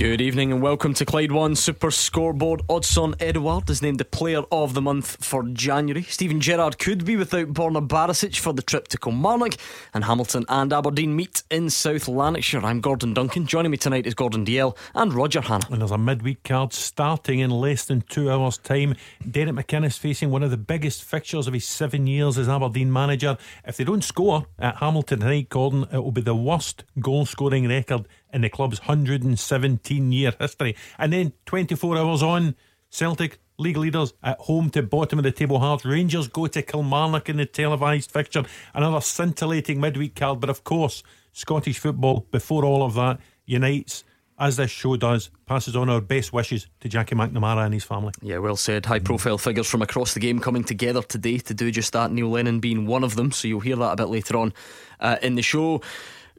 [0.00, 2.62] Good evening and welcome to Clyde One Super Scoreboard.
[2.68, 6.04] Odsonne Edouard is named the Player of the Month for January.
[6.04, 9.56] Steven Gerrard could be without Borna Barisic for the trip to Kilmarnock,
[9.92, 12.64] and Hamilton and Aberdeen meet in South Lanarkshire.
[12.64, 13.46] I'm Gordon Duncan.
[13.46, 15.66] Joining me tonight is Gordon Dalziel and Roger Hannah.
[15.68, 18.94] And there's a midweek card starting in less than two hours' time.
[19.30, 23.36] Derek McInnes facing one of the biggest fixtures of his seven years as Aberdeen manager.
[23.66, 27.68] If they don't score at Hamilton tonight, Gordon, it will be the worst goal scoring
[27.68, 30.76] record in the club's 117 year history.
[30.98, 32.54] And then 24 hours on,
[32.90, 35.84] Celtic league leaders at home to bottom of the table Hearts.
[35.84, 38.44] Rangers go to Kilmarnock in the televised fixture.
[38.74, 40.40] Another scintillating midweek card.
[40.40, 41.02] But of course,
[41.32, 44.04] Scottish football, before all of that, unites.
[44.38, 48.14] As this show does, passes on our best wishes to Jackie McNamara and his family.
[48.22, 48.86] Yeah, well said.
[48.86, 52.10] High profile figures from across the game coming together today to do just that.
[52.10, 53.32] Neil Lennon being one of them.
[53.32, 54.54] So you'll hear that a bit later on
[54.98, 55.82] uh, in the show.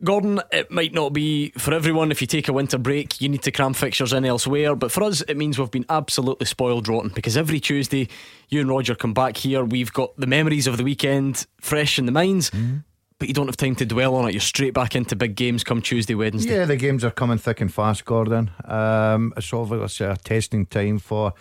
[0.04, 2.12] Gordon, it might not be for everyone.
[2.12, 4.76] If you take a winter break, you need to cram fixtures in elsewhere.
[4.76, 8.08] But for us, it means we've been absolutely spoiled rotten because every Tuesday,
[8.50, 9.64] you and Roger come back here.
[9.64, 12.50] We've got the memories of the weekend fresh in the minds.
[12.50, 12.78] Mm-hmm.
[13.20, 14.34] But you don't have time to dwell on it.
[14.34, 16.56] You're straight back into big games come Tuesday, Wednesday.
[16.56, 18.50] Yeah, the games are coming thick and fast, Gordon.
[18.66, 21.34] Um, it's obviously a testing time for,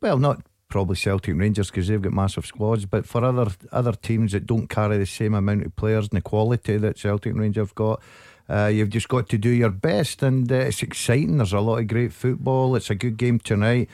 [0.00, 0.40] well, not
[0.72, 2.86] probably Celtic Rangers because they've got massive squads.
[2.86, 6.22] But for other other teams that don't carry the same amount of players and the
[6.22, 8.00] quality that Celtic Rangers have got.
[8.48, 11.36] Uh, you've just got to do your best, and uh, it's exciting.
[11.36, 12.74] There's a lot of great football.
[12.74, 13.88] It's a good game tonight.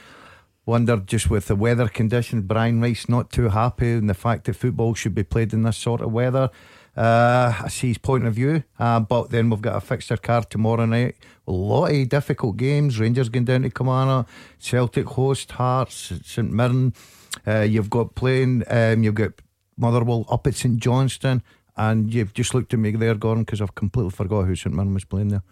[0.67, 4.55] Wonder just with the weather conditions, Brian Rice not too happy, and the fact that
[4.55, 6.49] football should be played in this sort of weather.
[6.99, 10.51] Uh, I see his point of view, uh, but then we've got a fixture card
[10.51, 11.15] tomorrow night.
[11.47, 12.99] A lot of difficult games.
[12.99, 16.93] Rangers going down to Kilmarnock, Celtic host Hearts, St Mirren.
[17.47, 18.65] Uh, you've got playing.
[18.67, 19.31] Um, you've got
[19.77, 21.45] Motherwell up at St Johnstone,
[21.77, 24.93] and you've just looked at me there, Gordon, because I've completely forgot who St Mirren
[24.93, 25.45] was playing there.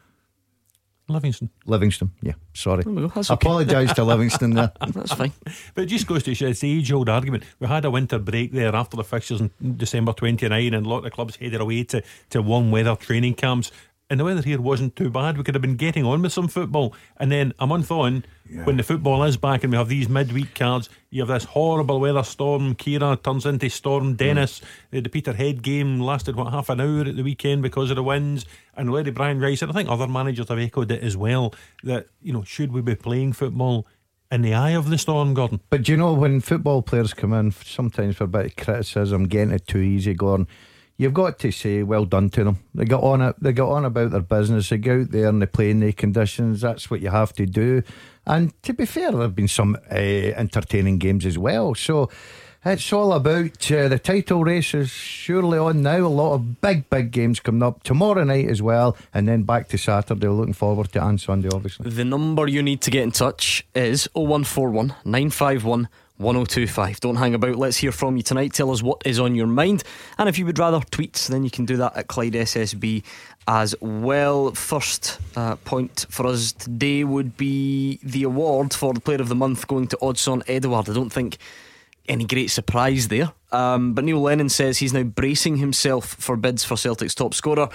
[1.09, 1.51] Livingston.
[1.67, 2.33] Livingston, yeah.
[2.53, 2.83] Sorry.
[2.87, 3.23] Oh, okay.
[3.31, 4.73] Apologise to Livingston there.
[4.89, 5.33] That's fine.
[5.75, 7.45] But it just goes to show it's the age old argument.
[7.61, 11.07] We had a winter break there after the fixtures in December 29, and a lot
[11.07, 13.71] of clubs headed away to, to warm weather training camps
[14.09, 15.37] and the weather here wasn't too bad.
[15.37, 16.95] We could have been getting on with some football.
[17.17, 18.65] And then a month on, yeah.
[18.65, 22.01] when the football is back and we have these midweek cards, you have this horrible
[22.01, 22.75] weather storm.
[22.77, 24.61] Ciara turns into Storm Dennis.
[24.93, 25.03] Mm.
[25.05, 28.47] The Peterhead game lasted, what, half an hour at the weekend because of the winds.
[28.77, 32.07] And Lady Brian Rice, and I think other managers have echoed it as well, that,
[32.23, 33.87] you know, should we be playing football?
[34.29, 35.61] in the eye of the storm, Gordon.
[35.71, 39.29] But do you know, when football players come in, sometimes for a bit of criticism,
[39.29, 40.49] getting it too easy, Gordon
[40.97, 42.59] you've got to say well done to them.
[42.75, 43.37] They got on it.
[43.41, 44.69] They got on about their business.
[44.69, 46.61] They go out there and they play in the conditions.
[46.61, 47.83] That's what you have to do.
[48.27, 51.75] And to be fair, there have been some uh, entertaining games as well.
[51.75, 52.11] So
[52.65, 55.99] it's all about uh, the title race is surely on now.
[55.99, 59.69] A lot of big, big games coming up tomorrow night as well, and then back
[59.69, 60.27] to Saturday.
[60.27, 61.89] Looking forward to and Sunday, obviously.
[61.91, 65.89] The number you need to get in touch is 0141 951
[66.19, 67.01] 1025.
[67.01, 67.57] Don't hang about.
[67.57, 68.53] Let's hear from you tonight.
[68.53, 69.85] Tell us what is on your mind.
[70.19, 73.03] And if you would rather tweets, then you can do that at Clyde SSB
[73.47, 74.53] as well.
[74.53, 79.35] First uh, point for us today would be the award for the Player of the
[79.35, 80.89] Month going to Odsonne Edouard.
[80.89, 81.39] I don't think
[82.09, 83.33] any great surprise there.
[83.53, 87.69] Um, but Neil Lennon says he's now bracing himself for bids for Celtic's top scorer.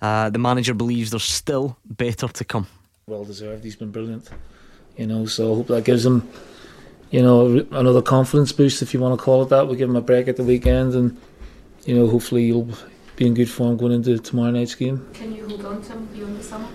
[0.00, 2.66] Uh, the manager believes there's still better to come.
[3.06, 3.64] Well deserved.
[3.64, 4.28] He's been brilliant.
[4.96, 6.28] You know, so I hope that gives him
[7.10, 9.68] you know, another confidence boost, if you want to call it that.
[9.68, 11.20] We give him a break at the weekend, and
[11.84, 12.68] you know, hopefully he'll
[13.16, 15.06] be in good form going into tomorrow night's game.
[15.14, 16.68] Can you hold on to him beyond the summer?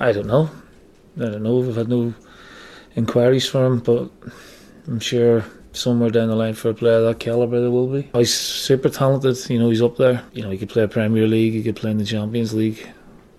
[0.00, 0.50] I don't know.
[1.16, 1.56] I don't know.
[1.58, 2.14] We've had no
[2.96, 4.10] inquiries for him, but
[4.86, 8.08] I'm sure somewhere down the line for a player that calibre there will be.
[8.14, 9.38] He's super talented.
[9.48, 10.22] You know, he's up there.
[10.32, 11.52] You know, he could play a Premier League.
[11.52, 12.86] He could play in the Champions League.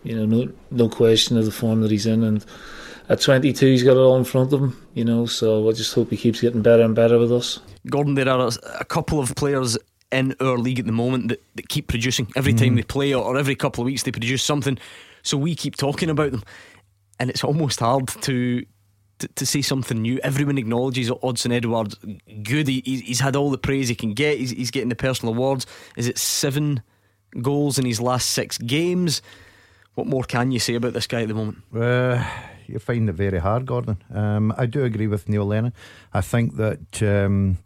[0.04, 2.46] You know, no no question of the form that he's in and
[3.10, 5.26] at 22, he's got it all in front of him, you know.
[5.26, 7.60] So I just hope he keeps getting better and better with us.
[7.90, 9.78] Gordon, there are a, a couple of players
[10.12, 12.78] in our league at the moment that, that keep producing every time mm.
[12.78, 14.78] they play, or every couple of weeks they produce something.
[15.24, 16.44] So we keep talking about them,
[17.20, 18.66] and it's almost hard to.
[19.20, 21.96] To, to say something new, everyone acknowledges Odsonne Edouard's
[22.44, 22.68] good.
[22.68, 24.38] He, he's had all the praise he can get.
[24.38, 25.66] He's, he's getting the personal awards.
[25.96, 26.84] Is it seven
[27.42, 29.22] goals in his last six games?
[29.94, 31.60] What more can you say about this guy at the moment?
[31.74, 32.26] Uh,
[32.68, 33.98] you find it very hard, Gordon.
[34.14, 35.74] Um, I do agree with Neil Lennon.
[36.14, 37.58] I think that um,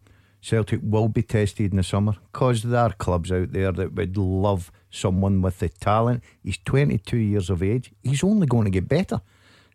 [0.41, 4.17] Celtic will be tested in the summer because there are clubs out there that would
[4.17, 6.23] love someone with the talent.
[6.43, 7.91] He's 22 years of age.
[8.03, 9.21] He's only going to get better.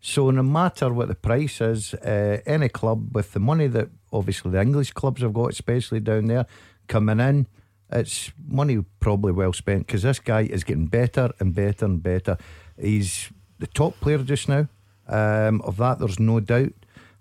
[0.00, 4.50] So, no matter what the price is, uh, any club with the money that obviously
[4.50, 6.46] the English clubs have got, especially down there,
[6.88, 7.46] coming in,
[7.90, 12.36] it's money probably well spent because this guy is getting better and better and better.
[12.78, 14.68] He's the top player just now.
[15.06, 16.72] Um, of that, there's no doubt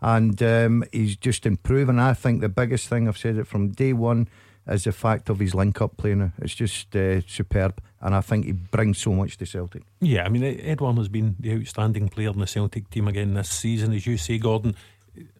[0.03, 1.97] and um, he's just improving.
[1.97, 4.27] I think the biggest thing I've said it from day one
[4.68, 6.33] is the fact of his link up play now.
[6.39, 9.83] It's just uh, superb, and I think he brings so much to Celtic.
[10.01, 13.50] Yeah, I mean, Edouard has been the outstanding player in the Celtic team again this
[13.50, 14.75] season, as you say, Gordon.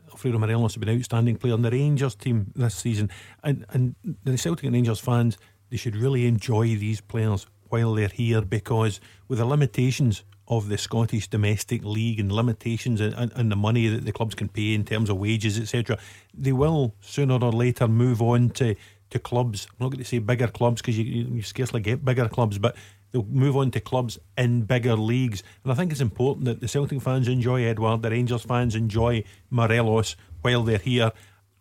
[0.10, 3.10] Alfredo Morelos has been an outstanding player in the Rangers team this season,
[3.44, 5.38] and and the Celtic and Rangers fans
[5.70, 10.78] they should really enjoy these players while they're here because with the limitations of the
[10.78, 14.74] Scottish domestic league and limitations and, and, and, the money that the clubs can pay
[14.74, 15.98] in terms of wages, etc.,
[16.34, 18.76] they will sooner or later move on to,
[19.10, 19.68] to clubs.
[19.72, 22.76] I'm not going to say bigger clubs because you, you scarcely get bigger clubs, but
[23.12, 25.44] they'll move on to clubs in bigger leagues.
[25.64, 29.24] And I think it's important that the Celtic fans enjoy Edouard, the Rangers fans enjoy
[29.50, 31.12] Morelos while they're here.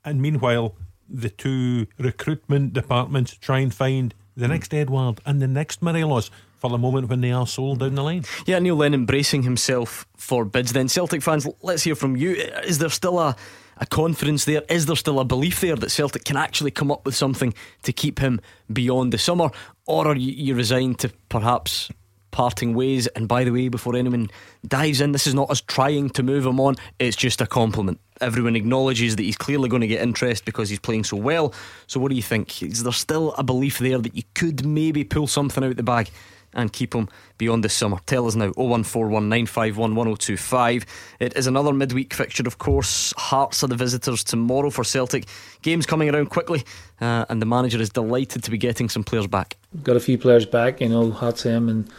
[0.04, 0.74] And meanwhile,
[1.08, 6.30] the two recruitment departments try and find the next Edouard and the next Morelos
[6.62, 8.24] for the moment when they are sold down the line.
[8.46, 10.72] Yeah, Neil Lennon bracing himself for bids.
[10.72, 12.34] Then Celtic fans, let's hear from you.
[12.64, 13.36] Is there still a
[13.78, 14.62] a confidence there?
[14.68, 17.92] Is there still a belief there that Celtic can actually come up with something to
[17.92, 18.40] keep him
[18.72, 19.50] beyond the summer,
[19.86, 21.90] or are you resigned to perhaps
[22.30, 23.08] parting ways?
[23.08, 24.30] And by the way, before anyone
[24.64, 26.76] dives in, this is not us trying to move him on.
[27.00, 27.98] It's just a compliment.
[28.20, 31.52] Everyone acknowledges that he's clearly going to get interest because he's playing so well.
[31.88, 32.62] So, what do you think?
[32.62, 35.82] Is there still a belief there that you could maybe pull something out of the
[35.82, 36.10] bag
[36.54, 37.08] and keep him
[37.38, 37.98] beyond the summer.
[38.06, 40.84] Tell us now 01419511025.
[41.20, 43.14] It is another midweek fixture, of course.
[43.16, 45.26] Hearts are the visitors tomorrow for Celtic.
[45.62, 46.64] Games coming around quickly,
[47.00, 49.56] uh, and the manager is delighted to be getting some players back.
[49.82, 51.90] Got a few players back, you know, Hatem and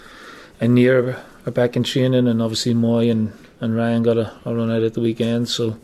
[0.59, 4.55] and Nir are back in training, and obviously Moy and, and Ryan got a, a
[4.55, 5.49] run out at the weekend.
[5.49, 5.77] So,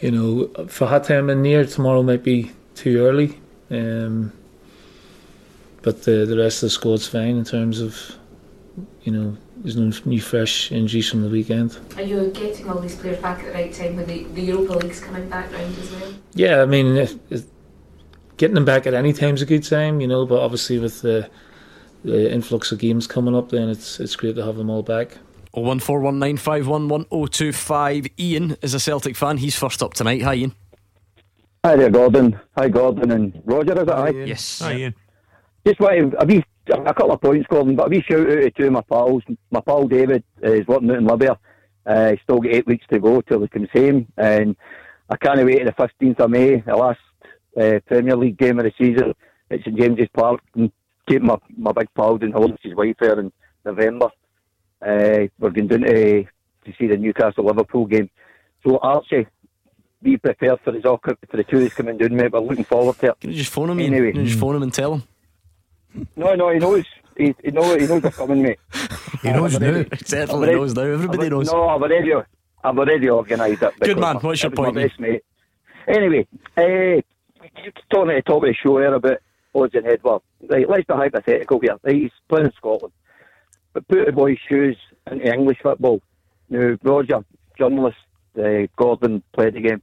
[0.00, 3.40] you know, for Hatem and Nir, tomorrow might be too early.
[3.70, 4.32] Um,
[5.86, 8.16] but the the rest of the squad's fine in terms of
[9.04, 11.78] you know there's no new fresh injuries from the weekend.
[11.94, 14.72] Are you getting all these players back at the right time when the, the Europa
[14.72, 16.12] League's coming back round as well?
[16.34, 17.44] Yeah, I mean, if, if
[18.36, 20.26] getting them back at any time is a good time, you know.
[20.26, 21.30] But obviously with the
[22.04, 25.18] the influx of games coming up, then it's it's great to have them all back.
[25.54, 28.08] Oh one four one nine five one one oh two five.
[28.18, 29.36] Ian is a Celtic fan.
[29.36, 30.22] He's first up tonight.
[30.22, 30.54] Hi, Ian.
[31.64, 32.40] Hi there, Gordon.
[32.56, 33.80] Hi, Gordon and Roger.
[33.80, 33.94] Is it?
[33.94, 34.10] Hi.
[34.10, 34.60] Yes.
[34.60, 34.94] Hi, Ian.
[35.66, 38.50] Just want a wee, a couple of points, Gordon, but a wee shout out to
[38.52, 39.24] two of my pals.
[39.50, 41.36] My pal David uh, is working out in Libya.
[41.84, 44.54] Uh, he's still got eight weeks to go till he comes home, and
[45.10, 47.00] I can't wait to the 15th of May, the last
[47.60, 49.12] uh, Premier League game of the season.
[49.50, 50.70] at St James's Park, and
[51.08, 53.32] keep my, my big pal doing hold his wife there in
[53.64, 54.06] November.
[54.80, 58.08] Uh, we're going down to, to see the Newcastle Liverpool game.
[58.64, 59.26] So Archie,
[60.00, 62.30] be prepared for the, for the two that's coming down, mate.
[62.30, 63.20] We're looking forward to it.
[63.20, 63.80] Can you just phone him?
[63.80, 65.02] Anyway, Can you just phone him and tell him.
[66.16, 66.84] No, no, he knows.
[67.16, 67.80] He, he knows.
[67.80, 68.58] He knows they're coming, mate.
[69.22, 69.84] he knows now.
[70.04, 70.82] Certainly knows now.
[70.82, 71.46] Everybody knows.
[71.50, 72.12] No, I've already,
[72.62, 73.74] I've already organised it.
[73.80, 74.16] Good man.
[74.16, 74.74] What's your point?
[74.74, 75.22] Best, mate.
[75.88, 76.26] Anyway,
[76.56, 77.00] uh,
[77.90, 79.18] talking at the top of the show here about
[79.54, 80.22] Odsonne Edouard.
[80.48, 81.76] Right, let's be hypothetical here.
[81.82, 82.92] Right, he's playing in Scotland,
[83.72, 84.76] but put the boy's shoes
[85.10, 86.00] into English football.
[86.50, 87.24] Now, Roger,
[87.56, 87.96] journalist,
[88.38, 89.82] uh, Gordon played the game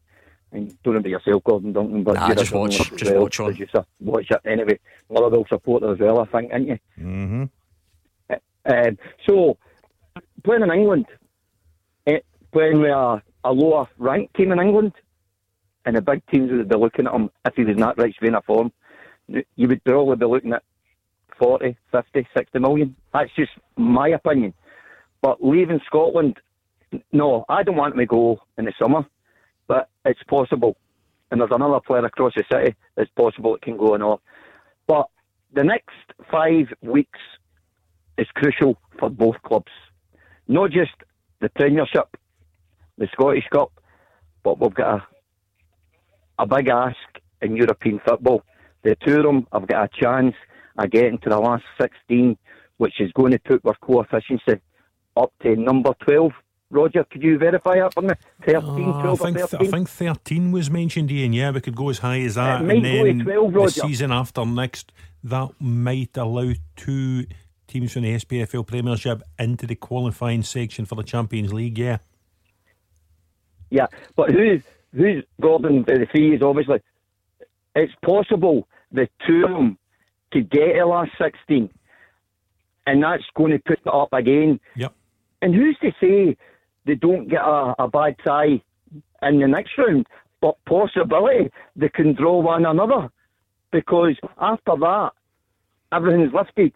[0.53, 3.48] and don't remember yourself, Gordon Duncan, but nah, just watch, just well, watch on.
[3.48, 3.86] Producer.
[4.00, 4.79] Watch it anyway.
[5.10, 6.79] Motherwell supporter as well, I think, aren't you?
[7.00, 7.43] Mm-hmm.
[8.29, 9.57] Uh, um, so,
[10.43, 11.07] playing in England,
[12.07, 12.19] uh,
[12.51, 14.93] playing with a, a lower ranked team in England,
[15.86, 18.36] and the big teams would be looking at him if he was not right vein
[18.36, 18.72] of form.
[19.27, 20.63] You would probably be looking at
[21.39, 22.95] 40, 50, 60 million.
[23.12, 24.53] That's just my opinion.
[25.22, 26.38] But leaving Scotland,
[27.12, 29.05] no, I don't want him to go in the summer
[29.67, 30.77] but it's possible.
[31.32, 34.20] And there's another player across the city It's possible it can go off.
[34.88, 35.08] But
[35.53, 35.96] the next
[36.32, 37.20] five weeks
[38.17, 39.72] is crucial for both clubs.
[40.48, 40.91] Not just
[41.39, 42.17] the Premiership,
[42.98, 43.72] the Scottish Cup,
[44.43, 45.01] but we've got
[46.38, 46.98] a, a big ask
[47.41, 48.43] in European football.
[48.84, 50.36] The two of them have got a chance
[50.77, 52.38] of getting to the last 16,
[52.77, 54.41] which is going to put our coefficient
[55.15, 56.32] up to number 12
[56.70, 58.13] Roger, could you verify that for me?
[58.46, 59.67] 13, uh, 12 I think, 13?
[59.67, 61.34] I think 13 was mentioned, Ian.
[61.34, 62.62] Yeah, we could go as high as that.
[62.62, 64.91] And then 12, the season after next,
[65.24, 67.25] that might allow two
[67.67, 71.98] teams from the SPFL Premiership into the qualifying section for the Champions League, yeah.
[73.70, 74.62] Yeah, but who,
[74.93, 76.82] who's Gordon, the three is obviously
[77.75, 79.77] it's possible the two of them
[80.32, 81.70] could get to the last 16,
[82.86, 84.60] and that's going to put it up again.
[84.75, 84.93] Yep.
[85.41, 86.38] And who's to say
[86.85, 88.61] they don't get a, a bad tie
[89.21, 90.07] in the next round?
[90.41, 93.09] But possibility they can draw one another
[93.71, 95.11] because after that,
[95.91, 96.73] everything's lifted.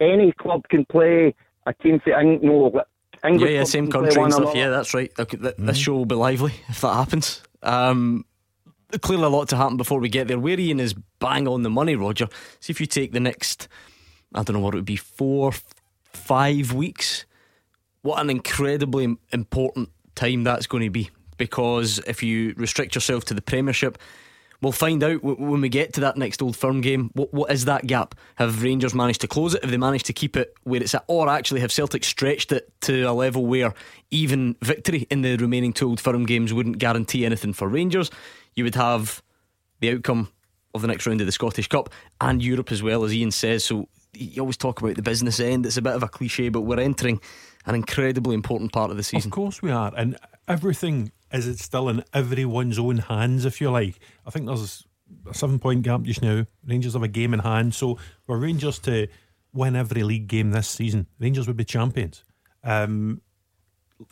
[0.00, 1.34] Any club can play
[1.66, 2.82] a team for Eng- no,
[3.24, 4.54] English yeah, yeah, same can country and stuff.
[4.54, 5.12] Yeah, that's right.
[5.18, 7.42] Okay, th- This show will be lively if that happens.
[7.62, 8.24] Um,
[9.02, 10.38] clearly, a lot to happen before we get there.
[10.38, 12.28] Where Ian is bang on the money, Roger.
[12.60, 13.68] See if you take the next,
[14.34, 15.52] I don't know what it would be, four,
[16.04, 17.26] five weeks.
[18.02, 21.10] What an incredibly important time that's going to be.
[21.36, 23.98] Because if you restrict yourself to the Premiership,
[24.62, 27.10] We'll find out when we get to that next Old Firm game.
[27.14, 28.14] What, what is that gap?
[28.34, 29.62] Have Rangers managed to close it?
[29.62, 31.04] Have they managed to keep it where it's at?
[31.06, 33.72] Or actually, have Celtic stretched it to a level where
[34.10, 38.10] even victory in the remaining two Old Firm games wouldn't guarantee anything for Rangers?
[38.54, 39.22] You would have
[39.80, 40.28] the outcome
[40.74, 41.88] of the next round of the Scottish Cup
[42.20, 43.64] and Europe as well, as Ian says.
[43.64, 45.64] So you always talk about the business end.
[45.64, 47.18] It's a bit of a cliche, but we're entering
[47.66, 49.28] an incredibly important part of the season.
[49.28, 50.16] Of course we are, and
[50.48, 53.98] everything is it still in everyone's own hands, if you like.
[54.26, 54.86] I think there's
[55.26, 56.46] a seven point gap just now.
[56.66, 59.08] Rangers have a game in hand, so for Rangers to
[59.52, 62.24] win every league game this season, Rangers would be champions.
[62.62, 63.20] Um,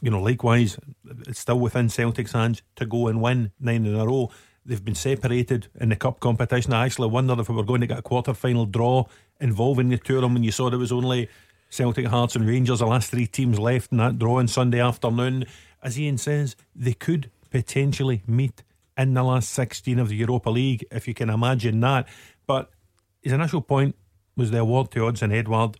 [0.00, 0.78] you know, likewise,
[1.26, 4.30] it's still within Celtic's hands to go and win nine in a row.
[4.66, 6.74] They've been separated in the cup competition.
[6.74, 9.06] I actually wondered if we were going to get a quarter final draw
[9.40, 11.28] involving the two of them when you saw there was only
[11.70, 15.44] Celtic, Hearts, and Rangers, the last three teams left in that draw on Sunday afternoon.
[15.82, 18.62] As Ian says, they could potentially meet
[18.96, 22.08] in the last 16 of the Europa League, if you can imagine that.
[22.46, 22.70] But
[23.22, 23.94] his initial point
[24.36, 25.76] was the award to Odsonne Edouard.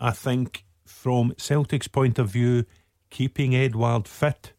[0.00, 2.64] I think, from Celtic's point of view,
[3.10, 4.52] keeping Edouard fit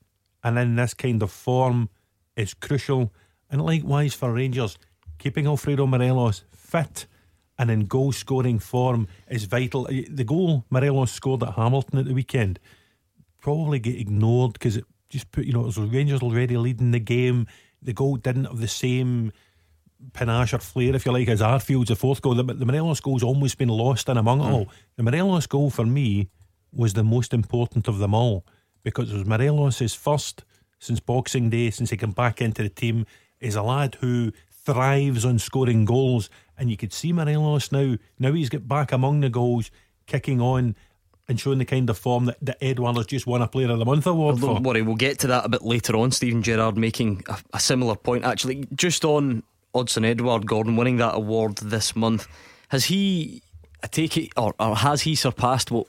[0.44, 1.90] and in this kind of form
[2.36, 3.14] is crucial.
[3.50, 4.78] And likewise for Rangers,
[5.18, 7.08] keeping Alfredo Morelos fit
[7.60, 9.86] and in goal scoring form is vital.
[9.86, 12.60] Uh, the goal Morelos scored at Hamilton at the weekend
[13.42, 17.00] probably get ignored because it just put, you know, it was Rangers already leading the
[17.00, 17.48] game.
[17.82, 19.32] The goal didn't have the same
[20.14, 22.36] panache or flair, if you like, as Arfield's the fourth goal.
[22.36, 24.66] The, the Morelos goal's almost been lost in among it all.
[24.66, 24.72] Mm.
[24.98, 26.30] The Morelos goal for me
[26.72, 28.46] was the most important of them all
[28.84, 30.44] because it was Morelos' first
[30.80, 33.06] since Boxing Day, since he came back into the team.
[33.40, 37.96] Is a lad who thrives on scoring goals, and you could see Morelos now.
[38.20, 39.72] Now he's got back among the goals,
[40.06, 40.76] kicking on
[41.28, 43.80] and showing the kind of form that, that Edouard has just won a Player of
[43.80, 44.62] the Month award Don't for.
[44.62, 46.12] worry, we'll get to that a bit later on.
[46.12, 48.26] Steven Gerrard making a, a similar point.
[48.26, 49.44] Actually, just on
[49.76, 52.28] Odsonne Edouard Gordon winning that award this month,
[52.70, 53.44] has he,
[53.84, 55.86] I take it, or, or has he surpassed what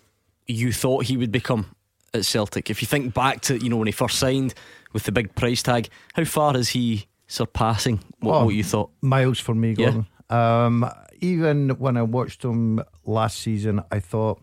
[0.47, 1.75] you thought he would become
[2.13, 2.69] at Celtic?
[2.69, 4.53] If you think back to you know when he first signed
[4.93, 8.91] with the big price tag, how far is he surpassing what, Oh, what you thought?
[9.01, 10.03] Miles for me, Yeah.
[10.31, 14.41] Um, even when I watched him last season, I thought,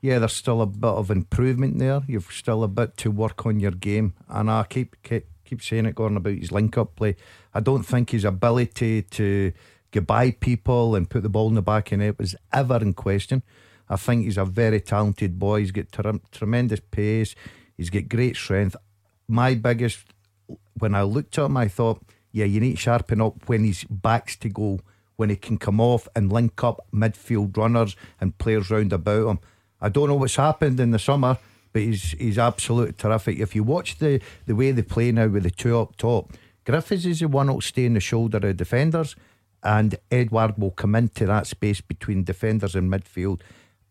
[0.00, 2.00] yeah, there's still a bit of improvement there.
[2.08, 5.86] You've still a bit to work on your game, and I keep keep, keep saying
[5.86, 7.16] it, Gordon, about his link-up play.
[7.54, 9.52] I don't think his ability to
[9.92, 12.92] get by people and put the ball in the back of net was ever in
[12.94, 13.42] question.
[13.88, 15.60] I think he's a very talented boy.
[15.60, 17.34] He's got trem- tremendous pace.
[17.76, 18.74] He's got great strength.
[19.28, 20.04] My biggest,
[20.78, 22.02] when I looked at him, I thought,
[22.32, 24.80] yeah, you need to sharpen up when he's back's to goal,
[25.16, 29.38] when he can come off and link up midfield runners and players round about him.
[29.80, 31.38] I don't know what's happened in the summer,
[31.72, 33.38] but he's he's absolutely terrific.
[33.38, 36.32] If you watch the, the way they play now with the two up top,
[36.64, 39.16] Griffiths is the one that'll stay in the shoulder of defenders,
[39.62, 43.40] and Edouard will come into that space between defenders and midfield.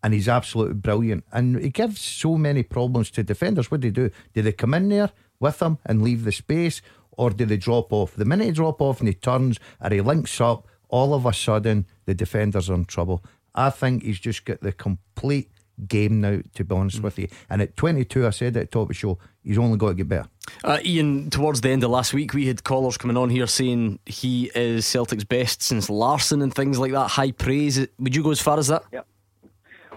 [0.03, 1.23] And he's absolutely brilliant.
[1.31, 3.71] And he gives so many problems to defenders.
[3.71, 4.11] What do they do?
[4.33, 7.91] Do they come in there with him and leave the space, or do they drop
[7.91, 8.15] off?
[8.15, 11.33] The minute he drop off and he turns or he links up, all of a
[11.33, 13.23] sudden the defenders are in trouble.
[13.53, 15.49] I think he's just got the complete
[15.87, 17.27] game now, to be honest with you.
[17.49, 19.93] And at 22, I said at the top of the show, he's only got to
[19.93, 20.27] get better.
[20.63, 23.99] Uh, Ian, towards the end of last week, we had callers coming on here saying
[24.05, 27.07] he is Celtic's best since Larsson and things like that.
[27.09, 27.85] High praise.
[27.99, 28.83] Would you go as far as that?
[28.91, 29.01] Yeah.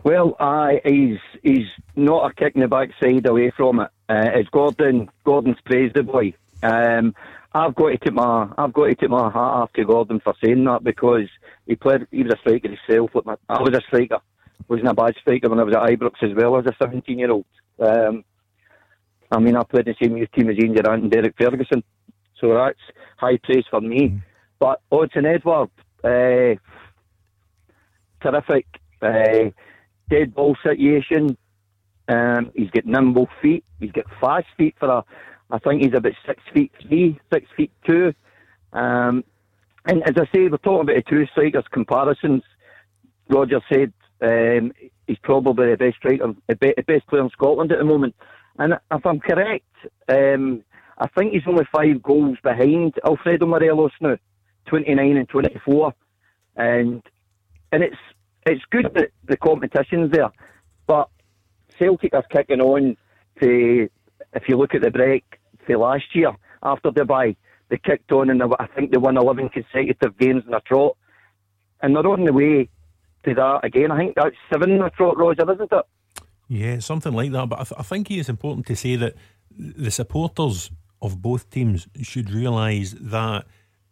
[0.04, 1.66] Well, aye, he's he's
[1.97, 3.90] not a kick in the backside away from it.
[4.09, 5.11] Uh, it's Gordon.
[5.25, 6.35] Gordon's praised the boy.
[6.62, 7.14] Um,
[7.59, 10.35] I've got to tip my I've got to tip my hat off to Gordon for
[10.43, 11.29] saying that because
[11.67, 12.07] he played.
[12.11, 13.11] He was a striker himself.
[13.15, 14.19] Like my, I was a striker.
[14.69, 17.31] Wasn't a bad striker when I was at Ibrox as well as a 17 year
[17.31, 17.47] old.
[17.79, 18.25] Um,
[19.31, 21.83] I mean, I played the same youth team as Ian Durrant and Derek Ferguson,
[22.41, 22.79] so that's
[23.17, 24.21] high praise for me.
[24.59, 25.71] But Odsonne Edouard,
[26.03, 26.59] uh,
[28.23, 28.67] terrific.
[29.00, 29.50] Uh,
[30.11, 31.37] dead ball situation.
[32.09, 33.65] Um, he's got nimble feet.
[33.81, 35.05] He's got fast feet for a.
[35.50, 38.12] I think he's about six feet three, six feet two.
[38.73, 39.25] Um,
[39.87, 42.43] and as I say, we're talking about the two strikers comparisons.
[43.31, 44.73] Roger said um,
[45.07, 48.14] he's probably the best striker, the best player in Scotland at the moment.
[48.59, 49.64] And if I'm correct,
[50.09, 50.62] um,
[50.99, 54.17] I think he's only five goals behind Alfredo Morelos now,
[54.67, 55.95] 29 and 24.
[56.57, 57.02] And
[57.71, 57.97] and it's
[58.47, 60.31] it's good that the competition's there,
[60.87, 61.09] but
[61.78, 62.97] Celtic are kicking on
[63.40, 63.88] to,
[64.33, 65.38] if you look at the break
[65.69, 66.33] for last year
[66.63, 67.37] after Dubai,
[67.69, 70.97] they kicked on and I think they won 11 consecutive games in a trot.
[71.81, 72.69] And they're on the way
[73.25, 73.93] to that again.
[73.93, 75.87] I think that's seven in a trot, Roger, isn't it?
[76.49, 77.49] Yeah, something like that.
[77.49, 79.15] But I, th- I think it is important to say that
[79.51, 80.71] the supporters
[81.01, 83.45] of both teams should realise that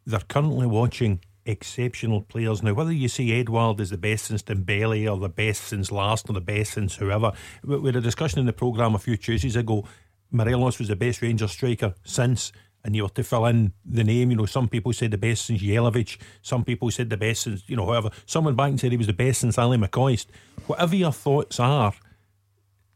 [0.06, 2.62] they're currently watching exceptional players.
[2.62, 6.28] Now, whether you say Edouard is the best since Dembele or the best since last
[6.28, 9.56] or the best since whoever, we had a discussion in the programme a few Tuesdays
[9.56, 9.85] ago.
[10.30, 12.52] Morelos was the best Rangers striker since
[12.87, 14.30] and you were to fill in the name.
[14.30, 17.64] You know, some people said the best since Jelavic, some people said the best since,
[17.66, 18.11] you know, whoever.
[18.26, 20.26] Someone back and said he was the best since Ally McCoist.
[20.68, 21.95] Whatever your thoughts are,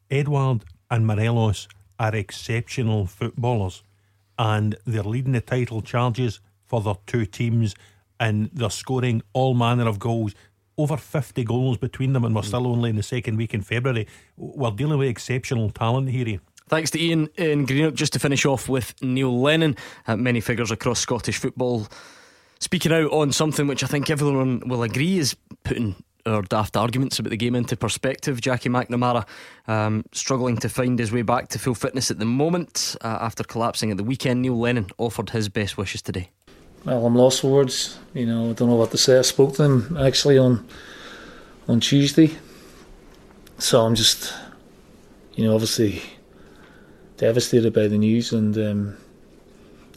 [0.08, 1.66] Edouard and Morelos
[1.98, 3.82] are exceptional footballers
[4.38, 7.74] and they're leading the title charges for their two teams
[8.20, 10.34] and they're scoring all manner of goals.
[10.78, 12.46] Over 50 goals between them, and we're mm.
[12.46, 14.06] still only in the second week in February.
[14.36, 16.40] We're dealing with exceptional talent here.
[16.70, 17.94] Thanks to Ian in Greenock.
[17.94, 19.74] Just to finish off with Neil Lennon,
[20.06, 21.88] uh, many figures across Scottish football
[22.60, 25.34] speaking out on something which I think everyone will agree is
[25.64, 25.96] putting
[26.26, 28.40] our daft arguments about the game into perspective.
[28.40, 29.26] Jackie McNamara
[29.66, 33.42] um, struggling to find his way back to full fitness at the moment uh, after
[33.42, 34.42] collapsing at the weekend.
[34.42, 36.30] Neil Lennon offered his best wishes today.
[36.84, 37.98] Well, I'm lost for words.
[38.14, 39.18] You know, I don't know what to say.
[39.18, 40.68] I spoke to him actually on
[41.66, 42.30] on Tuesday,
[43.58, 44.32] so I'm just,
[45.34, 46.02] you know, obviously
[47.20, 48.96] devastated by the news and um,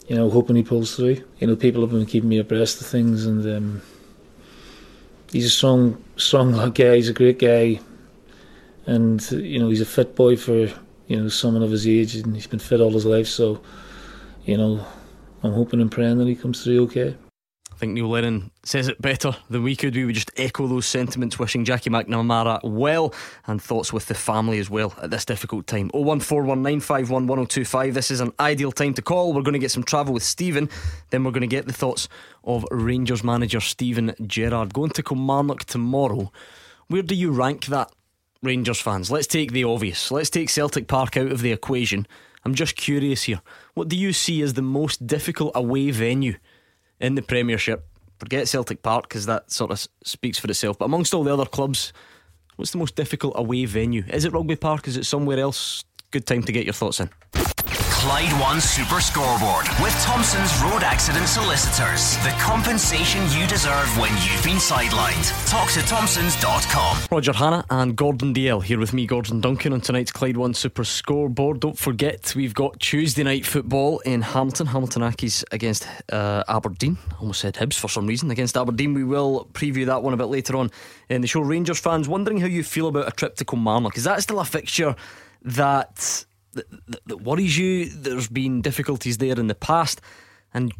[0.08, 1.24] you know hoping he pulls through.
[1.38, 3.82] You know people have been keeping me abreast of things and um,
[5.32, 6.96] he's a strong strong guy.
[6.96, 7.80] He's a great guy
[8.86, 10.66] and you know he's a fit boy for
[11.06, 13.26] you know someone of his age and he's been fit all his life.
[13.26, 13.62] So
[14.44, 14.86] you know
[15.42, 17.16] I'm hoping and praying that he comes through okay.
[17.84, 19.94] Think Neil Lennon says it better than we could.
[19.94, 23.12] We would just echo those sentiments, wishing Jackie McNamara well
[23.46, 25.90] and thoughts with the family as well at this difficult time.
[25.90, 27.92] 01419511025.
[27.92, 29.34] This is an ideal time to call.
[29.34, 30.70] We're going to get some travel with Stephen,
[31.10, 32.08] then we're going to get the thoughts
[32.42, 34.72] of Rangers manager Steven Gerrard.
[34.72, 36.32] Going to Kilmarnock tomorrow.
[36.86, 37.92] Where do you rank that,
[38.42, 39.10] Rangers fans?
[39.10, 40.10] Let's take the obvious.
[40.10, 42.06] Let's take Celtic Park out of the equation.
[42.46, 43.42] I'm just curious here.
[43.74, 46.36] What do you see as the most difficult away venue?
[47.00, 47.86] In the Premiership.
[48.18, 50.78] Forget Celtic Park because that sort of speaks for itself.
[50.78, 51.92] But amongst all the other clubs,
[52.56, 54.04] what's the most difficult away venue?
[54.08, 54.88] Is it Rugby Park?
[54.88, 55.84] Is it somewhere else?
[56.10, 57.10] Good time to get your thoughts in.
[58.04, 62.18] Clyde One Super Scoreboard with Thompson's Road Accident Solicitors.
[62.18, 65.32] The compensation you deserve when you've been sidelined.
[65.48, 66.98] Talk to Thompsons.com.
[67.10, 70.84] Roger Hannah and Gordon Dalziel here with me, Gordon Duncan, on tonight's Clyde One Super
[70.84, 71.60] Scoreboard.
[71.60, 74.66] Don't forget, we've got Tuesday night football in Hamilton.
[74.66, 76.98] Hamilton Accies against uh, Aberdeen.
[77.20, 78.30] almost said Hibs for some reason.
[78.30, 78.92] Against Aberdeen.
[78.92, 80.70] We will preview that one a bit later on
[81.08, 81.40] in the show.
[81.40, 83.96] Rangers fans wondering how you feel about a trip to Kilmarnock.
[83.96, 84.94] Is that still a fixture
[85.40, 87.86] that that, that worries you?
[87.86, 90.00] There's been difficulties there in the past,
[90.52, 90.72] and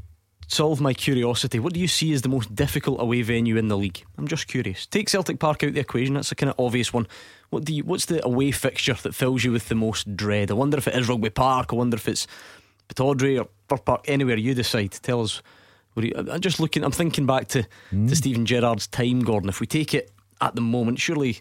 [0.48, 1.58] solve my curiosity.
[1.58, 4.04] What do you see as the most difficult away venue in the league?
[4.18, 4.87] I'm just curious.
[4.87, 6.14] Take Celtic Park out the equation.
[6.14, 7.06] That's a kind of obvious one.
[7.50, 7.84] What do you?
[7.84, 10.50] What's the away fixture that fills you with the most dread?
[10.50, 11.72] I wonder if it is Rugby Park.
[11.72, 12.26] I wonder if it's
[12.88, 14.04] Pittodrie or Fir Park.
[14.08, 14.92] Anywhere you decide.
[14.92, 15.42] Tell us.
[15.96, 16.82] You, I'm just looking.
[16.82, 18.08] I'm thinking back to mm.
[18.08, 19.48] to Steven Gerrard's time, Gordon.
[19.48, 20.10] If we take it
[20.40, 21.38] at the moment, surely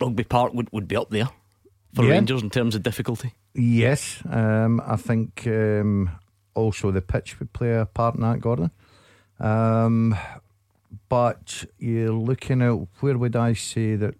[0.00, 1.28] Rugby Park would, would be up there
[1.94, 2.12] for yeah.
[2.12, 3.34] Rangers in terms of difficulty.
[3.54, 6.10] Yes, um, I think um,
[6.54, 8.70] also the pitch would play a part in that, Gordon.
[9.40, 10.16] Um,
[11.08, 14.14] but you're looking at where would I say that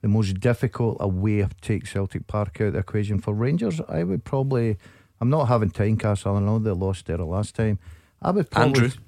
[0.00, 3.80] the most difficult away to take Celtic Park out of the equation for Rangers?
[3.88, 4.76] I would probably.
[5.20, 6.36] I'm not having Tynecastle.
[6.36, 7.78] I know they lost there last time.
[8.20, 8.84] I would probably.
[8.84, 9.02] Andrew.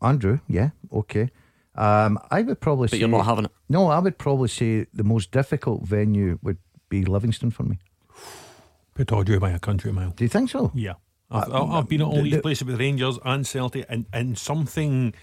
[0.00, 1.30] Andrew, yeah, okay.
[1.74, 2.86] Um, I would probably.
[2.86, 3.50] But say, you're not having it.
[3.68, 7.78] No, I would probably say the most difficult venue would be Livingston for me.
[8.94, 10.10] Pittodrie by a country mile.
[10.10, 10.70] Do you think so?
[10.74, 10.94] Yeah.
[11.30, 14.36] I've, uh, I've been at all the, these places with Rangers and Celtic, and, and
[14.36, 15.14] something.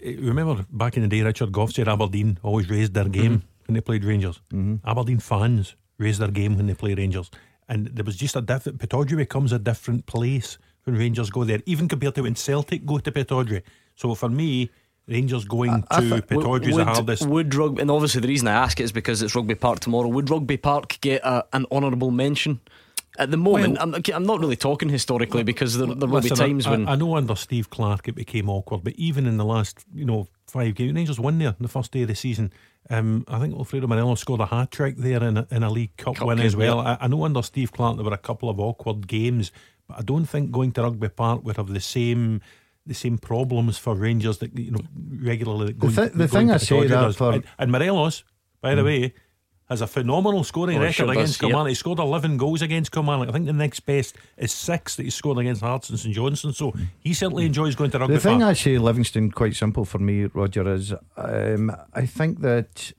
[0.00, 3.66] Eh, remember back in the day, Richard Gough said Aberdeen always raised their game mm-hmm.
[3.66, 4.40] when they played Rangers.
[4.52, 4.88] Mm-hmm.
[4.88, 7.30] Aberdeen fans raised their game when they play Rangers,
[7.68, 8.78] and there was just a different.
[8.78, 12.98] Pittodrie becomes a different place when Rangers go there, even compared to when Celtic go
[12.98, 13.62] to Pittodrie.
[13.96, 14.70] So for me,
[15.08, 17.26] Rangers going I, to Pittodrie is the hardest.
[17.26, 20.06] Would rugby, and obviously the reason I ask it is because it's Rugby Park tomorrow.
[20.08, 22.60] Would Rugby Park get a, an honourable mention
[23.20, 26.30] At the moment, Well- I'm, I'm not really talking historically because there, there will Listen,
[26.36, 29.26] be times I, when I, I know under Steve Clarke it became awkward, but even
[29.26, 32.08] in the last, you know, five games, Rangers won there in the first day of
[32.08, 32.52] the season.
[32.88, 35.96] Um, I think Alfredo Morelos scored a hat trick there in a, in a League
[35.98, 36.76] Cup, Cup win game, as well.
[36.78, 36.96] yeah.
[37.00, 39.52] I, I know under Steve Clarke there were a couple of awkward games,
[39.86, 42.40] but I don't think going to Rugby Park would have the same
[42.86, 44.80] the same problems for Rangers that you know
[45.22, 45.66] regularly.
[45.66, 47.16] that Going, thi- that the going thing to I say Pittodrie that does.
[47.16, 48.24] for- and, and Morelos,
[48.62, 49.12] by the way.
[49.70, 51.46] Has a phenomenal scoring Oh, record sure against yeah.
[51.48, 51.68] Kilmarnock.
[51.68, 53.28] He scored 11 goals against Kilmarnock.
[53.28, 56.52] I think the next best is six that he scored against Hearts and St Johnstone.
[56.52, 58.14] So he certainly enjoys going to rugby.
[58.14, 58.50] The thing Park.
[58.50, 62.92] I say, Livingston, quite simple for me, Roger, is um, I think that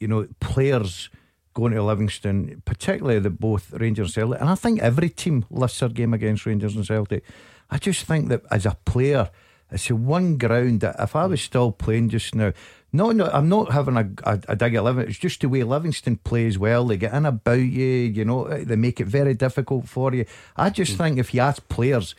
[0.00, 1.08] you know players
[1.54, 5.80] going to Livingston, particularly the both Rangers and Celtic, and I think every team lifts
[5.80, 7.24] their game against Rangers and Celtic.
[7.70, 9.30] I just think that as a player,
[9.70, 12.52] it's the one ground that if I was still playing just now.
[12.92, 15.10] No, no, I'm not having a, a, a dig at Livingston.
[15.10, 16.86] It's just the way Livingston plays well.
[16.86, 20.24] They get in about you, you know, eh, they make it very difficult for you.
[20.56, 20.98] I just hmm.
[20.98, 22.14] think if you ask players,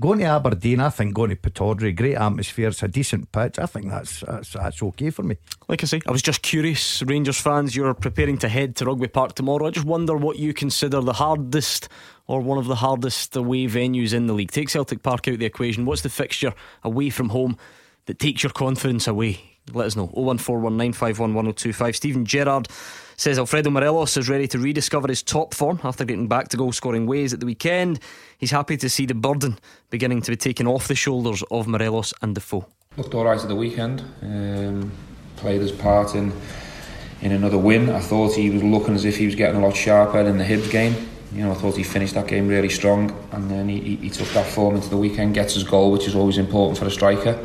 [0.00, 3.58] Going to Aberdeen, I think going to Pittodrie, great atmosphere, it's a decent pitch.
[3.58, 5.38] I think that's that's, that's okay for me.
[5.66, 9.08] Like I say, I was just curious, Rangers fans, you're preparing to head to Rugby
[9.08, 9.66] Park tomorrow.
[9.66, 11.88] I just wonder what you consider the hardest
[12.28, 14.52] or one of the hardest away venues in the league.
[14.52, 15.84] Take Celtic Park out of the equation.
[15.84, 16.54] What's the fixture
[16.84, 17.56] away from home
[18.06, 19.47] that takes your confidence away?
[19.74, 20.08] Let us know.
[20.08, 21.94] 01419511025.
[21.94, 22.68] Steven Gerrard
[23.16, 26.72] says Alfredo Morelos is ready to rediscover his top form after getting back to goal
[26.72, 27.98] scoring ways at the weekend.
[28.38, 29.58] He's happy to see the burden
[29.90, 32.66] beginning to be taken off the shoulders of Morelos and Defoe.
[32.96, 34.02] looked all right at the weekend.
[34.22, 34.92] Um,
[35.36, 36.32] played his part in
[37.20, 37.90] in another win.
[37.90, 40.44] I thought he was looking as if he was getting a lot sharper in the
[40.44, 40.94] Hibs game.
[41.32, 44.10] You know, I thought he finished that game really strong, and then he, he, he
[44.10, 45.34] took that form into the weekend.
[45.34, 47.44] Gets his goal, which is always important for a striker.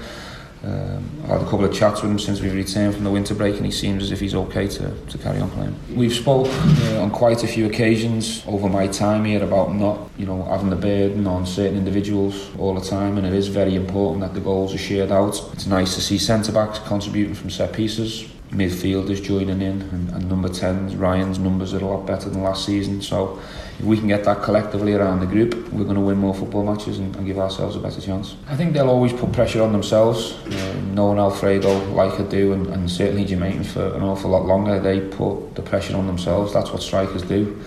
[0.64, 3.36] Um, I had a couple of chats with him since we've returned from the winter
[3.36, 5.76] break, and he seems as if he's okay to, to carry on playing.
[5.94, 10.26] We've spoke uh, on quite a few occasions over my time here about not, you
[10.26, 14.22] know, having the burden on certain individuals all the time, and it is very important
[14.22, 15.38] that the goals are shared out.
[15.52, 20.30] It's nice to see centre backs contributing from set pieces, midfielders joining in, and, and
[20.30, 23.02] number 10s, Ryan's numbers are a lot better than last season.
[23.02, 23.40] So
[23.80, 26.64] if we can get that collectively around the group, we're going to win more football
[26.64, 28.36] matches and, and give ourselves a better chance.
[28.48, 30.34] I think they'll always put pressure on themselves.
[30.46, 34.80] Uh, knowing Alfredo like I do, and, and certainly Jermaine for an awful lot longer,
[34.80, 36.54] they put the pressure on themselves.
[36.54, 37.62] That's what strikers do.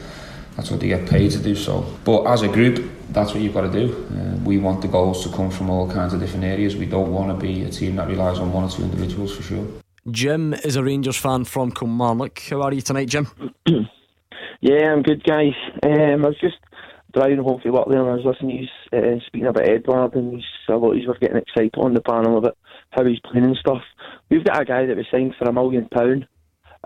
[0.57, 1.55] That's what they get paid to do.
[1.55, 4.07] So, but as a group, that's what you've got to do.
[4.11, 6.77] Uh, we want the goals to come from all kinds of different areas.
[6.77, 9.43] We don't want to be a team that relies on one or two individuals for
[9.43, 9.67] sure.
[10.11, 12.41] Jim is a Rangers fan from Kilmarnock.
[12.51, 13.29] How are you tonight, Jim?
[14.61, 15.53] Yeah, I'm good, guys.
[15.83, 16.57] Um, I was just
[17.13, 20.15] driving home from work there and I was listening to you uh, speaking about Edouard
[20.15, 22.57] and he's, a lot of you were getting excited on the panel about
[22.91, 23.83] how he's playing and stuff.
[24.31, 26.27] We've got a guy that was signed for a million pound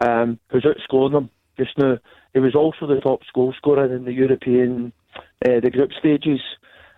[0.01, 1.99] um, who's outscoring them just now.
[2.35, 6.41] He was also the top goal scorer in the European, uh, the group stages,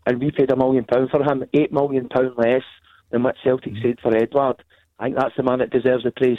[0.06, 2.64] and we paid a million pound for him, eight million pound less
[3.11, 4.62] than what Celtic said for Edouard.
[5.03, 6.38] I think that's the man that deserves the praise.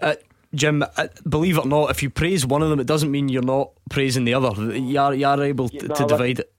[0.00, 0.14] Uh,
[0.54, 3.28] Jim, uh, believe it or not, if you praise one of them, it doesn't mean
[3.28, 4.74] you're not praising the other.
[4.74, 6.52] You are, you are able to, no, to divide it.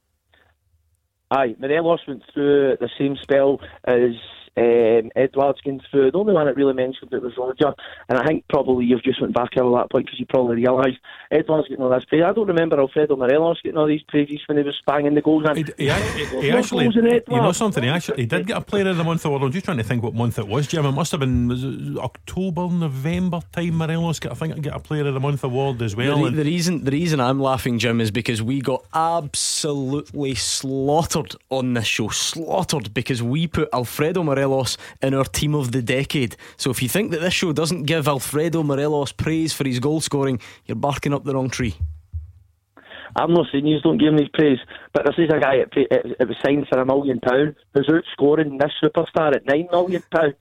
[1.32, 4.12] Aye, Morelos went through the same spell as
[4.58, 6.12] um, Edouard's going through.
[6.12, 7.74] The only one that really mentioned it was Roger,
[8.10, 10.98] and I think probably you've just went back over that point because you probably realised
[11.32, 12.24] Edouard's getting all this praise.
[12.26, 15.46] I don't remember Alfredo Morelos getting all these praises when he was banging the goals
[15.50, 15.58] in.
[15.58, 17.84] He, he, he, he No actually, goals in you know something.
[17.84, 19.44] He actually, he did get a Player of the Month award.
[19.44, 20.86] I'm just trying to think what month it was, Jim.
[20.86, 23.76] It must have been was it October, November time.
[23.76, 26.24] Morelos got, I think, get a Player of the Month award as The, well.
[26.24, 31.74] re- the reason the reason I'm laughing, Jim, is because we got absolutely slaughtered on
[31.74, 32.10] this show.
[32.10, 34.47] Slaughtered because we put Alfredo Morelos
[35.02, 36.36] in our team of the decade.
[36.58, 40.02] So if you think that this show doesn't give Alfredo Morelos praise for his goal
[40.02, 41.76] scoring, you're barking up the wrong tree.
[43.16, 44.60] I'm not saying you don't give him his praise,
[44.94, 48.60] but this is a guy that was signed for a million pound who's out outscoring
[48.60, 50.36] this superstar at nine million pound.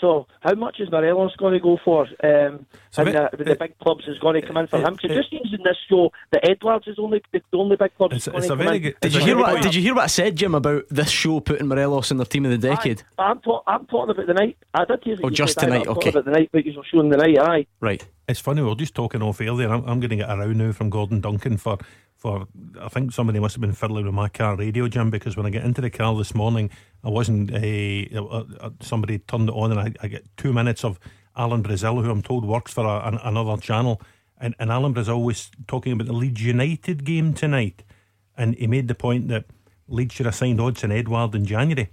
[0.00, 2.02] So how much is Morelos going to go for?
[2.22, 4.86] Um, So and it- the, the big clubs is going to come in for it-
[4.86, 4.96] him.
[5.00, 8.12] So it- just using this show that Edouard's is only the only big club.
[8.12, 10.08] It's- it's a very good- Did you hear what good- Did you hear what I
[10.08, 13.02] said, Jim, about this show putting Morelos in their team of the decade?
[13.18, 14.56] Aye, I'm, talk, I'm talking about the night.
[14.74, 16.10] I did hear that Oh, just tonight, but I'm okay.
[16.10, 17.38] talking about the night, but you're showing the night.
[17.38, 17.66] Aye.
[17.80, 18.06] Right.
[18.28, 19.70] It's funny, we we're just talking off air there.
[19.72, 21.78] I'm, I'm going to get a row now from Gordon Duncan for,
[22.18, 22.48] for
[22.80, 25.50] I think somebody must have been fiddling with my car radio, Jim, because when I
[25.50, 26.68] get into the car this morning,
[27.04, 30.98] I wasn't, uh, uh, somebody turned it on and I, I get two minutes of
[31.36, 34.02] Alan Brazil, who I'm told works for a, an, another channel.
[34.36, 37.84] And, and Alan Brazil was talking about the Leeds United game tonight.
[38.36, 39.44] And he made the point that
[39.86, 41.88] Leeds should have signed Odsonne Edouard in January.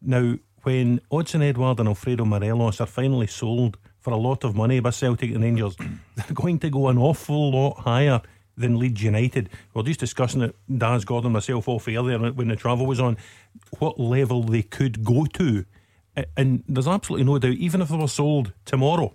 [0.00, 4.78] Now, when Odsonne Edouard and Alfredo Morelos are finally sold for a lot of money
[4.78, 5.76] by Celtic and Rangers,
[6.14, 8.22] they're going to go an awful lot higher
[8.56, 9.50] than Leeds United.
[9.74, 13.16] We are just discussing it, Daz Gordon, myself, off earlier when the travel was on,
[13.78, 15.64] what level they could go to.
[16.36, 19.14] And there's absolutely no doubt, even if they were sold tomorrow,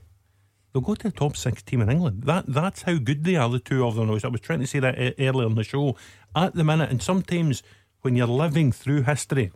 [0.74, 2.24] they'll go to the top six team in England.
[2.24, 4.10] That That's how good they are, the two of them.
[4.10, 5.96] I was, trying to say that earlier in the show.
[6.36, 7.64] At the minute, and sometimes
[8.02, 9.52] when you're living through history,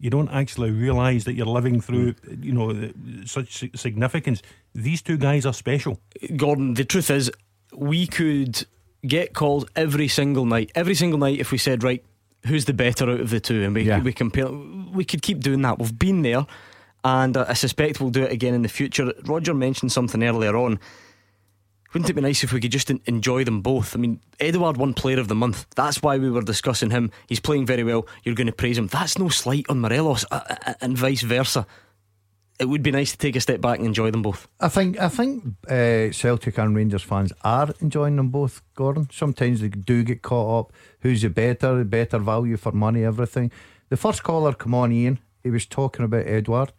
[0.00, 2.90] you don't actually realise that you're living through, you know,
[3.24, 4.42] such significance.
[4.74, 6.00] These two guys are special.
[6.36, 7.30] Gordon, the truth is,
[7.74, 8.64] we could
[9.06, 12.04] get called every single night, every single night if we said, right,
[12.46, 14.00] who's the better out of the two, and we yeah.
[14.00, 14.50] we compare.
[14.50, 15.78] We could keep doing that.
[15.78, 16.46] We've been there,
[17.04, 19.12] and I suspect we'll do it again in the future.
[19.24, 20.78] Roger mentioned something earlier on.
[21.94, 23.96] Wouldn't it be nice if we could just enjoy them both?
[23.96, 25.66] I mean, Edouard won Player of the Month.
[25.74, 27.10] That's why we were discussing him.
[27.28, 28.06] He's playing very well.
[28.24, 28.88] You're going to praise him.
[28.88, 31.66] That's no slight on Morelos, uh, uh, and vice versa
[32.58, 34.48] it would be nice to take a step back and enjoy them both.
[34.60, 39.08] I think I think uh, Celtic and Rangers fans are enjoying them both, Gordon.
[39.12, 40.72] Sometimes they do get caught up.
[41.00, 43.52] Who's the better, better value for money, everything.
[43.88, 45.18] The first caller come on, Ian.
[45.42, 46.72] He was talking about Edouard,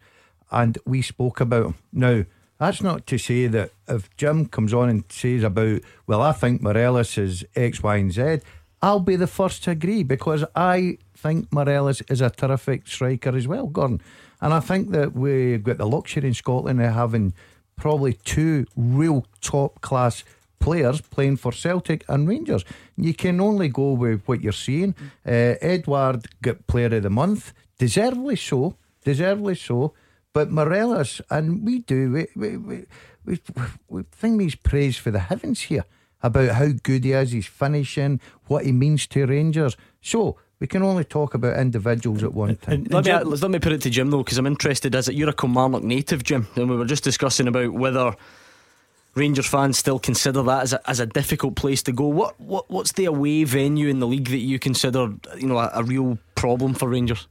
[0.50, 1.74] and we spoke about him.
[1.92, 2.24] Now
[2.58, 6.60] that's not to say that if Jim comes on and says about, well, I think
[6.60, 8.40] Morelos is X, Y, and Z,
[8.82, 13.48] I'll be the first to agree because I think Morelos is a terrific striker as
[13.48, 14.02] well, Gordon.
[14.40, 17.34] And I think that we've got the luxury in Scotland of having
[17.76, 20.24] probably two real top class
[20.58, 22.64] players playing for Celtic and Rangers.
[22.96, 24.94] You can only go with what you're seeing.
[25.26, 29.94] Uh, Edouard got Player of the Month, deservedly so, deservedly so.
[30.32, 32.86] But Morelos, and we do, we, we, we,
[33.24, 33.40] we,
[33.88, 35.84] we think he's for the heavens here
[36.22, 39.76] about how good he is, he's finishing, what he means to Rangers.
[40.00, 42.84] So we can only talk about individuals at one time.
[42.90, 44.94] Let me, let me put it to Jim though, because I'm interested.
[44.94, 46.46] Is it you're a Kilmarnock native, Jim?
[46.54, 48.14] And we were just discussing about whether
[49.14, 52.06] Rangers fans still consider that as a, as a difficult place to go.
[52.06, 55.70] What what what's the away venue in the league that you consider you know a,
[55.74, 57.26] a real problem for Rangers?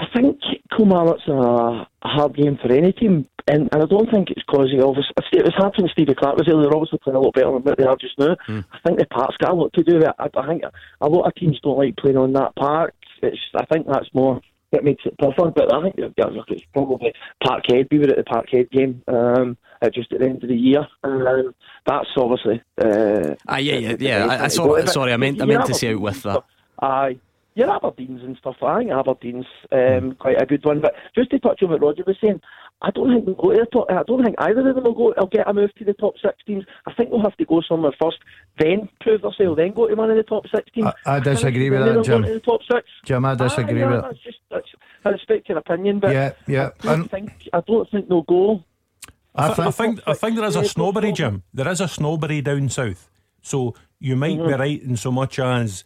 [0.00, 0.40] I think
[0.74, 4.70] Kilmarnock's a, a hard game for any team, and, and I don't think it's because
[4.72, 5.90] he obviously it was happening.
[5.92, 6.56] Stevie Clarke was there.
[6.56, 8.34] They're obviously playing a lot better than what they are just now.
[8.48, 8.64] Mm.
[8.72, 10.14] I think the park's got a lot to do with it.
[10.18, 10.62] I, I think
[11.02, 12.94] a lot of teams don't like playing on that park.
[13.22, 14.40] It's I think that's more
[14.72, 15.50] that makes it tougher.
[15.50, 17.12] But I think it's probably
[17.44, 17.88] Parkhead.
[17.90, 20.86] We were at the Parkhead game um, at just at the end of the year,
[21.04, 21.54] um,
[21.86, 22.62] that's obviously.
[22.82, 24.26] Uh, ah, yeah, yeah, yeah.
[24.26, 24.82] I, I saw.
[24.86, 26.42] Sorry, I meant I meant to say out with that.
[26.80, 27.18] Aye
[27.54, 28.56] your Aberdeen's and stuff.
[28.62, 30.80] I think Aberdeen's um, quite a good one.
[30.80, 32.40] But just to touch on what Roger was saying,
[32.82, 33.90] I don't think we'll go to the top.
[33.90, 35.14] I don't think either of them will go.
[35.18, 36.64] I'll get a move to the top six teams.
[36.86, 38.18] I think we'll have to go somewhere first,
[38.58, 40.88] then prove themselves, then go to one of the top six teams.
[41.04, 42.22] I, I disagree with that, Jim.
[42.22, 42.88] the top six.
[43.04, 44.66] Jim, I disagree ah, yeah, with that's Just, that's,
[45.04, 46.70] I respect your opinion, but yeah, yeah.
[46.82, 48.64] I don't think I don't think they'll go.
[49.34, 51.42] I, th- I think I think there is a snobbery, Jim.
[51.52, 53.08] There is a snobbery down south.
[53.42, 54.48] So you might mm-hmm.
[54.48, 55.84] be right in so much as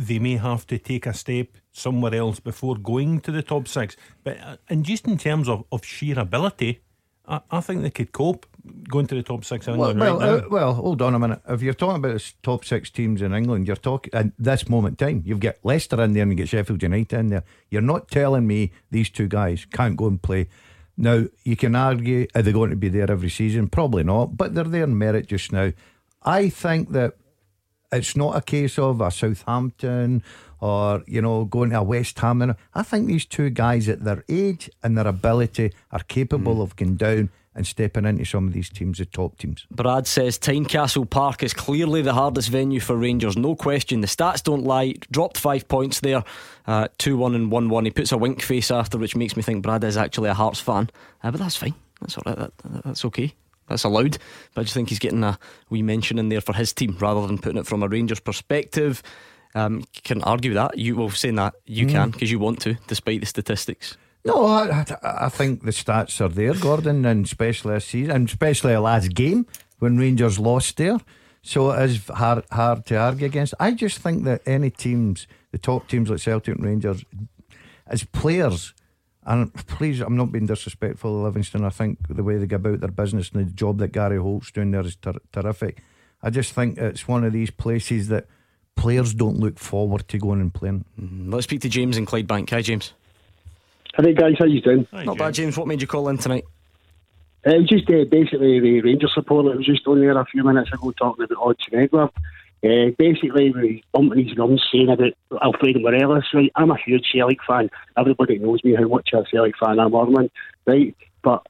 [0.00, 3.96] they may have to take a step somewhere else before going to the top six.
[4.24, 6.80] But uh, and just in terms of, of sheer ability,
[7.28, 8.46] I, I think they could cope
[8.88, 11.18] going to the top six in England well, right well, uh, well, hold on a
[11.18, 11.42] minute.
[11.46, 15.00] If you're talking about the top six teams in England, you're talking at this moment
[15.00, 15.22] in time.
[15.26, 17.44] You've got Leicester in there and you get Sheffield United in there.
[17.68, 20.48] You're not telling me these two guys can't go and play.
[20.96, 23.68] Now you can argue are they going to be there every season?
[23.68, 25.72] Probably not, but they're there in merit just now.
[26.22, 27.16] I think that
[27.92, 30.22] it's not a case of a Southampton
[30.60, 32.54] or, you know, going to a West Ham.
[32.74, 36.62] I think these two guys at their age and their ability are capable mm.
[36.62, 39.66] of going down and stepping into some of these teams, the top teams.
[39.72, 44.02] Brad says Tynecastle Park is clearly the hardest venue for Rangers, no question.
[44.02, 44.94] The stats don't lie.
[45.10, 46.22] Dropped five points there,
[46.68, 47.84] uh, 2 1 and 1 1.
[47.86, 50.60] He puts a wink face after, which makes me think Brad is actually a Hearts
[50.60, 50.90] fan.
[51.24, 51.74] Uh, but that's fine.
[52.00, 52.38] That's all right.
[52.38, 53.34] That, that's okay
[53.70, 54.18] that's allowed.
[54.54, 55.38] But I just think he's getting a
[55.70, 59.02] wee mention in there for his team rather than putting it from a Rangers perspective.
[59.54, 61.90] Um, can argue that you well saying that you mm.
[61.90, 63.96] can because you want to, despite the statistics.
[64.24, 68.74] No, I, I, think the stats are there, Gordon, and especially this season, and especially
[68.74, 69.46] a last game
[69.78, 70.98] when Rangers lost there.
[71.42, 73.54] So it is hard hard to argue against.
[73.58, 77.02] I just think that any teams, the top teams like Celtic and Rangers,
[77.86, 78.74] as players,
[79.26, 81.64] and please, I'm not being disrespectful to Livingston.
[81.64, 84.50] I think the way they go about their business and the job that Gary Holt's
[84.50, 85.82] doing there is ter- terrific.
[86.22, 88.26] I just think it's one of these places that
[88.76, 90.84] players don't look forward to going and playing.
[91.00, 92.50] Mm, let's speak to James in Clydebank.
[92.50, 92.92] Hi, James.
[93.94, 94.34] Hi, guys.
[94.38, 94.86] How you doing?
[94.92, 95.18] Hi, Not James.
[95.18, 95.56] bad, James.
[95.58, 96.44] What made you call in tonight?
[97.46, 99.52] Uh, it was just uh, basically the Rangers supporter.
[99.52, 102.10] It was just on there a few minutes ago talking about Odsonne Edouard.
[102.62, 106.52] Uh, basically, we bumping his gums saying about Alfredo Morelos, right?
[106.56, 107.70] I'm a huge Celtic fan.
[107.96, 110.30] Everybody knows me how much a Celtic fan I'm, Ormond,
[110.66, 110.94] right?
[111.22, 111.46] But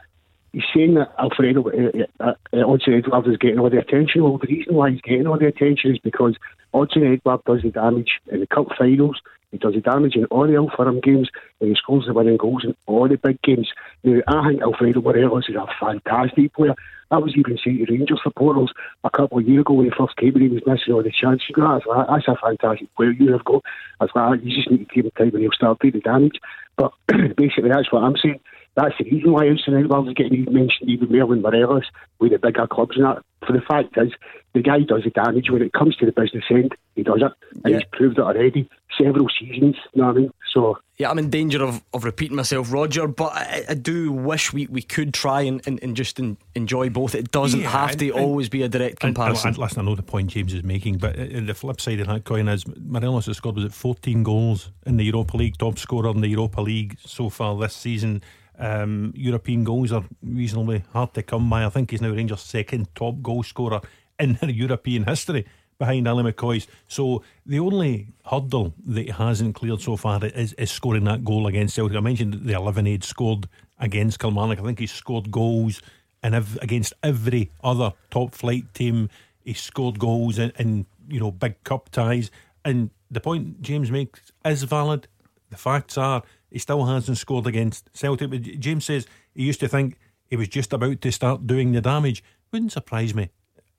[0.53, 4.23] he's saying that Alfredo uh, uh, uh, Odsonne Edouard is getting all the attention.
[4.23, 6.37] Well, the reason why he's getting all the attention is because
[6.75, 9.21] Odsonne Edouard does the damage in the cup finals.
[9.51, 11.29] He does the damage in all the Old Firm games,
[11.61, 13.69] and he scores the winning goals in all the big games.
[14.05, 16.75] Now, I think Alfredo Morelos is a fantastic player.
[17.11, 20.17] I was even saying to Rangers supporters a couple of years ago when he first
[20.17, 21.51] came and he was missing all the chances.
[21.57, 23.65] That's, that's a fantastic player you have got.
[23.99, 26.39] That's like, you just need to give him time and he'll start doing the damage.
[26.77, 28.39] But basically, that's what I'm saying.
[28.81, 31.85] That's the reason why Odsonne Edouard is getting mentioned even more than Morelos
[32.19, 33.23] with the bigger clubs and that.
[33.47, 34.13] For the fact is,
[34.55, 36.75] the guy does the damage when it comes to the business end.
[36.95, 37.79] He does it, and yeah.
[37.79, 39.77] he's proved it already several seasons.
[39.93, 40.31] You know what I mean?
[40.53, 43.07] So yeah, I'm in danger of, of repeating myself, Roger.
[43.07, 46.91] But I, I do wish we, we could try and, and, and just in, enjoy
[46.91, 47.15] both.
[47.15, 49.49] It doesn't yeah, have to and, always be a direct comparison.
[49.49, 52.25] And, listen, I know the point James is making, but the flip side of that
[52.25, 56.11] coin is Morelos has scored was it 14 goals in the Europa League, top scorer
[56.11, 58.23] in the Europa League so far this season.
[58.61, 61.65] Um, European goals are reasonably hard to come by.
[61.65, 63.81] I think he's now Rangers' second top goal scorer
[64.19, 65.47] in European history
[65.79, 66.69] behind Ally McCoist.
[66.87, 71.47] So the only hurdle that he hasn't cleared so far is, is scoring that goal
[71.47, 71.97] against Celtic.
[71.97, 74.61] I mentioned the 11 he'd scored against Kilmarnock.
[74.61, 75.81] I think he's scored goals
[76.23, 79.09] and against every other top flight team.
[79.43, 82.31] He scored goals in, in you know big cup ties.
[82.63, 85.09] And the point James makes is valid.
[85.49, 88.31] The facts are he still hasn't scored against Celtic.
[88.31, 91.81] But James says he used to think he was just about to start doing the
[91.81, 92.23] damage.
[92.53, 93.31] Wouldn't surprise me.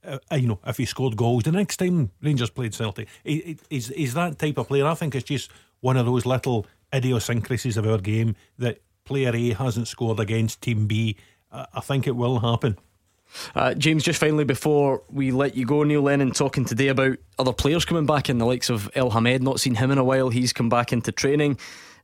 [0.04, 3.88] Uh, you know, if he scored goals the next time Rangers played Celtic, he, he's,
[3.90, 4.88] he's that type of player.
[4.88, 9.54] I think it's just one of those little idiosyncrasies of our game that player A
[9.54, 11.18] hasn't scored against Team B.
[11.52, 12.78] Uh, I think it will happen.
[13.56, 17.54] Uh, James, just finally before we let you go, Neil Lennon talking today about other
[17.54, 19.42] players coming back in the likes of Elhamed.
[19.42, 20.30] Not seen him in a while.
[20.30, 21.58] He's come back into training.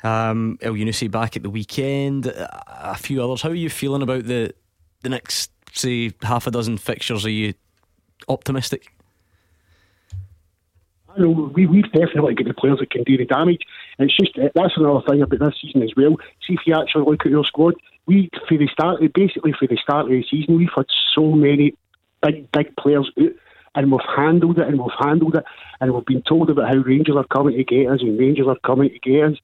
[0.03, 2.27] Um, Elyounoussi back at the weekend.
[2.27, 3.41] A few others.
[3.41, 4.53] How are you feeling about the
[5.01, 7.25] the next, say, half a dozen fixtures?
[7.25, 7.53] Are you
[8.27, 8.93] optimistic?
[11.09, 13.61] I know we, we've definitely got the players that can do the damage.
[13.97, 16.15] It's just that's another thing about this season as well.
[16.45, 19.77] See if you actually look at your squad, we for the start basically for the
[19.77, 21.73] start of the season we've had so many
[22.21, 23.31] big big players out
[23.75, 25.43] and we've handled it and we've handled it
[25.79, 28.57] and we've been told about how Rangers are coming to get us and Rangers are
[28.65, 29.37] coming to get us.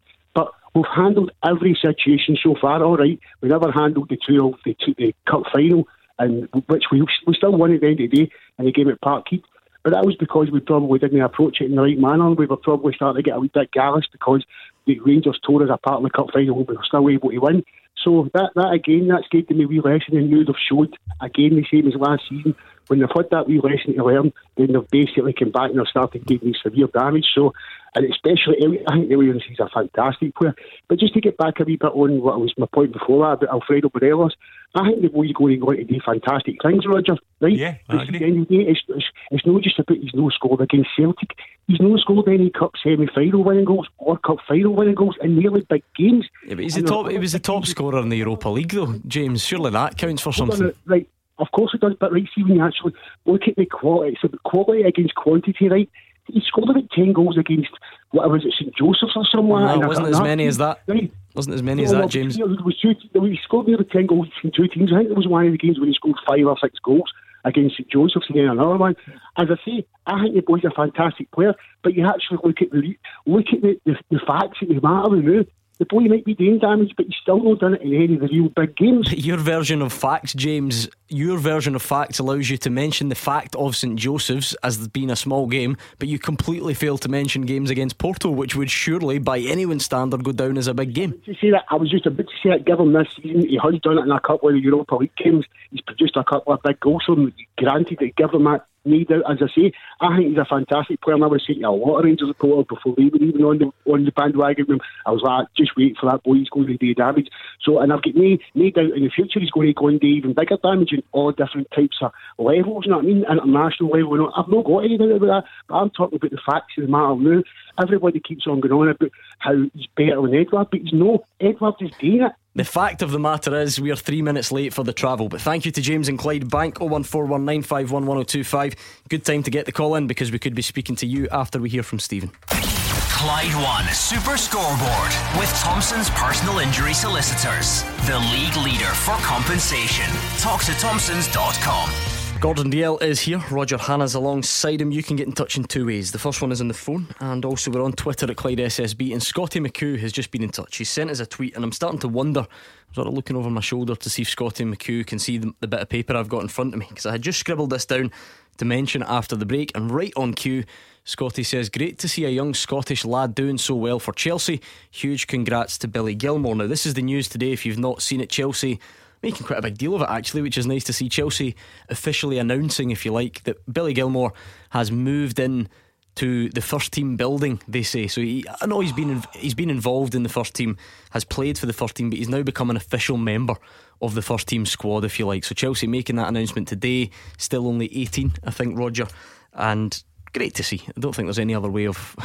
[0.74, 2.84] But we've handled every situation so far.
[2.84, 5.88] All right, we never handled the two the, two, the cup final,
[6.20, 8.90] and which we we still won at the end of the day in the game
[8.90, 9.44] at Parkhead.
[9.84, 12.32] But that was because we probably didn't approach it in the right manner.
[12.32, 14.46] We were probably starting to get a wee bit gallus because
[14.86, 16.64] the Rangers tore us apart in the cup final.
[16.64, 17.64] We were still able to win.
[18.02, 21.56] So that, that again, that's given me a wee lesson and you'd have showed again
[21.56, 22.56] the same as last season.
[22.88, 25.88] When they've had that wee lesson to learn, then they've basically come back and they've
[25.88, 27.28] started taking severe damage.
[27.34, 27.54] So
[27.96, 30.56] and especially Elliot, I think Elliot is a fantastic player.
[30.88, 33.44] But just to get back a wee bit on what was my point before that
[33.44, 34.36] about Alfredo Morelos,
[34.76, 37.16] I think the boy's going to go to do fantastic things, Roger.
[37.40, 37.54] Right?
[37.54, 38.16] Yeah, I agree.
[38.16, 40.62] At the end of the day, it's, it's, it's not just about he's no scored
[40.62, 41.38] against Celtic.
[41.68, 45.62] He's no scored any cup semi-final winning goals or cup final winning goals in nearly
[45.70, 46.28] big games.
[46.48, 47.10] Yeah, but he's the top.
[47.10, 49.46] He was the top scorer in the Europa League, though, James.
[49.46, 50.72] Surely that counts for something.
[50.86, 51.08] Right.
[51.40, 52.94] Of course it does, but right, see when you actually
[53.26, 55.90] look at the quality, it's about quality against quantity, right?
[56.28, 57.70] He scored about 10 goals against,
[58.12, 59.78] whatever was it, St Joseph's or somewhere.
[59.78, 60.82] No, wasn't as many as that.
[60.88, 61.12] Right.
[61.36, 62.38] Wasn't as many as that, James.
[62.38, 64.92] There was two, he scored nearly 10 goals in two teams.
[64.94, 67.12] I think it was one of the games when he scored five or six goals
[67.46, 68.96] against St Joseph's and then another one.
[69.38, 72.72] As I say, I think the boy's a fantastic player, but you actually look at
[72.72, 75.44] the look at the, the, the facts that matter now
[75.80, 78.22] the boy might be doing damage, but he's still not done it in any of
[78.22, 79.12] the real big games.
[79.26, 83.56] Your version of facts, James, your version of facts allows you to mention the fact
[83.56, 87.70] of St Joseph's as being a small game, but you completely fail to mention games
[87.70, 91.14] against Porto, which would surely, by anyone's standard, go down as a big game.
[91.26, 93.80] To say that, I was just about to say that, given this season, he has
[93.82, 95.46] done it in a couple of Europa League games.
[95.70, 97.16] He's produced a couple of big goals, so
[97.58, 99.24] granted, give him that need out.
[99.30, 101.72] As I say, I think he's a fantastic player, and I was saying to a
[101.72, 104.82] lot of Rangers supporters before they were even on the on the bandwagon him.
[105.06, 107.30] I was like, just wait for that boy, he's going to do damage.
[107.62, 110.00] So, and I've got no, no doubt in the future he's going to go and
[110.00, 112.86] do even bigger damage in all different types of levels.
[112.86, 113.26] You know what I mean?
[113.30, 114.32] International level.
[114.36, 116.92] I've not got any doubt about that, but I'm talking about the facts of the
[116.92, 117.44] matter now.
[117.82, 121.26] Everybody keeps on going on about how he's better than Edouard, but he's no.
[121.40, 122.32] Edouard is doing it.
[122.56, 125.28] The fact of the matter is, we are three minutes late for the travel.
[125.28, 128.76] But thank you to James and Clydebank 01419511025.
[129.10, 131.60] Good time to get the call in because we could be speaking to you after
[131.60, 132.30] we hear from Stephen.
[132.46, 140.06] Clyde One Super Scoreboard with Thompson's personal injury solicitors, the league leader for compensation.
[140.40, 142.13] Talk to Thompsons.com.
[142.44, 143.42] Gordon Dalziel is here.
[143.52, 144.92] Roger Hannah's alongside him.
[144.92, 146.12] You can get in touch in two ways.
[146.12, 149.14] The first one is on the phone, and also we're on Twitter at Clyde SSB.
[149.14, 150.76] And Scotty McHugh has just been in touch.
[150.76, 152.42] He sent us a tweet, and I'm starting to wonder.
[152.42, 155.54] I'm sort of looking over my shoulder to see if Scotty McHugh can see the,
[155.62, 157.70] the bit of paper I've got in front of me because I had just scribbled
[157.70, 158.12] this down
[158.58, 159.72] to mention after the break.
[159.74, 160.66] And right on cue,
[161.06, 164.60] Scotty says, Great to see a young Scottish lad doing so well for Chelsea.
[164.92, 166.56] Huge congrats to Billy Gilmour.
[166.56, 167.54] Now, this is the news today.
[167.54, 168.82] If you've not seen it, Chelsea
[169.28, 171.56] making quite a big deal of it actually, which is nice to see Chelsea
[171.90, 174.34] officially announcing, if you like, that Billy Gilmour
[174.70, 175.70] has moved in
[176.16, 177.60] to the first team building.
[177.68, 178.22] They say so.
[178.22, 180.78] He, I know he's been he's been involved in the first team,
[181.12, 183.56] has played for the first team, but he's now become an official member
[184.02, 185.44] of the first team squad, if you like.
[185.44, 189.08] So Chelsea making that announcement today, still only 18, I think, Roger,
[189.54, 190.04] and
[190.34, 190.82] great to see.
[190.90, 192.16] I don't think there's any other way of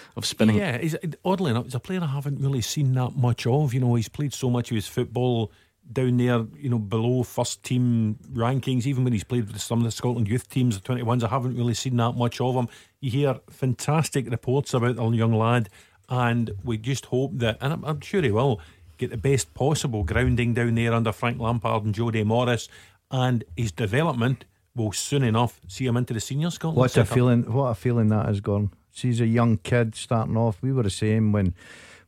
[0.16, 0.56] of spinning.
[0.56, 3.72] Yeah, he's, oddly enough, he's a player I haven't really seen that much of.
[3.72, 5.50] You know, he's played so much of his football
[5.90, 8.86] down there, you know, below first team rankings.
[8.86, 11.56] Even when he's played with some of the Scotland youth teams, the 21s, I haven't
[11.56, 12.68] really seen that much of him.
[13.00, 15.68] You hear fantastic reports about the young lad,
[16.08, 18.60] and we just hope that, and I'm, I'm sure he will,
[18.98, 22.68] get the best possible grounding down there under Frank Lampard and Jody Morris,
[23.10, 26.78] and his development will soon enough see him into the senior Scotland.
[26.78, 27.52] What a feeling?
[27.52, 28.70] What a feeling that has gone.
[28.92, 30.62] She's a young kid starting off.
[30.62, 31.54] We were the same when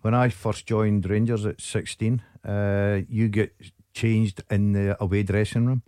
[0.05, 3.55] when I first joined Rangers at 16 uh, you get
[3.95, 5.83] changed in the away dressing room,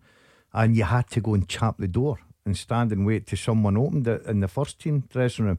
[0.54, 3.76] and you had to go and chap the door and stand and wait till someone
[3.76, 5.58] opened it in the first team dressing room.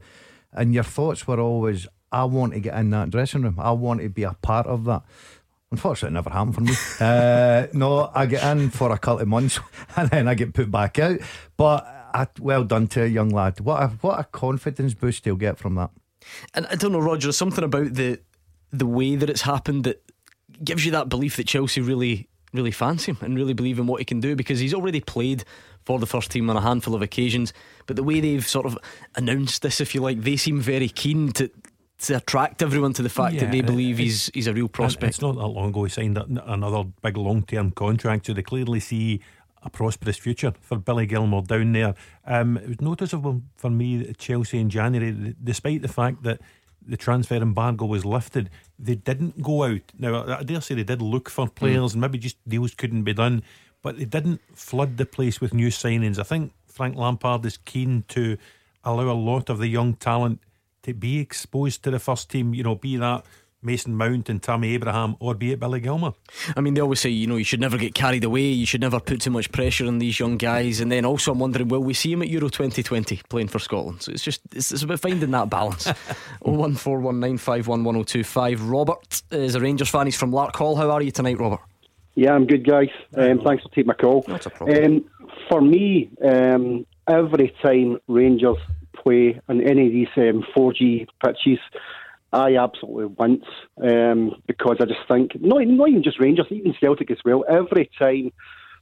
[0.52, 3.60] And your thoughts were always, I want to get in that dressing room.
[3.60, 5.02] I want to be a part of that.
[5.70, 6.72] Unfortunately, it never happened for me.
[7.00, 9.60] uh, no, I get in for a couple of months
[9.96, 11.20] and then I get put back out.
[11.56, 13.60] But I, well done to a young lad.
[13.60, 15.90] What a, what a confidence boost he'll get from that.
[16.54, 18.20] And I don't know, Roger, something about the
[18.72, 20.02] the way that it's happened that
[20.62, 24.00] gives you that belief that Chelsea really, really fancy him and really believe in what
[24.00, 25.44] he can do because he's already played
[25.84, 27.52] for the first team on a handful of occasions.
[27.86, 28.78] But the way they've sort of
[29.14, 31.50] announced this, if you like, they seem very keen to
[32.00, 35.14] to attract everyone to the fact yeah, that they believe he's he's a real prospect.
[35.14, 38.80] It's not that long ago he signed another big long term contract, so they clearly
[38.80, 39.20] see
[39.62, 41.94] a prosperous future for Billy Gilmour down there.
[42.24, 46.40] Um, it was noticeable for me at Chelsea in January, despite the fact that
[46.88, 49.82] the transfer embargo was lifted, they didn't go out.
[49.98, 51.94] Now, I dare say they did look for players, mm.
[51.94, 53.42] and maybe just deals couldn't be done,
[53.82, 56.18] but they didn't flood the place with new signings.
[56.18, 58.38] I think Frank Lampard is keen to
[58.84, 60.40] allow a lot of the young talent
[60.82, 62.54] to be exposed to the first team.
[62.54, 63.24] You know, be that
[63.60, 66.14] Mason Mount and Tammy Abraham, or be it Billy Gilmour.
[66.56, 68.80] I mean, they always say, you know, you should never get carried away, you should
[68.80, 70.80] never put too much pressure on these young guys.
[70.80, 74.02] And then also, I'm wondering, will we see him at Euro 2020 playing for Scotland?
[74.02, 75.86] So it's just, it's, it's about finding that balance.
[76.44, 78.58] 01419511025.
[78.60, 80.76] Robert is a Rangers fan, he's from Larkhall.
[80.76, 81.60] How are you tonight, Robert?
[82.14, 82.88] Yeah, I'm good, guys.
[83.16, 84.24] Um, thanks for taking my call.
[84.26, 84.84] That's a problem.
[84.84, 85.04] Um,
[85.48, 88.56] for me, um, every time Rangers
[88.96, 91.60] play on any of these um, 4G pitches,
[92.32, 93.44] I absolutely wince
[93.82, 97.44] um, because I just think not, not even just Rangers, even Celtic as well.
[97.48, 98.32] Every time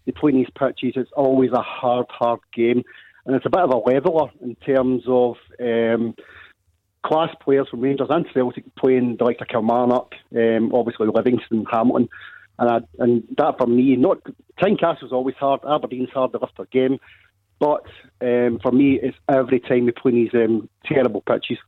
[0.05, 2.83] they play in these pitches, it's always a hard, hard game,
[3.25, 6.15] and it's a bit of a leveler in terms of um,
[7.05, 12.09] class players from Rangers and Celtic playing the likes of Kilmarnock, um, obviously Livingston, Hamilton,
[12.59, 14.19] and I, and that for me, not
[14.61, 16.99] Tynecastle's always hard, Aberdeen's hard to lift their game,
[17.61, 17.85] but
[18.21, 21.59] um, for me, it's every time they play these um, terrible pitches.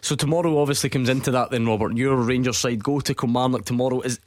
[0.00, 1.96] So tomorrow obviously comes into that then, Robert.
[1.96, 4.00] Your Rangers side go to Kilmarnock tomorrow.
[4.00, 4.20] Is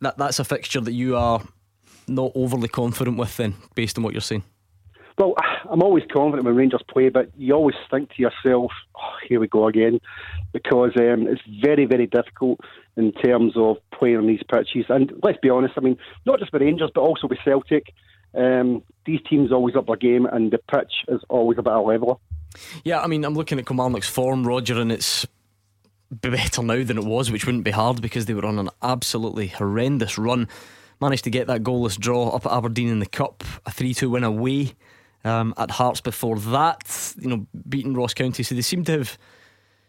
[0.00, 1.42] that that's a fixture that you are
[2.08, 4.44] not overly confident with then, based on what you're saying?
[5.18, 5.34] Well,
[5.70, 9.46] I'm always confident when Rangers play, but you always think to yourself, oh, "Here we
[9.46, 10.00] go again,"
[10.52, 12.60] because um, it's very, very difficult
[12.96, 14.86] in terms of playing on these pitches.
[14.88, 17.92] And let's be honest, I mean, not just with Rangers, but also with Celtic.
[18.34, 21.84] Um, these teams always up their game, and the pitch is always a bit of
[21.84, 22.14] a leveler.
[22.84, 25.26] Yeah, I mean, I'm looking at Kilmarnock's form, Roger, and it's
[26.10, 29.48] better now than it was, which wouldn't be hard because they were on an absolutely
[29.48, 30.48] horrendous run.
[31.00, 34.10] Managed to get that goalless draw up at Aberdeen in the Cup, a 3 2
[34.10, 34.74] win away
[35.24, 38.42] um, at Hearts before that, you know, beating Ross County.
[38.42, 39.18] So they seem to have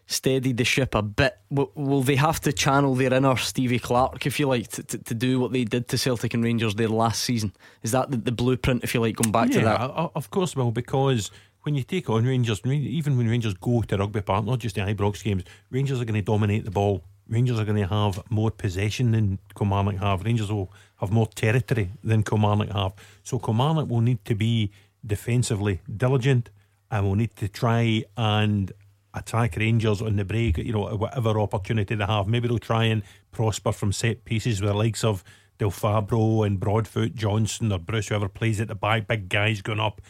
[0.06, 1.38] steadied the ship a bit.
[1.50, 5.14] Will they have to channel their inner Stevie Clarke, if you like, to, to, to,
[5.14, 7.54] do what they did to Celtic and Rangers their last season?
[7.84, 9.80] Is that the, the blueprint, if you like, going back yeah, to that?
[10.16, 11.32] Of course, well, because
[11.64, 14.82] when you take on Rangers, even when Rangers go to Rugby Park, not just the
[14.82, 17.04] Ibrox games, Rangers are going to dominate the ball.
[17.28, 20.24] Rangers are going to have more possession than Kilmarnock have.
[20.24, 22.94] Rangers will have more territory than Kilmarnock have.
[23.24, 24.72] So Kilmarnock will need to be
[25.06, 26.50] defensively diligent
[26.92, 28.72] and will need to try and
[29.14, 32.28] attack Rangers on the break, you know, whatever opportunity they have.
[32.28, 35.24] Maybe they'll try and prosper from set pieces with the likes of
[35.60, 39.80] Del Fabro and Broadfoot, Johnson or Bruce, whoever plays at the back, big guys going
[39.80, 40.02] up.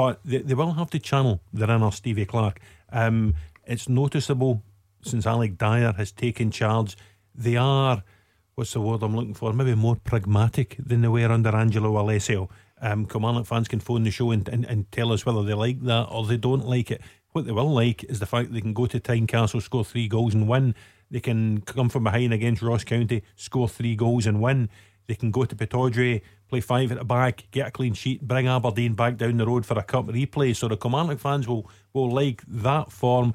[0.00, 2.58] But they, they will have to channel their inner Stevie Clarke.
[2.90, 3.34] Um,
[3.66, 4.62] it's noticeable
[5.02, 6.96] since Alex Dyer has taken charge.
[7.34, 8.02] They are,
[8.54, 9.52] what's the word I'm looking for?
[9.52, 12.48] Maybe more pragmatic than they were under Angelo Alessio.
[12.80, 15.82] Um, Kilmarnock fans can phone the show and, and, and tell us whether they like
[15.82, 17.02] that or they don't like it.
[17.32, 20.32] What they will like is the fact they can go to Tynecastle, score three goals
[20.32, 20.74] and win.
[21.10, 24.70] They can come from behind against Ross County, score three goals and win.
[25.08, 28.48] They can go to Pittodrie, play five at the back, get a clean sheet, bring
[28.48, 30.54] Aberdeen back down the road for a cup replay.
[30.54, 33.34] So the Kilmarnock fans will, will like that form.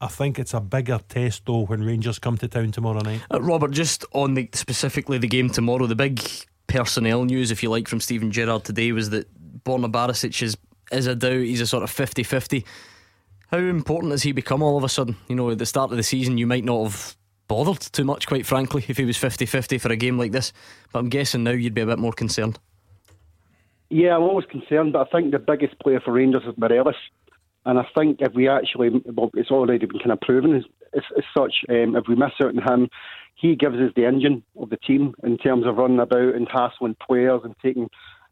[0.00, 3.22] I think it's a bigger test though when Rangers come to town tomorrow night.
[3.32, 6.20] Uh, Robert, just on the specifically the game tomorrow, the big
[6.66, 9.26] personnel news, if you like, from Steven Gerrard today was that
[9.64, 10.56] Borna Barisic is
[10.92, 11.40] is a doubt.
[11.40, 12.64] He's a sort of 50-50.
[13.50, 15.16] How important has he become all of a sudden?
[15.28, 17.16] You know, at the start of the season, you might not have
[17.48, 20.52] bothered too much, quite frankly, if he was 50 50 for a game like this.
[20.92, 22.58] But I'm guessing now you'd be a bit more concerned.
[23.88, 26.96] Yeah, I'm always concerned, but I think the biggest player for Rangers is Morelos.
[27.64, 31.24] And I think if we actually, well, it's already been kind of proven as, as
[31.36, 32.88] such, um, if we miss out on him,
[33.34, 36.96] he gives us the engine of the team in terms of running about and hassling
[37.06, 37.90] players and taking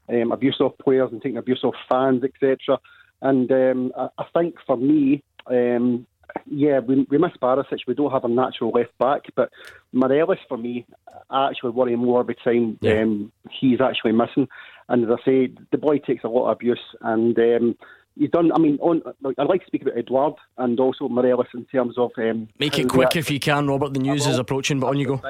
[0.08, 2.78] um, abuse off players and taking abuse off fans, etc.
[3.22, 6.06] And um, I, I, think for me, um,
[6.46, 7.80] yeah, we, we miss Barisic.
[7.86, 9.50] We don't have a natural left back, but
[9.92, 10.86] Morelos for me,
[11.30, 13.02] I actually worry more every time yeah.
[13.02, 14.48] um, he's actually missing.
[14.88, 17.76] And as I say, the boy takes a lot of abuse, and um,
[18.16, 18.52] he's done.
[18.52, 19.02] I mean, on,
[19.38, 22.88] I'd like to speak about Edouard and also Morelos in terms of um, make it
[22.88, 23.94] quick if you can, Robert.
[23.94, 25.20] The news is approaching, but on you go.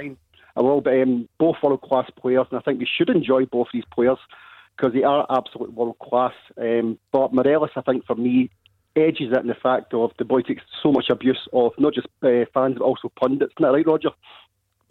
[0.57, 3.69] I will, but um, both world class players, and I think we should enjoy both
[3.73, 4.19] these players
[4.77, 6.35] because they are absolute world class.
[6.57, 8.51] Um, but Morelos, I think for me,
[8.97, 12.09] edges it in the fact of the boy takes so much abuse of not just
[12.23, 13.53] uh, fans but also pundits.
[13.59, 14.11] Isn't that right, Roger?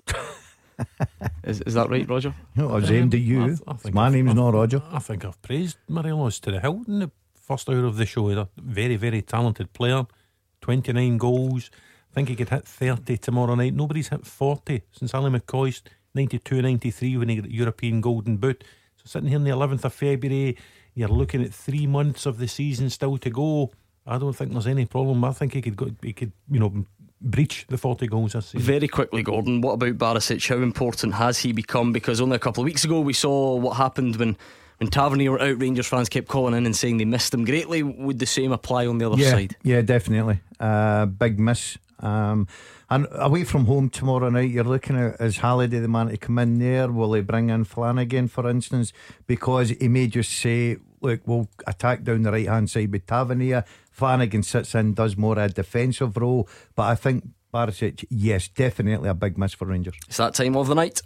[1.44, 2.34] is, is that right, Roger?
[2.56, 3.58] No, I was aimed at you.
[3.68, 4.82] I, I My I've, name's I've, not Roger.
[4.92, 8.30] I think I've praised Morelos to the hilt in the first hour of the show.
[8.30, 10.06] He's a very, very talented player.
[10.62, 11.70] 29 goals.
[12.12, 13.74] I think he could hit 30 tomorrow night.
[13.74, 15.84] Nobody's hit 40 since Ally McCoist,
[16.16, 18.64] 92 93 when he got the European Golden Boot.
[18.98, 20.58] So sitting here on the 11th of February,
[20.94, 23.72] you're looking at three months of the season still to go.
[24.06, 25.24] I don't think there's any problem.
[25.24, 26.86] I think he could go, he could, you know,
[27.22, 28.66] breach the 40 goals this season.
[28.66, 30.48] Very quickly, Gordon, what about Barisic?
[30.48, 31.94] How important has he become?
[31.94, 34.38] Because only a couple of weeks ago we saw what happened when
[34.78, 37.84] when Tavernier were out, Rangers fans kept calling in and saying they missed him greatly.
[37.84, 39.56] Would the same apply on the other yeah, side?
[39.64, 40.42] Yeah, definitely.
[40.60, 41.78] Uh, big miss.
[42.00, 42.48] Um,
[42.90, 46.38] and away from home tomorrow night, you're looking at is Halliday the man to come
[46.40, 46.92] in there?
[46.92, 48.92] Will he bring in Flanagan, for instance?
[49.26, 53.64] Because he may just say, look, we'll attack down the right hand side with Tavernier.
[53.94, 56.50] Flanagan sits in, does more a defensive role.
[56.76, 59.96] But I think Barisic, yes, definitely a big miss for Rangers.
[60.08, 61.02] It's that time of the night.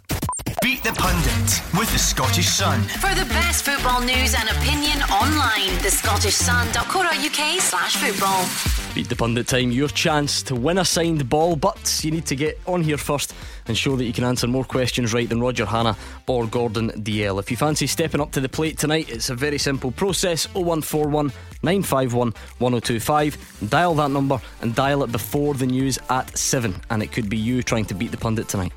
[0.62, 2.82] Beat the Pundit with the Scottish Sun.
[2.82, 8.77] For the best football news and opinion online, the Scottish Sun.co.uk slash football.
[8.98, 12.34] Beat the Pundit time, your chance to win a signed ball, but you need to
[12.34, 13.32] get on here first
[13.68, 15.96] and show that you can answer more questions right than Roger Hannah
[16.26, 17.38] or Gordon Dalziel.
[17.38, 21.32] If you fancy stepping up to the plate tonight, it's a very simple process 0141
[21.62, 23.68] 951 1025.
[23.70, 27.36] Dial that number and dial it before the news at 7, and it could be
[27.36, 28.72] you trying to beat the pundit tonight.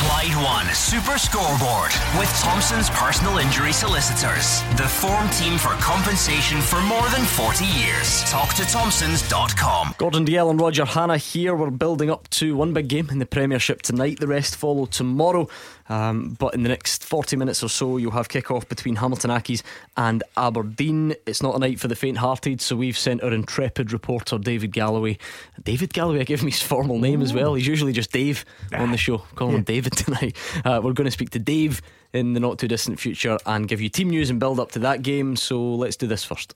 [0.00, 4.62] Clyde One Super Scoreboard with Thompson's personal injury solicitors.
[4.78, 8.24] The form team for compensation for more than 40 years.
[8.30, 9.96] Talk to Thompsons.com.
[9.98, 11.54] Gordon Dalziel and Roger Hannah here.
[11.54, 14.20] We're building up to one big game in the Premiership tonight.
[14.20, 15.48] The rest follow tomorrow.
[15.90, 19.62] Um, but in the next 40 minutes or so, you'll have kick-off between Hamilton Accies
[19.96, 21.16] and Aberdeen.
[21.26, 25.18] It's not a night for the faint-hearted, so we've sent our intrepid reporter David Galloway.
[25.60, 27.54] David Galloway, I give him his formal name as well.
[27.54, 29.18] He's usually just Dave on the show.
[29.34, 30.36] Call him David tonight.
[30.64, 31.82] Uh, we're going to speak to Dave
[32.12, 34.78] in the not too distant future and give you team news and build up to
[34.80, 35.36] that game.
[35.36, 36.54] So let's do this first.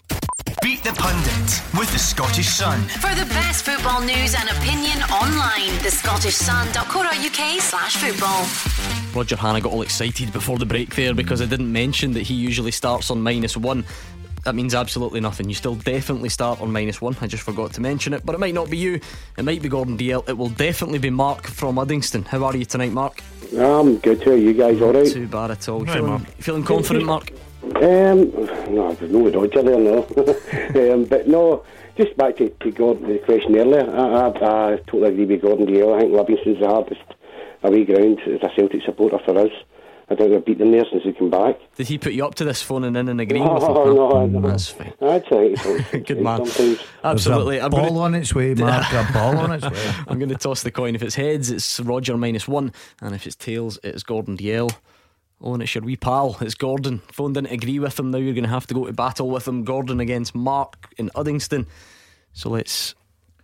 [0.62, 2.80] Beat the Pundit with the Scottish Sun.
[2.82, 8.46] For the best football news and opinion online, the Scottish Sun.co.uk slash football.
[9.14, 12.34] Roger Hannah got all excited before the break there because I didn't mention that he
[12.34, 13.84] usually starts on minus one.
[14.44, 15.48] That means absolutely nothing.
[15.48, 17.16] You still definitely start on minus one.
[17.20, 19.00] I just forgot to mention it, but it might not be you.
[19.38, 20.28] It might be Gordon Dalziel.
[20.28, 22.26] It will definitely be Mark from Uddingston.
[22.26, 23.22] How are you tonight, Mark?
[23.58, 24.22] I'm good.
[24.22, 24.80] How are you guys?
[24.80, 25.10] All right?
[25.10, 25.84] Too bad at all.
[25.84, 27.30] feeling, feeling confident, Mark?
[27.76, 28.30] Um,
[28.74, 30.92] no, there's no Roger there, no.
[30.92, 31.64] um, but no,
[31.96, 33.88] just back to, to Gordon, the question earlier.
[33.90, 35.96] I, I, I totally agree with Gordon DL.
[35.96, 37.00] I think Livingston's the hardest
[37.62, 39.52] away ground as a Celtic supporter for us.
[40.08, 41.58] I think I've beaten them there since he came back.
[41.76, 43.72] Did he put you up to this phoning in and agreeing no, with him?
[43.72, 44.92] No, mm, no, That's fine.
[45.00, 46.42] I'd say Good man.
[47.02, 47.56] Absolutely.
[47.56, 48.00] There's a ball gonna...
[48.00, 48.92] on its way, Mark.
[48.92, 49.92] a ball on its way.
[50.06, 50.94] I'm going to toss the coin.
[50.94, 54.70] If it's heads, it's Roger minus one, and if it's tails, it's Gordon Dalziel
[55.40, 56.38] Oh, and it's your wee pal.
[56.40, 57.00] It's Gordon.
[57.12, 58.10] Phone didn't agree with him.
[58.10, 59.64] Now you're going to have to go to battle with him.
[59.64, 61.66] Gordon against Mark in Uddingston.
[62.32, 62.94] So let's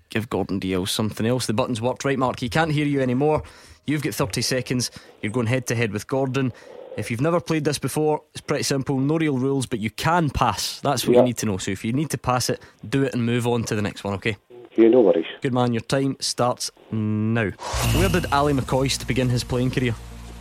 [0.08, 1.46] give Gordon Dalziel something else.
[1.46, 2.40] The buttons worked right, Mark.
[2.40, 3.42] He can't hear you anymore.
[3.91, 4.91] You've got 30 seconds.
[5.20, 6.53] You're going head to head with Gordon.
[6.97, 8.99] If you've never played this before, it's pretty simple.
[8.99, 10.80] No real rules, but you can pass.
[10.80, 11.20] That's what Yeah.
[11.20, 11.57] you need to know.
[11.59, 14.05] So if you need to pass it, do it and move on to the next
[14.05, 14.36] one, okay?
[14.76, 15.26] Yeah, no worries.
[15.43, 17.51] Good man, your time starts now.
[17.97, 19.95] Where did Ally McCoist begin his playing career?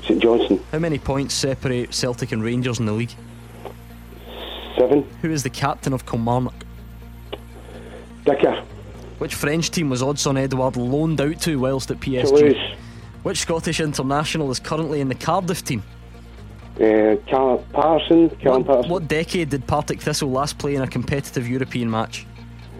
[0.07, 3.13] St Johnstone, How many points separate Celtic and Rangers in the league?
[4.77, 5.03] seven.
[5.23, 6.53] Who is the captain of Kilmarnock?
[8.25, 8.63] Dicker,
[9.17, 12.29] Which French team was Odsonne Edouard loaned out to whilst at PSG?
[12.39, 12.75] Toulouse,
[13.29, 15.83] Which Scottish international is currently in the Cardiff team?
[16.81, 18.91] uh, Cal- Parson, Callum What, Parson.
[18.91, 22.25] what decade did Partick Thistle last play in a competitive European match?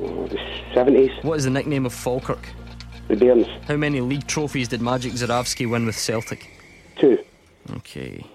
[0.02, 0.40] Oh, the
[0.74, 2.50] 70s, What is the nickname of Falkirk?
[3.10, 6.50] the Bairns, How many league trophies did Magic Zurawski win with Celtic?
[6.98, 7.20] two.
[7.76, 8.26] Okay.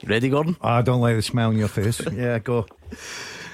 [0.00, 0.56] You ready, Gordon?
[0.60, 2.00] I don't like the smile on your face.
[2.12, 2.66] yeah, go.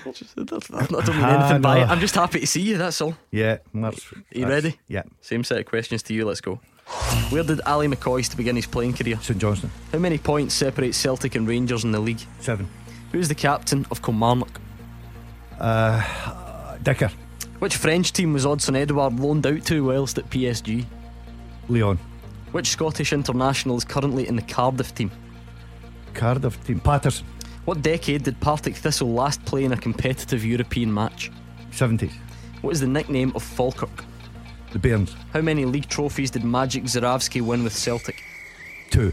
[0.07, 1.89] I don't mean Ah, anything by it.
[1.89, 3.17] I'm just happy to see you, that's all.
[3.31, 4.79] Yeah, that's, Are you that's- ready?
[4.89, 5.03] Yeah.
[5.21, 6.61] Same set of questions to you, let's go.
[7.31, 9.19] Where did Ally McCoist begin his playing career?
[9.21, 12.21] St Johnstone, How many points separate Celtic and Rangers in the league?
[12.41, 12.69] seven.
[13.13, 14.61] Who is the captain of Kilmarnock?
[15.59, 17.11] Uh, Dicker,
[17.59, 20.85] Which French team was Odsonne Edouard loaned out to whilst at PSG?
[21.69, 21.99] Lyon,
[22.53, 25.11] Which Scottish international is currently in the Cardiff team?
[26.15, 27.27] Cardiff team, Paterson,
[27.67, 31.31] What decade did Partick Thistle last play in a competitive European match?
[31.73, 32.13] 70s.
[32.63, 34.05] What is the nickname of Falkirk?
[34.73, 38.23] The Bairns, How many league trophies did Magic Zurawski win with Celtic?
[38.91, 39.13] two.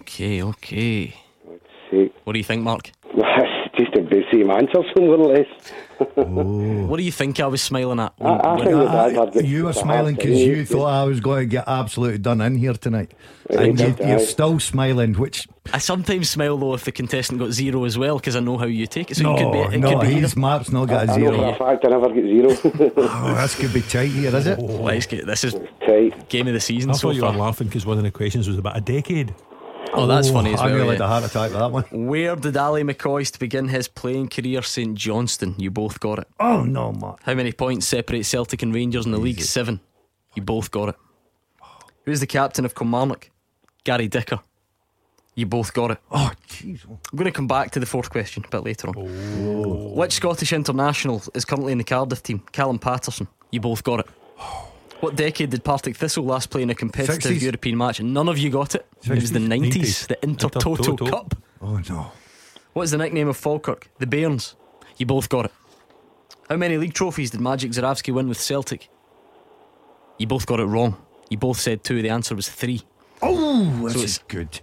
[0.00, 1.14] Okay, okay.
[1.46, 2.90] Let's see, What do you think, Mark?
[3.76, 5.46] that's just the same answer, more or less.
[6.16, 8.12] What do you think I was smiling at?
[8.20, 10.48] I, I think that I'd had you were smiling because time.
[10.48, 13.12] you thought I was going to get absolutely done in here tonight.
[13.48, 17.52] Right, And you, you're still smiling, which I sometimes smile though if the contestant got
[17.52, 19.16] zero as well because I know how you take it.
[19.16, 19.76] So no, it could be.
[19.76, 20.36] It no, could be he's.
[20.36, 21.50] Mark's not got a I know for zero.
[21.50, 22.92] a fact I never get zero.
[22.96, 24.58] Oh, this could be tight here, is it?
[24.58, 25.54] Let's get this is
[25.86, 26.28] Tight.
[26.28, 28.48] game of the season I so thought you were laughing because one of the questions
[28.48, 29.34] was about a decade.
[29.94, 30.68] Oh, that's funny as well.
[30.68, 31.84] I nearly had a heart attack with that one.
[31.90, 34.62] Where did Ally McCoist begin his playing career?
[34.62, 35.54] St Johnstone.
[35.58, 36.28] You both got it.
[36.40, 37.20] Oh no, Mark.
[37.22, 39.40] How many points separate Celtic and Rangers in the league?
[39.40, 39.80] Seven.
[40.34, 40.96] You both got it.
[42.04, 43.30] Who's the captain of Kilmarnock?
[43.84, 44.40] Gary Dicker.
[45.34, 45.98] You both got it.
[46.10, 46.84] Oh, jeez.
[46.84, 48.94] I'm going to come back to the fourth question a bit later on.
[48.96, 49.94] Oh.
[49.94, 52.40] Which Scottish international is currently in the Cardiff team?
[52.52, 53.28] Callum Paterson.
[53.50, 54.06] You both got it.
[54.38, 54.71] Oh.
[55.02, 57.42] What decade did Partick Thistle last play in a competitive 60s.
[57.42, 57.98] European match?
[57.98, 58.86] And none of you got it.
[59.02, 59.72] It was the 60s.
[59.72, 61.10] 90s, the Intertoto Intertoto.
[61.10, 61.34] Cup.
[61.60, 62.12] Oh no.
[62.72, 63.88] What is the nickname of Falkirk?
[63.98, 64.54] The Bairns.
[64.98, 65.50] You both got it.
[66.48, 68.90] How many league trophies did Magic Zurawski win with Celtic?
[70.18, 70.96] You both got it wrong.
[71.30, 72.00] You both said two.
[72.00, 72.82] The answer was three.
[73.20, 74.60] Oh, this So is good.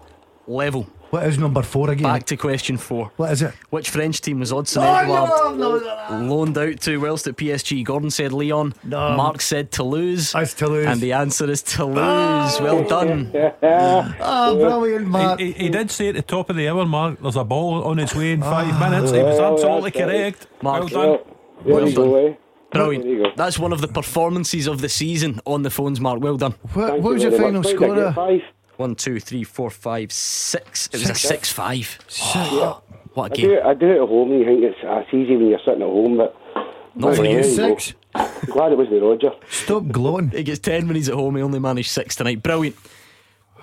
[0.48, 0.88] Level.
[1.10, 2.04] What is number four again?
[2.04, 3.12] Back to question four.
[3.16, 3.54] What is it?
[3.72, 7.84] Which French team was Odsonne Oh, Edouard no, no, loaned out to whilst at PSG?
[7.84, 8.74] Gordon said Lyon.
[8.84, 9.16] No.
[9.16, 10.34] Mark said Toulouse.
[10.34, 10.86] That's Toulouse.
[10.86, 12.62] And the answer is Toulouse.
[12.62, 12.88] Well oh.
[12.88, 13.32] done.
[13.34, 15.40] Oh, brilliant, Mark.
[15.40, 17.98] He, he did say at the top of the hour, Mark, there's a ball on
[17.98, 18.90] its way in five ah.
[18.90, 19.12] minutes.
[19.12, 20.12] He was Well, absolutely that's right.
[20.12, 20.48] correct.
[20.62, 20.92] Mark.
[20.92, 21.26] well done.
[21.66, 22.12] There Well you go?
[22.14, 22.38] There you
[22.72, 23.36] Brilliant.
[23.36, 26.22] That's one of the performances of the season on the phones, Mark.
[26.22, 26.54] Well done.
[26.74, 28.44] What, what was you your final much.
[28.80, 28.96] Score?
[28.96, 29.20] Did I get there?
[29.20, 29.20] Five.
[29.20, 30.88] One, two, three, four, five, six.
[30.88, 31.24] It was Six.
[31.24, 32.00] a six-five.
[32.54, 32.74] Yeah.
[33.14, 33.48] What a I game!
[33.50, 35.48] do, it, I do it at home and you think it's, uh, it's easy when
[35.50, 36.36] you're sitting at home, but.
[36.96, 37.58] Not for There you.
[37.58, 37.78] go.
[37.78, 37.94] Six.
[38.48, 39.32] Glad it wasn't Roger.
[39.50, 40.30] Stop gloating.
[40.32, 41.36] He gets ten when he's at home.
[41.36, 42.42] He only managed six tonight.
[42.44, 42.76] Brilliant.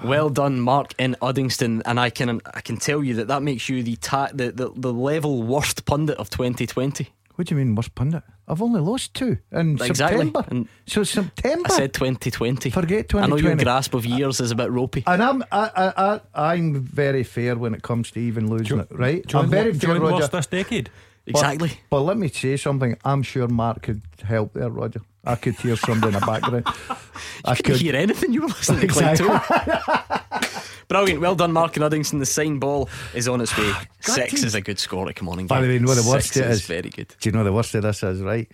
[0.05, 3.69] Well done, Mark in Uddingston, and I can I can tell you that that makes
[3.69, 7.09] you the ta- the, the the level worst pundit of 2020.
[7.37, 8.23] What do you mean, worst pundit?
[8.49, 9.95] I've only lost two in Exactly.
[9.95, 10.45] September.
[10.49, 11.67] And so September.
[11.71, 12.71] I said 2020.
[12.71, 13.23] Forget 2020.
[13.23, 15.05] I know your grasp of years is a bit ropey.
[15.07, 18.89] and I'm I, I, I, I'm very fair when it comes to even losing it,
[18.91, 19.27] right?
[19.27, 20.15] John, I'm very fair, John Roger.
[20.17, 20.91] lost this decade.
[21.27, 21.73] Exactly.
[21.91, 22.97] But, let me say something.
[23.05, 25.01] I'm sure Mark could help there, Roger.
[25.25, 26.65] I could hear somebody in the background.
[27.45, 28.33] I I couldn't hear anything.
[28.33, 29.27] You were listening to Exactly.
[29.27, 30.46] too.
[30.89, 31.21] Brilliant.
[31.21, 32.19] Well done, Mark and Uddingston.
[32.21, 33.73] The sign ball is on its way.
[34.01, 35.11] Six is a good score.
[35.13, 36.67] Come on, and By the way, you know the worst Six it is is?
[36.67, 37.15] very good.
[37.21, 38.51] Do you know the worst of this is, right?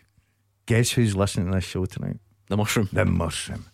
[0.66, 2.16] Guess who's listening to this show tonight?
[2.49, 2.89] The mushroom.
[2.93, 3.66] The mushroom.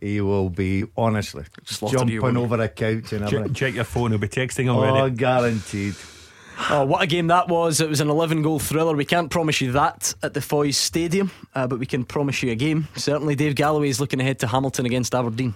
[0.00, 4.10] He will be, honestly, Slaughter jumping won't over a couch and Check, check your phone,
[4.12, 4.98] he'll be texting already.
[5.00, 5.94] Oh guaranteed.
[6.70, 7.80] Oh, what a game that was.
[7.80, 8.94] It was an 11 goal thriller.
[8.94, 12.50] We can't promise you that at the Foy's Stadium, uh, but we can promise you
[12.50, 12.88] a game.
[12.96, 15.54] Certainly, Dave Galloway is looking ahead to Hamilton against Aberdeen.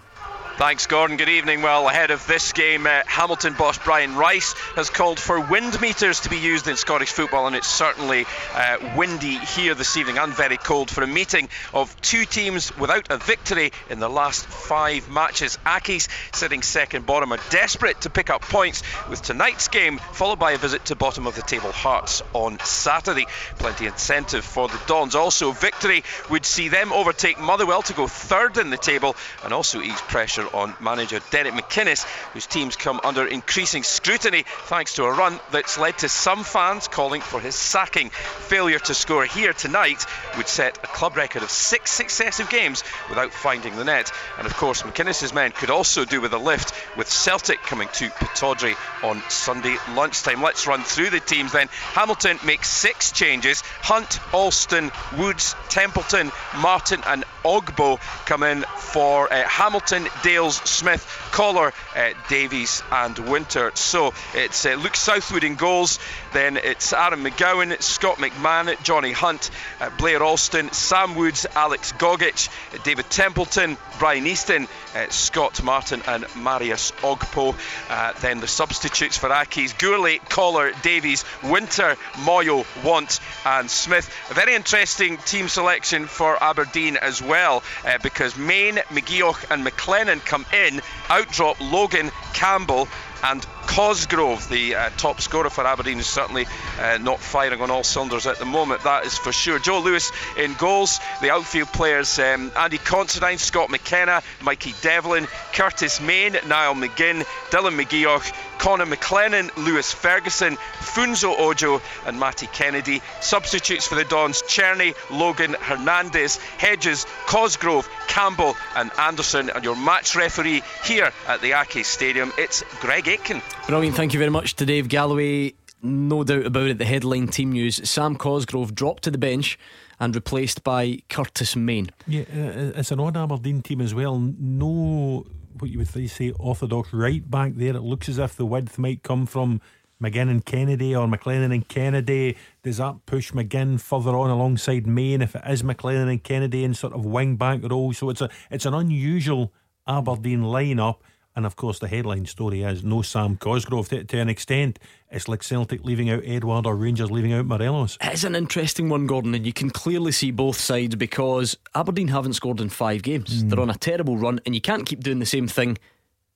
[0.58, 1.16] Thanks, Gordon.
[1.16, 1.62] Good evening.
[1.62, 6.20] Well, ahead of this game, uh, Hamilton boss Brian Rice has called for wind meters
[6.20, 10.32] to be used in Scottish football, and it's certainly uh, windy here this evening and
[10.32, 15.08] very cold for a meeting of two teams without a victory in the last five
[15.08, 15.58] matches.
[15.64, 20.52] Accies, sitting second bottom, are desperate to pick up points with tonight's game, followed by
[20.52, 23.26] a visit to bottom of the table Hearts on Saturday.
[23.58, 25.14] Plenty incentive for the Dons.
[25.14, 29.80] Also, victory would see them overtake Motherwell to go third in the table and also
[29.80, 35.12] ease pressure on manager Derek McInnes, whose teams come under increasing scrutiny thanks to a
[35.12, 38.10] run that's led to some fans calling for his sacking.
[38.10, 40.04] Failure to score here tonight
[40.36, 44.12] would set a club record of six successive games without finding the net.
[44.38, 48.10] And of course, McInnes's men could also do with a lift, with Celtic coming to
[48.10, 50.42] Pittodrie on Sunday lunchtime.
[50.42, 51.68] Let's run through the teams then.
[51.92, 53.62] Hamilton makes six changes.
[53.80, 61.74] Hunt, Alston, Woods, Templeton, Martin, and Ogbo come in for uh, Hamilton, Dales, Smith, Collar,
[61.94, 63.70] uh, Davies, and Winter.
[63.74, 65.98] So it's uh, Luke Southwood in goals,
[66.32, 72.48] then it's Aaron McGowan, Scott McMahon, Johnny Hunt, uh, Blair Alston, Sam Woods, Alex Gogic,
[72.84, 74.66] David Templeton, Brian Easton,
[74.96, 77.54] uh, Scott Martin, and Marius Ogpo.
[77.88, 84.10] Uh, then the substitutes for Accies Gourley, Collar, Davies, Winter, Moyo, Want, and Smith.
[84.30, 90.24] A very interesting team selection for Aberdeen as well uh, because Main, McGeouch, and McLennan
[90.24, 92.88] come in, outdrop Logan, Campbell,
[93.22, 96.46] and Cosgrove, the uh, top scorer for Aberdeen, is certainly
[96.80, 99.58] uh, not firing on all cylinders at the moment, that is for sure.
[99.58, 106.00] Joe Lewis in goals, the outfield players um, Andy Considine, Scott McKenna, Mikey Devlin, Curtis
[106.00, 113.02] Main, Niall McGinn, Dylan McGeouch, Connor McLennan, Lewis Ferguson, Funso Ojo, and Matty Kennedy.
[113.20, 119.50] Substitutes for the Dons Cherney, Logan, Hernandez, Hedges, Cosgrove, Campbell, and Anderson.
[119.50, 123.42] And your match referee here at the Accies Stadium, it's Greg Aitken.
[123.66, 123.96] Brilliant.
[123.96, 125.54] Thank you very much to Dave Galloway.
[125.82, 129.58] No doubt about it, the headline team news Sam Cosgrove dropped to the bench
[129.98, 131.90] and replaced by Curtis Main.
[132.06, 134.18] Yeah, uh, it's an odd Aberdeen team as well.
[134.18, 135.26] No,
[135.58, 137.74] what you would say, orthodox right back there.
[137.74, 139.60] It looks as if the width might come from
[140.02, 142.36] McGinn and Kennedy or McLennan and Kennedy.
[142.62, 146.74] Does that push McGinn further on alongside Main if it is McLennan and Kennedy in
[146.74, 147.92] sort of wing back role?
[147.92, 149.52] So it's a it's an unusual
[149.86, 150.96] Aberdeen lineup.
[151.34, 153.88] And of course, the headline story is no Sam Cosgrove.
[153.88, 154.78] To, to, an extent,
[155.10, 157.96] it's like Celtic leaving out Edouard or Rangers leaving out Morelos.
[158.02, 162.34] It's an interesting one, Gordon, and you can clearly see both sides because Aberdeen haven't
[162.34, 163.42] scored in five games.
[163.42, 163.50] Mm.
[163.50, 165.78] They're on a terrible run, and you can't keep doing the same thing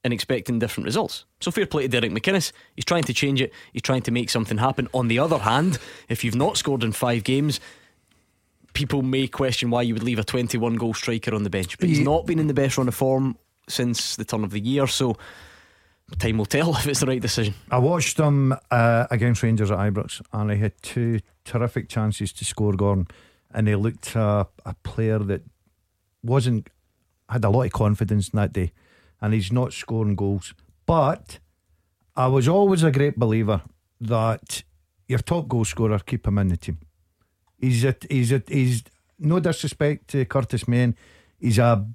[0.03, 1.25] and expecting different results.
[1.41, 2.53] So fair play to Derek McInnes.
[2.75, 4.89] He's trying to change it, he's trying to make something happen.
[4.95, 5.79] On the other hand,
[6.09, 7.61] if you've not scored in five games,
[8.73, 11.79] people may question why you would leave a 21 goal striker on the bench.
[11.79, 13.37] But he's not been in the best run of form
[13.69, 14.87] since the turn of the year.
[14.87, 15.17] So
[16.19, 17.55] time will tell if it's the right decision.
[17.71, 22.45] I watched him uh, against Rangers at Ibrox, and he had two terrific chances to
[22.45, 22.73] score.
[22.73, 23.09] Gordon,
[23.53, 25.43] and he looked uh, a player that
[26.23, 26.69] wasn't
[27.29, 28.73] had a lot of confidence in that day,
[29.21, 30.55] and he's not scoring goals.
[30.87, 31.39] But
[32.15, 33.63] I was always a great believer
[34.01, 34.63] that
[35.09, 36.79] your top goal scorer keep him in the team.
[37.59, 38.85] He's a, he's a, he's
[39.19, 40.95] no disrespect to Curtis Main.
[41.39, 41.87] He's a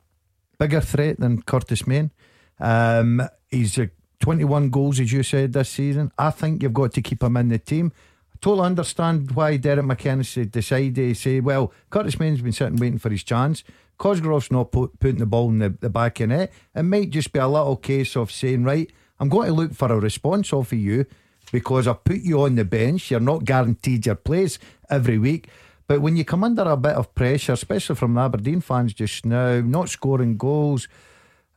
[0.62, 2.12] bigger threat than Curtis Main.
[2.60, 3.90] Um, he's a
[4.20, 6.12] 21 goals, as you said, this season.
[6.20, 7.92] I think you've got to keep him in the team.
[8.32, 13.00] I totally understand why Derek McInnes decided to say, well, Curtis Main's been sitting waiting
[13.00, 13.64] for his chance.
[13.98, 16.54] Cosgrove's not put, putting the ball in the, the back of net.
[16.76, 19.92] It might just be a little case of saying, right, I'm going to look for
[19.92, 21.08] a response off of you
[21.52, 23.10] because I put you on the bench.
[23.10, 24.60] You're not guaranteed your place
[24.92, 25.50] every week.
[25.88, 29.26] But when you come under a bit of pressure, especially from the Aberdeen fans just
[29.26, 30.88] now, not scoring goals,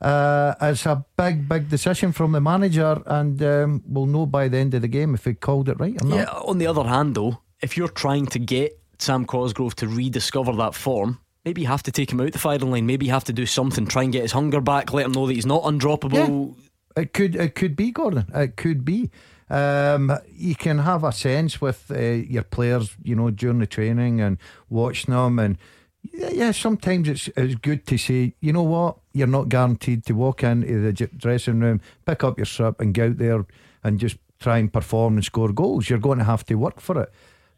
[0.01, 4.57] uh, it's a big, big decision from the manager, and um, we'll know by the
[4.57, 6.15] end of the game if he called it right or not.
[6.15, 10.53] Yeah, on the other hand, though, if you're trying to get Sam Cosgrove to rediscover
[10.53, 12.85] that form, maybe you have to take him out the firing line.
[12.85, 15.27] Maybe you have to do something, try and get his hunger back, let him know
[15.27, 16.55] that he's not undroppable.
[16.55, 18.25] Yeah, it could, it could be Gordon.
[18.33, 19.09] It could be.
[19.49, 24.21] Um, you can have a sense with uh, your players, you know, during the training
[24.21, 24.37] and
[24.69, 25.37] watching them.
[25.39, 25.57] And
[26.01, 30.13] yeah, yeah, sometimes it's, it's good to say, you know what, you're not guaranteed to
[30.13, 33.45] walk into the dressing room, pick up your strip, and go out there
[33.83, 35.89] and just try and perform and score goals.
[35.89, 37.11] You're going to have to work for it.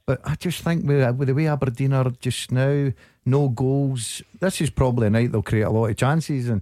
[0.06, 2.92] But I just think with, with the way Aberdeen are just now,
[3.26, 4.22] no goals.
[4.40, 6.48] This is probably a night they'll create a lot of chances.
[6.48, 6.62] And,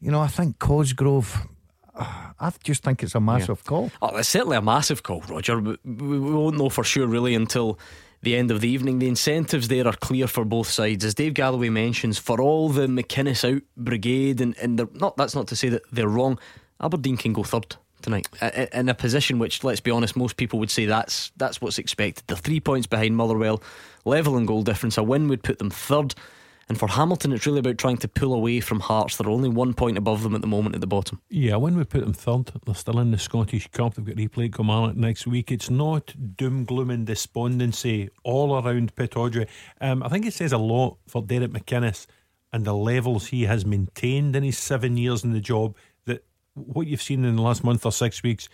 [0.00, 1.48] you know, I think Cosgrove,
[1.96, 3.68] I just think it's a massive yeah.
[3.68, 3.90] call.
[4.02, 5.60] Oh, it's certainly a massive call, Roger.
[5.60, 7.78] We, we won't know for sure really until
[8.22, 8.98] the end of the evening.
[8.98, 12.18] The incentives there are clear for both sides, as Dave Galloway mentions.
[12.18, 16.08] For all the McInnes out brigade, and and not that's not to say that they're
[16.08, 16.38] wrong.
[16.80, 18.28] Aberdeen can go third tonight
[18.72, 22.24] in a position which, let's be honest, most people would say that's that's what's expected.
[22.26, 23.62] They're three points behind Motherwell,
[24.04, 24.98] level in goal difference.
[24.98, 26.14] A win would put them third.
[26.68, 29.16] And for Hamilton, it's really about trying to pull away from Hearts.
[29.16, 31.20] They're only one point above them at the moment at the bottom.
[31.30, 33.94] Yeah, when we put them third, they're still in the Scottish Cup.
[33.94, 35.52] They've got replay Kilmarnock next week.
[35.52, 39.46] It's not doom, gloom, and despondency all around Pittodrie.
[39.80, 42.06] Um, I think it says a lot for Derek McInnes
[42.52, 46.88] and the levels he has maintained in his seven years in the job that what
[46.88, 48.48] you've seen in the last month or six weeks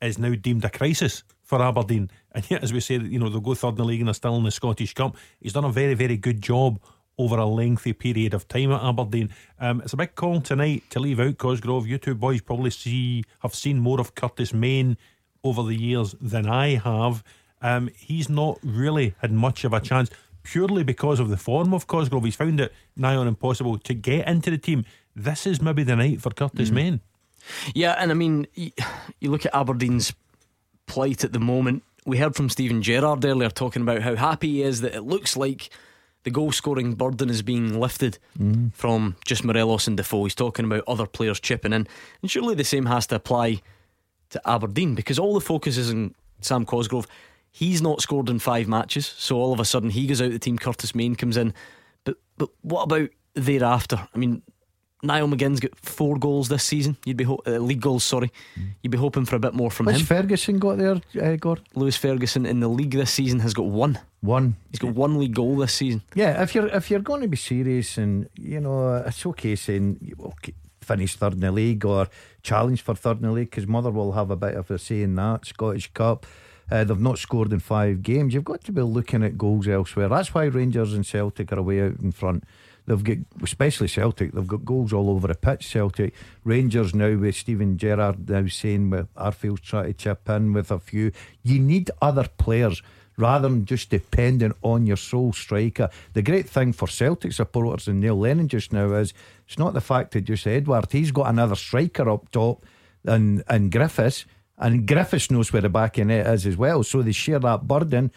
[0.00, 2.10] is now deemed a crisis for Aberdeen.
[2.32, 4.14] And yet, as we say, you know, they'll go third in the league and they're
[4.14, 5.16] still in the Scottish Cup.
[5.40, 6.80] He's done a very, very good job
[7.18, 9.30] over a lengthy period of time at Aberdeen.
[9.60, 11.86] Um, it's a big call tonight to leave out Cosgrove.
[11.86, 14.96] You two boys probably see have seen more of Curtis Main
[15.44, 17.22] over the years than I have.
[17.60, 20.10] Um, he's not really had much of a chance
[20.42, 22.24] purely because of the form of Cosgrove.
[22.24, 24.84] He's found it nigh on impossible to get into the team.
[25.14, 26.74] This is maybe the night for Curtis mm.
[26.74, 27.00] Main.
[27.74, 28.72] Yeah, and I mean, you
[29.30, 30.12] look at Aberdeen's
[30.86, 31.82] plight at the moment.
[32.04, 35.36] We heard from Steven Gerrard earlier talking about how happy he is that it looks
[35.36, 35.70] like
[36.24, 38.72] the goal scoring burden is being lifted mm.
[38.74, 40.24] from just Morelos and Defoe.
[40.24, 41.86] He's talking about other players chipping in.
[42.20, 43.60] And surely the same has to apply
[44.30, 47.06] to Aberdeen because all the focus is on Sam Cosgrove.
[47.50, 50.38] He's not scored in five matches, so all of a sudden he goes out the
[50.38, 50.58] team.
[50.58, 51.52] Curtis Main comes in.
[52.04, 54.08] But but what about thereafter?
[54.14, 54.42] I mean,
[55.02, 56.96] Niall McGinn's got four goals this season.
[57.04, 58.30] You'd be ho- uh, league goals, sorry.
[58.82, 60.06] You'd be hoping for a bit more from What's him.
[60.06, 61.60] Ferguson got there, uh, Gord?
[61.74, 63.98] Lewis Ferguson in the league this season has got one.
[64.20, 64.54] One.
[64.70, 66.02] He's got one league goal this season.
[66.14, 70.14] Yeah, if you're if you're going to be serious, and you know, it's okay saying
[70.20, 72.06] okay, finish third in the league or
[72.44, 75.16] challenge for third in the league because Motherwell have a bit of a say in
[75.16, 76.26] that Scottish Cup.
[76.70, 78.32] Uh, they've not scored in five games.
[78.32, 80.08] You've got to be looking at goals elsewhere.
[80.08, 82.44] That's why Rangers and Celtic are away out in front.
[82.86, 85.68] They've got, especially Celtic, they've got goals all over the pitch.
[85.68, 86.14] Celtic,
[86.44, 90.78] Rangers now with Steven Gerrard now saying with Arfield's trying to chip in with a
[90.78, 91.12] few.
[91.42, 92.82] You need other players
[93.16, 95.90] rather than just depending on your sole striker.
[96.14, 99.14] The great thing for Celtic supporters and Neil Lennon just now is
[99.46, 102.64] it's not the fact that just Edouard, he's got another striker up top
[103.04, 104.24] and, and Griffiths,
[104.58, 106.82] and Griffiths knows where the back net is as well.
[106.82, 108.12] So they share that burden.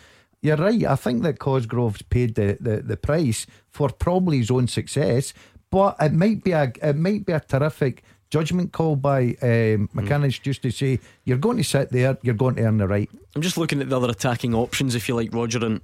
[0.45, 0.85] You're right.
[0.85, 5.33] I think that Cosgrove's paid the, the, the price for probably his own success,
[5.71, 10.39] but it might be a it might be a terrific judgment call by um, McInnes
[10.39, 13.09] just to say you're going to sit there, you're going to earn the right.
[13.35, 15.81] I'm just looking at the other attacking options, if you like, Roger, and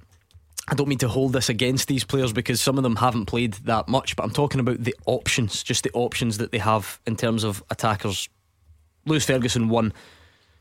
[0.68, 3.54] I don't mean to hold this against these players because some of them haven't played
[3.64, 7.16] that much, but I'm talking about the options, just the options that they have in
[7.16, 8.28] terms of attackers.
[9.06, 9.92] Lewis Ferguson one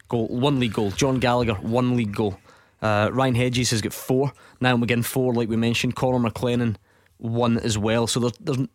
[0.10, 0.90] goal, one league goal.
[0.90, 2.40] John Gallagher one league goal.
[2.82, 4.34] Uh, Ryan Hedges has got four.
[4.60, 5.96] Niall McGinn four, like we mentioned.
[5.96, 6.76] Connor McLennan
[7.18, 8.08] one as well.
[8.08, 8.68] So there's there's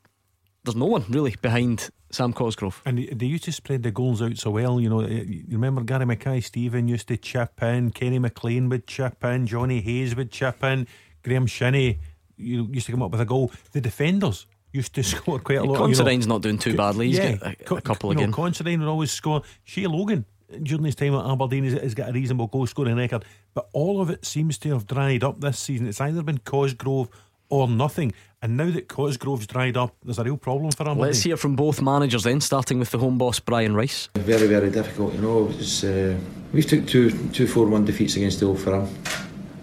[0.64, 2.82] there's no one really behind Sam Cosgrove.
[2.84, 4.80] And they used to spread the goals out so well.
[4.80, 9.46] You know, you remember Gary Mackay-Steven used to chip in, Kenny McLean would chip in,
[9.46, 10.88] Johnny Hayes would chip in,
[11.22, 12.00] Graham Shinnie
[12.36, 13.50] you used to come up with a goal.
[13.72, 15.78] The defenders used to score quite a lot.
[15.78, 17.08] Considine's you know, not doing too badly.
[17.08, 18.30] He's yeah, got a, a couple again.
[18.30, 19.42] Know, Considine would always score.
[19.64, 20.24] Shay Logan
[20.62, 23.24] during his time at Aberdeen has, has got a reasonable goal scoring record,
[23.56, 25.88] but all of it seems to have dried up this season.
[25.88, 27.08] It's either been Cosgrove
[27.48, 28.12] or nothing.
[28.42, 30.98] And now that Cosgrove's dried up, there's a real problem for him.
[30.98, 34.10] Let's hear from both managers then, starting with the home boss Brian Rice.
[34.14, 35.14] Very, very difficult.
[35.14, 36.18] You know, was, uh,
[36.52, 38.90] we took two, two, four, one defeats against the Old Firm,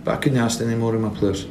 [0.03, 1.45] but I couldn't ask any more of my players.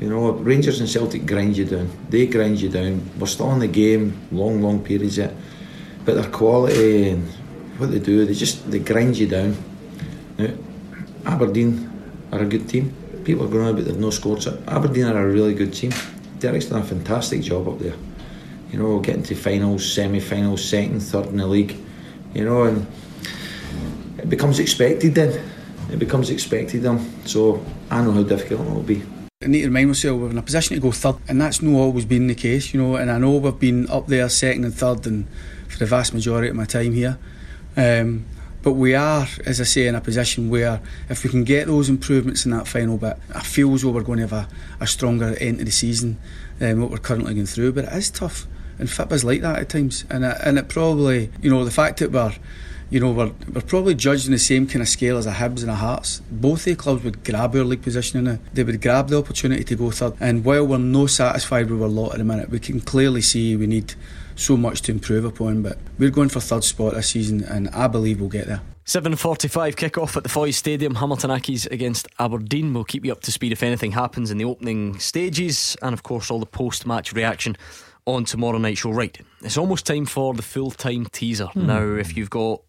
[0.00, 1.88] You know, Rangers and Celtic grind you down.
[2.08, 3.08] They grind you down.
[3.16, 5.34] We're still in the game, long, long periods yet,
[6.04, 7.28] but their quality and
[7.78, 9.56] what they do, they just they grind you down.
[10.36, 10.48] Now,
[11.26, 11.90] Aberdeen
[12.32, 12.94] are a good team.
[13.24, 14.42] People are on about they've no scored.
[14.42, 15.92] So Aberdeen are a really good team.
[16.38, 17.94] Derek's done a fantastic job up there.
[18.70, 21.76] You know, getting to finals, semi-finals, second, third in the league.
[22.34, 22.86] You know, and
[24.18, 25.42] it becomes expected then.
[25.90, 27.26] It becomes expected then.
[27.26, 29.02] So I know how difficult it will be.
[29.42, 31.74] I need to remind myself we're in a position to go third, and that's not
[31.74, 32.96] always been the case, you know.
[32.96, 35.26] And I know we've been up there second and third, and
[35.68, 37.18] for the vast majority of my time here.
[37.76, 38.26] Um,
[38.62, 41.88] but we are, as I say, in a position where if we can get those
[41.88, 44.48] improvements in that final bit, I feel as though we're going to have a,
[44.80, 46.18] a stronger end to the season
[46.58, 47.72] than what we're currently going through.
[47.72, 48.46] But it is tough,
[48.78, 50.04] and FIPA's like that at times.
[50.10, 52.34] And it, and it probably, you know, the fact that we're,
[52.90, 55.62] you know, we're, we're probably judged on the same kind of scale as a Hibs
[55.62, 56.20] and a Hearts.
[56.30, 58.38] Both the clubs would grab our league position now.
[58.52, 60.14] They would grab the opportunity to go third.
[60.20, 63.56] And while we're no satisfied with our lot at the minute, we can clearly see
[63.56, 63.94] we need
[64.40, 65.62] so much to improve upon.
[65.62, 68.60] But we're going for third spot this season, and I believe we'll get there.
[68.86, 72.74] 7.45 kick-off at the Foy Stadium, Hamilton Accies against Aberdeen.
[72.74, 76.02] We'll keep you up to speed if anything happens in the opening stages and of
[76.02, 77.56] course all the post-match reaction
[78.06, 78.90] on tomorrow night show.
[78.90, 81.46] Right, it's almost time for the full-time teaser.
[81.46, 81.66] Hmm.
[81.66, 82.62] Now, if you've got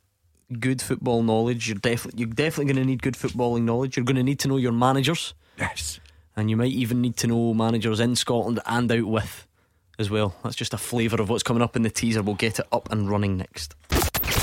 [0.59, 3.97] good football knowledge, you're definitely you're definitely going to need good footballing knowledge.
[3.97, 5.33] You're going to need to know your managers.
[5.57, 5.99] Yes.
[6.35, 9.47] And you might even need to know managers in Scotland and out with
[10.01, 10.35] as well.
[10.43, 12.21] That's just a flavour of what's coming up in the teaser.
[12.21, 13.75] We'll get it up and running next.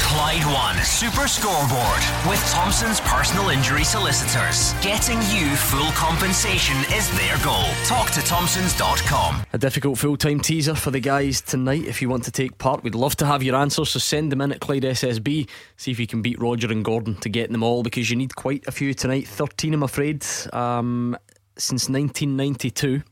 [0.08, 4.72] Clyde One Super Scoreboard with Thompson's personal injury solicitors.
[4.82, 7.64] Getting you full compensation is their goal.
[7.84, 9.44] Talk to Thompson's.com.
[9.52, 11.84] A difficult full time teaser for the guys tonight.
[11.84, 14.40] If you want to take part, we'd love to have your answers, so send them
[14.40, 15.48] in at Clyde SSB.
[15.76, 18.34] See if you can beat Roger and Gordon to get them all because you need
[18.34, 19.28] quite a few tonight.
[19.28, 20.24] 13, I'm afraid.
[20.54, 21.18] Um,
[21.58, 23.02] since 1992,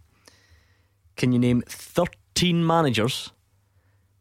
[1.17, 3.33] can you name 13 managers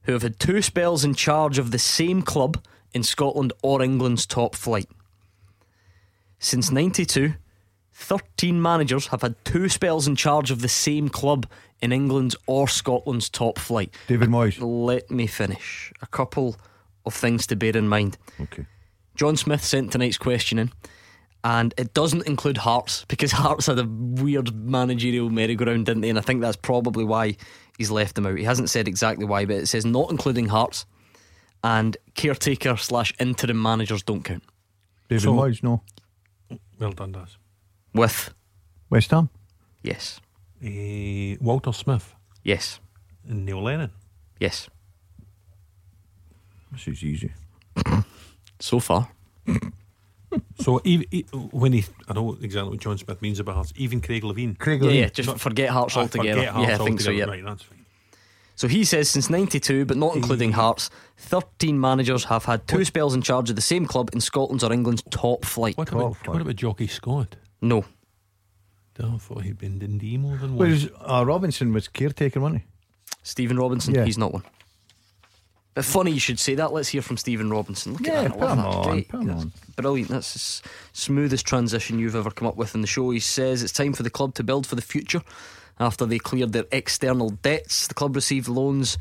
[0.03, 2.63] who have had two spells in charge of the same club
[2.93, 4.89] in Scotland or England's top flight?
[6.39, 7.33] Since 92,
[7.93, 11.47] 13 managers have had two spells in charge of the same club
[11.81, 13.93] in England's or Scotland's top flight.
[14.07, 14.57] David Moyes.
[14.59, 15.93] Let me finish.
[16.01, 16.57] A couple
[17.05, 18.17] of things to bear in mind.
[18.39, 18.65] Okay.
[19.15, 20.71] John Smith sent tonight's question in,
[21.43, 26.09] and it doesn't include Hearts because Hearts had a weird managerial merry-go-round, didn't they?
[26.09, 27.37] And I think that's probably why
[27.77, 28.37] he's left them out.
[28.37, 30.85] He hasn't said exactly why, but it says not including Hearts,
[31.63, 34.43] and caretaker slash interim managers don't count.
[35.09, 35.81] David So- Moyes, no.
[36.79, 37.37] Well done, Daz.
[37.93, 38.33] With
[38.89, 39.29] West Ham.
[39.83, 40.19] yes,
[40.63, 42.79] Eh, Walter Smith yes,
[43.27, 43.91] and Neil Lennon.
[44.39, 44.69] yes.
[46.71, 47.31] This is easy.
[48.59, 49.09] So far,
[50.59, 53.73] So even, e- when he, I know exactly what John Smith means about Hearts.
[53.75, 54.57] Even Craig Levein.
[54.57, 54.99] Craig yeah, Levein.
[54.99, 55.09] yeah.
[55.09, 56.39] Just forget Hearts Ah, altogether.
[56.41, 57.11] forget Hearts yeah, I think so.
[57.11, 57.25] Yeah.
[57.25, 57.85] Right, that's fine.
[58.57, 63.13] So he says since 92, but not including Hearts, 13 managers have had two spells
[63.13, 65.77] in charge of the same club in Scotland's or England's top flight.
[65.77, 67.35] What about, what about Jocky Scott?
[67.61, 67.83] No.
[68.97, 70.59] I thought he'd been Dundee more than once.
[70.85, 72.67] Whereas uh, Robinson was caretaker, wasn't he?
[73.23, 74.05] Stephen Robinson, Yeah.
[74.05, 74.43] he's not one.
[75.75, 76.71] But funny you should say that.
[76.73, 77.93] Let's hear from Stephen Robinson.
[77.93, 78.39] Look Yeah, at that.
[78.39, 79.09] Come on, Great.
[79.09, 79.51] come That's on.
[79.75, 80.09] Brilliant.
[80.09, 83.09] That's the smoothest transition you've ever come up with in the show.
[83.11, 85.21] He says it's time for the club to build for the future.
[85.79, 88.97] After they cleared their external debts, the club received loans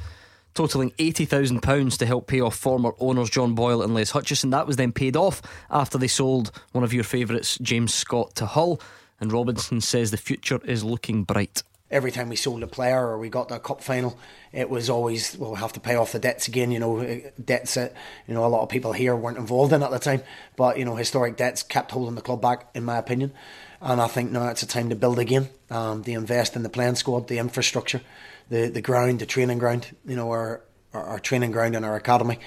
[0.54, 4.50] totaling £80,000 to help pay off former owners John Boyle and Les Hutchison.
[4.50, 8.46] That was then paid off after they sold one of your favourites, James Scott, to
[8.46, 8.80] Hull.
[9.20, 11.62] And Robinson says the future is looking bright.
[11.94, 14.18] Every time we sold a player or we got to a cup final,
[14.52, 16.72] it was always well we have to pay off the debts again.
[16.72, 17.94] You know, eh, debts that
[18.26, 20.22] you know a lot of people here weren't involved in at the time,
[20.56, 23.32] but you know historic debts kept holding the club back, in my opinion.
[23.80, 25.48] And I think now it's a time to build again.
[25.70, 28.02] Um, to invest in the playing squad, the infrastructure,
[28.50, 29.96] the the ground, the training ground.
[30.04, 32.38] You know, our our, our training ground and our academy.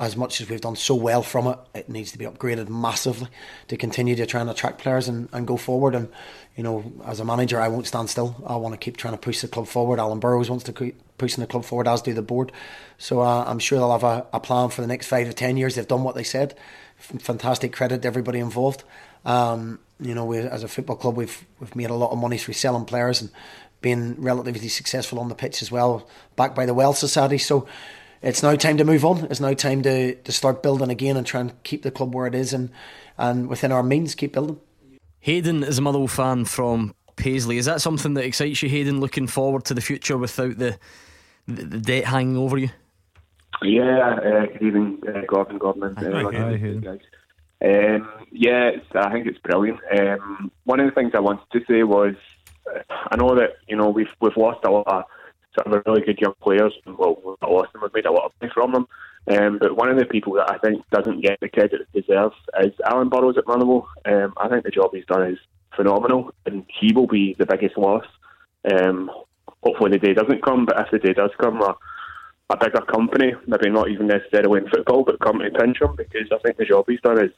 [0.00, 3.28] As much as we've done so well from it, it needs to be upgraded massively
[3.68, 5.94] to continue to try and attract players and, and go forward.
[5.94, 6.08] And
[6.56, 8.34] you know, as a manager, I won't stand still.
[8.46, 9.98] I want to keep trying to push the club forward.
[9.98, 12.50] Alan Burrows wants to keep pushing the club forward, as do the board.
[12.96, 15.58] So uh, I'm sure they'll have a, a plan for the next five to ten
[15.58, 15.74] years.
[15.74, 16.56] They've done what they said.
[16.96, 18.84] Fantastic credit to everybody involved.
[19.26, 22.38] Um, you know, we, as a football club, we've we've made a lot of money
[22.38, 23.30] through selling players and
[23.82, 27.38] being relatively successful on the pitch as well, backed by the Well Society.
[27.38, 27.66] So
[28.22, 29.24] it's now time to move on.
[29.30, 32.26] It's now time to, to start building again and try and keep the club where
[32.26, 32.70] it is and,
[33.16, 34.58] and within our means, keep building.
[35.20, 37.58] Hayden is a Motherwell fan from Paisley.
[37.58, 39.00] Is that something that excites you, Hayden?
[39.00, 40.78] Looking forward to the future without the
[41.46, 42.70] the, the debt hanging over you?
[43.62, 46.80] Yeah, uh, good evening, uh, Gordon, Gordon, uh, Hi, Lucky, Hayden.
[46.80, 47.00] guys.
[47.62, 49.80] Um, yeah, it's, I think it's brilliant.
[49.98, 52.14] Um, one of the things I wanted to say was,
[52.74, 55.04] uh, I know that you know we've we've lost a lot of
[55.58, 56.72] of really good young players.
[56.86, 58.86] and, Well, we've not lost them; we've made a lot of money from them.
[59.30, 62.34] Um, but one of the people that I think doesn't get the credit it deserves
[62.62, 63.88] is Alan Burrows at Motherwell.
[64.04, 65.38] Um, I think the job he's done is
[65.76, 68.04] phenomenal, and he will be the biggest loss.
[68.70, 69.10] Um,
[69.62, 71.76] hopefully, the day doesn't come, but if the day does come, a,
[72.50, 76.38] a bigger company, maybe not even necessarily in football, but company pinch him because I
[76.38, 77.32] think the job he's done is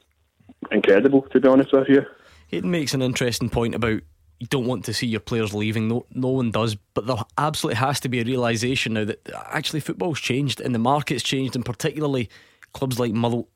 [0.71, 1.23] incredible.
[1.33, 2.03] To be honest with you.
[2.49, 4.03] Hayden makes an interesting point about
[4.43, 5.87] you don't want to see your players leaving.
[5.87, 9.79] No, no one does, but there absolutely has to be a realization now that actually
[9.79, 12.29] football's changed and the market's changed, and particularly
[12.73, 13.47] clubs like Motherwell.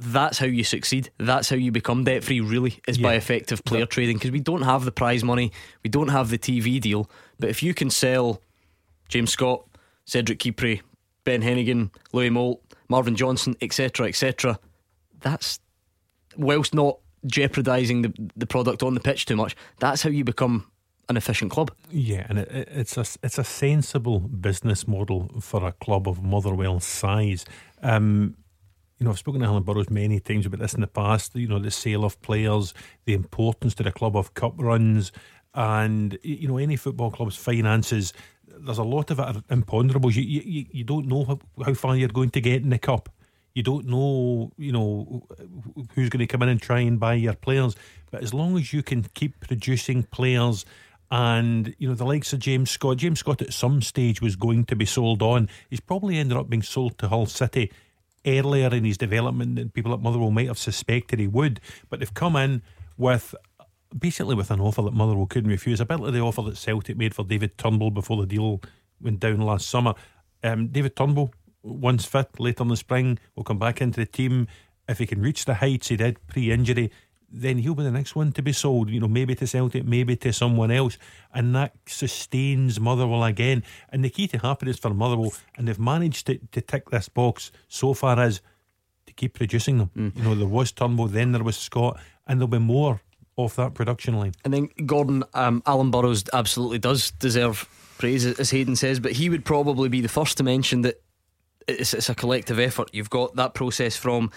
[0.00, 1.10] That's how you succeed.
[1.18, 2.40] That's how you become debt free.
[2.40, 5.52] Really, is by effective player trading because we don't have the prize money,
[5.84, 7.08] we don't have the TV deal.
[7.38, 8.42] But if you can sell
[9.08, 9.64] James Scott,
[10.06, 10.80] Cedric Kipre,
[11.22, 14.58] Ben Heneghan, Louis Moult, Marvin Johnson, etc., etc.,
[15.20, 15.60] that's
[16.36, 19.56] whilst not jeopardising the the product on the pitch too much.
[19.78, 20.66] That's how you become
[21.08, 21.70] an efficient club.
[21.90, 26.22] Yeah, and it, it- it's a it's a sensible business model for a club of
[26.22, 27.44] Motherwell size.
[27.82, 28.36] Um,
[28.98, 31.34] you know, I've spoken to Alan Burrows many times about this in the past.
[31.34, 32.72] You know, the sale of players,
[33.04, 35.10] the importance to the club of cup runs,
[35.54, 38.12] and you know, any football club's finances.
[38.46, 40.14] There's a lot of it imponderables.
[40.14, 43.08] You, you, you don't know how, how far you're going to get in the cup.
[43.54, 45.26] You don't know, you know,
[45.94, 47.76] who's going to come in and try and buy your players.
[48.10, 50.64] But as long as you can keep producing players
[51.12, 52.96] and you know the likes of James Scott.
[52.96, 55.46] James Scott at some stage was going to be sold on.
[55.68, 57.70] He's probably ended up being sold to Hull City
[58.26, 61.60] earlier in his development than people at Motherwell might have suspected he would.
[61.90, 62.62] But they've come in
[62.96, 63.34] with
[63.96, 65.80] basically with an offer that Motherwell couldn't refuse.
[65.80, 68.62] A bit like the offer that Celtic made for David Turnbull before the deal
[68.98, 69.94] went down last summer.
[70.42, 74.48] Um, David Turnbull, once fit later in the spring, will come back into the team.
[74.88, 76.90] If he can reach the heights he did pre injury,
[77.32, 80.16] then he'll be the next one to be sold, you know, maybe to Celtic, maybe
[80.16, 80.98] to someone else.
[81.32, 83.64] And that sustains Motherwell again.
[83.88, 87.50] And the key to happiness for Motherwell, and they've managed to, to tick this box
[87.68, 88.42] so far, is
[89.06, 89.90] to keep producing them.
[89.96, 90.16] Mm.
[90.16, 93.00] You know, there was Turnbull, then there was Scott, and there'll be more
[93.36, 94.32] off that production line.
[94.44, 97.66] And then Gordon, um, Alan Burrows absolutely does deserve
[97.98, 101.00] praise, as Hayden says, but he would probably be the first to mention that
[101.68, 102.90] it's, it's a collective effort.
[102.92, 104.30] You've got that process from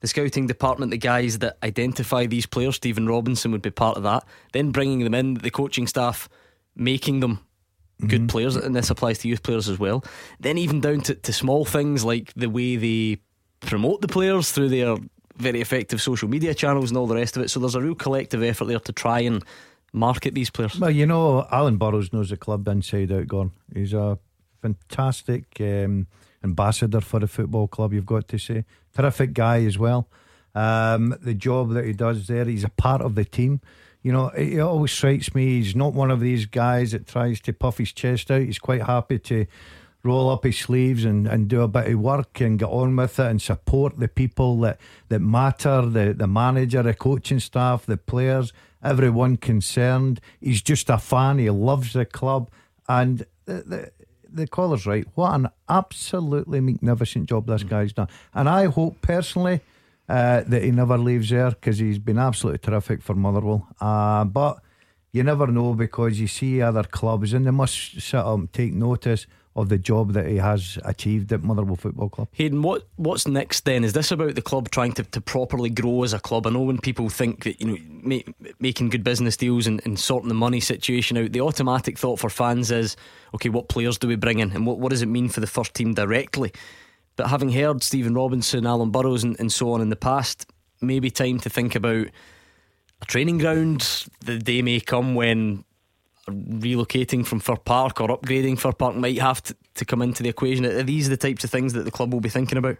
[0.00, 4.02] the scouting department, the guys that identify these players, Stephen Robinson would be part of
[4.02, 4.24] that.
[4.52, 6.28] Then bringing them in, the coaching staff
[6.74, 7.38] making them
[8.00, 8.26] good mm-hmm.
[8.26, 10.04] players, and this applies to youth players as well.
[10.40, 13.18] Then even down to, to small things like the way they
[13.60, 14.96] promote the players through their
[15.36, 17.50] very effective social media channels and all the rest of it.
[17.50, 19.44] So there's a real collective effort there to try and
[19.92, 20.78] market these players.
[20.78, 23.52] Well, you know, Alan Burrows knows the club inside out, Gordon.
[23.72, 24.18] He's a
[24.60, 26.08] fantastic um,
[26.44, 28.64] ambassador for the football club, you've got to say.
[28.94, 30.08] Terrific guy as well.
[30.54, 33.60] Um, the job that he does there, he's a part of the team.
[34.02, 37.40] You know, it, it always strikes me he's not one of these guys that tries
[37.42, 38.42] to puff his chest out.
[38.42, 39.46] He's quite happy to
[40.02, 43.18] roll up his sleeves and, and do a bit of work and get on with
[43.20, 47.96] it and support the people that, that matter the, the manager, the coaching staff, the
[47.96, 50.20] players, everyone concerned.
[50.40, 51.38] He's just a fan.
[51.38, 52.50] He loves the club.
[52.88, 53.90] And the, the,
[54.34, 55.06] the caller's right.
[55.14, 58.08] What an absolutely magnificent job this guy's done.
[58.34, 59.60] And I hope personally
[60.08, 63.68] uh, that he never leaves there because he's been absolutely terrific for Motherwell.
[63.80, 64.60] Uh, but
[65.12, 68.72] you never know because you see other clubs and they must sit up and take
[68.72, 72.28] notice of the job that he has achieved at Motherwell Football Club.
[72.32, 73.84] Hayden, what what's next then?
[73.84, 76.46] Is this about the club trying to, to properly grow as a club?
[76.46, 79.98] I know when people think that you know ma- making good business deals and, and,
[79.98, 82.96] sorting the money situation out, the automatic thought for fans is,
[83.34, 85.46] okay, what players do we bring in, and what what does it mean for the
[85.46, 86.52] first team directly?
[87.16, 90.46] But having heard Stephen Robinson, Alan Burrows, and, and so on in the past,
[90.80, 92.06] maybe time to think about
[93.02, 94.06] a training ground.
[94.20, 95.64] The day may come when
[96.28, 100.28] relocating from Fir Park or upgrading Fir Park might have to, to come into the
[100.28, 100.64] equation?
[100.64, 102.76] Are these the types of things that the club will be thinking about?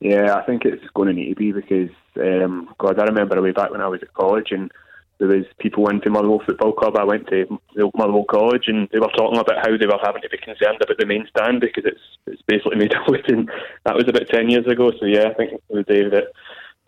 [0.00, 1.90] Yeah, I think it's going to need to be because,
[2.20, 4.70] um, God, I remember way back when I was at college and
[5.18, 6.96] there was people went to Motherwell Football Club.
[6.96, 7.46] I went to
[7.94, 10.98] Motherwell College and they were talking about how they were having to be concerned about
[10.98, 13.48] the main stand because it's it's basically made of wood and
[13.84, 14.90] that was about 10 years ago.
[14.98, 16.32] So, yeah, I think the day that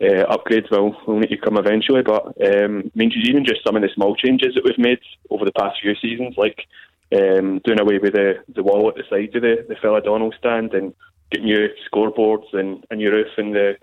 [0.01, 2.01] uh, upgrades will, will need to come eventually.
[2.01, 5.45] But um, I mean, even just some of the small changes that we've made over
[5.45, 6.67] the past few seasons, like
[7.13, 10.33] um, doing away with the, the wall at the side of the, the Phil O'Donnell
[10.37, 10.93] stand and
[11.31, 13.77] getting new scoreboards and a new roof in the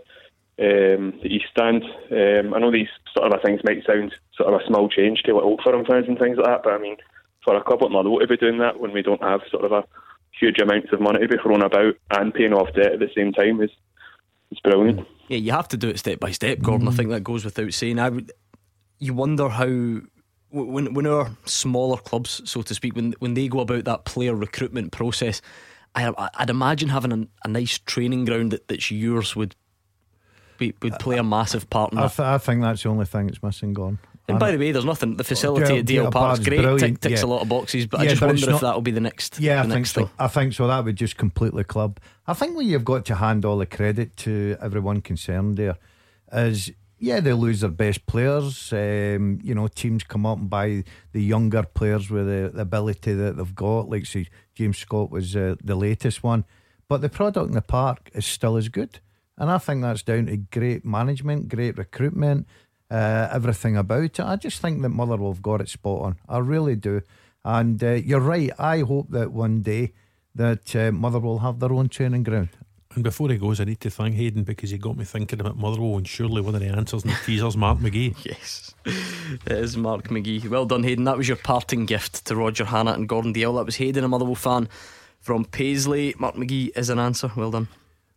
[0.59, 1.83] um, the east stand.
[2.11, 5.35] Um, I know these sort of things might sound sort of a small change to
[5.35, 6.97] like Old Firm fans and things like that, but I mean,
[7.43, 9.73] for a club like Motherwell to be doing that when we don't have sort of
[9.73, 9.85] a
[10.39, 13.33] huge amounts of money to be thrown about and paying off debt at the same
[13.33, 13.71] time is
[14.53, 15.09] it's brilliant.
[15.29, 16.87] Yeah, you have to do it step by step, Gordon.
[16.87, 16.93] Mm.
[16.93, 17.99] I think that goes without saying.
[17.99, 18.31] I would,
[18.99, 19.67] you wonder how
[20.51, 24.35] when when our smaller clubs, so to speak, when when they go about that player
[24.35, 25.41] recruitment process,
[25.95, 29.57] I, would imagine having a, a, nice training ground that, that's yours would
[30.59, 32.09] be, would play a massive part in I.
[32.09, 33.99] Th- I think that's the only thing that's missing, Gone.
[34.33, 35.17] And by the way, there's nothing.
[35.17, 37.27] The facility at DL Park's great, tick, ticks yeah.
[37.27, 39.41] a lot of boxes, but yeah, I just wonder if that will be the next.
[39.41, 40.01] Yeah, the I think so.
[40.03, 40.11] Thing.
[40.19, 40.67] I think so.
[40.67, 41.99] That would just completely club.
[42.27, 45.77] I think what you've got to hand all the credit to everyone concerned there
[46.33, 46.73] is
[47.03, 48.73] yeah, they lose their best players.
[48.73, 53.13] Um, you know, teams come up and buy the younger players with the, the ability
[53.15, 53.91] that they've got.
[53.91, 56.45] Like, say, James Scott was uh, the latest one.
[56.87, 59.01] But the product in the park is still as good.
[59.37, 62.47] And I think that's down to great management, great recruitment,
[62.93, 64.21] uh, everything about it.
[64.21, 66.17] I just think that Motherwell have got it spot on.
[66.29, 67.01] I really do.
[67.45, 68.51] And uh, you're right.
[68.59, 69.93] I hope that one day
[70.35, 72.51] that uh, Motherwell have their own training ground.
[72.95, 75.57] And before he goes, I need to thank Hayden because he got me thinking about
[75.57, 78.15] Motherwell and surely one of the answers in the teasers, Mark McGee.
[78.25, 80.47] yes, it is Mark McGee.
[80.47, 81.05] Well done, Hayden.
[81.05, 83.57] That was your parting gift to Roger Hannah and Gordon Dalziel.
[83.57, 84.69] That was Hayden, a Motherwell fan
[85.21, 86.15] from Paisley.
[86.19, 87.33] Mark McGee is an answer.
[87.35, 87.69] Well done.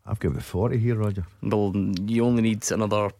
[0.05, 1.25] I've got the 40 here, Roger.
[1.41, 3.11] Well, you only need another.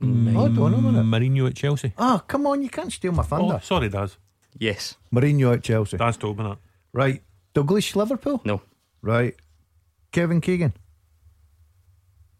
[0.00, 1.04] A Hold on a minute.
[1.04, 1.92] Mourinho at Chelsea.
[1.98, 3.54] Ah, come on, you can't steal my thunder.
[3.54, 4.16] Oh, sorry, Daz.
[4.58, 4.96] Yes.
[5.12, 5.96] Mourinho at Chelsea.
[5.96, 6.58] Daz told me that.
[6.92, 7.22] Right.
[7.54, 8.40] Dalglish Liverpool?
[8.44, 8.62] No.
[9.02, 9.34] Right.
[10.12, 10.72] Kevin Keegan?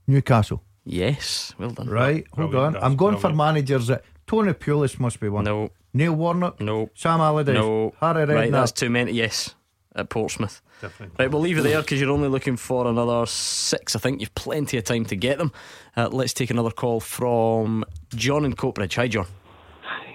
[0.07, 0.63] Newcastle?
[0.85, 1.53] Yes.
[1.59, 1.89] Well done.
[1.89, 2.27] Right.
[2.35, 2.83] Hold Brilliant, on.
[2.83, 3.39] I'm going for brilliant.
[3.39, 5.45] managers that Tony Pulis must be one.
[5.45, 5.71] No.
[5.93, 6.61] Neil Warnock?
[6.61, 6.91] No.
[6.95, 7.55] Sam Allardyce?
[7.55, 7.93] No.
[8.01, 8.35] Harry Redknapp?
[8.35, 9.13] Right, that's too many.
[9.13, 9.55] Yes.
[9.95, 10.63] At Portsmouth.
[11.19, 13.97] Right, we'll leave it there because you're only looking for another six.
[13.97, 15.53] I think you've plenty of time to get them.
[15.97, 17.85] Uh, let's take another call from
[18.15, 18.95] John in Coatbridge.
[18.97, 19.27] Hi, John.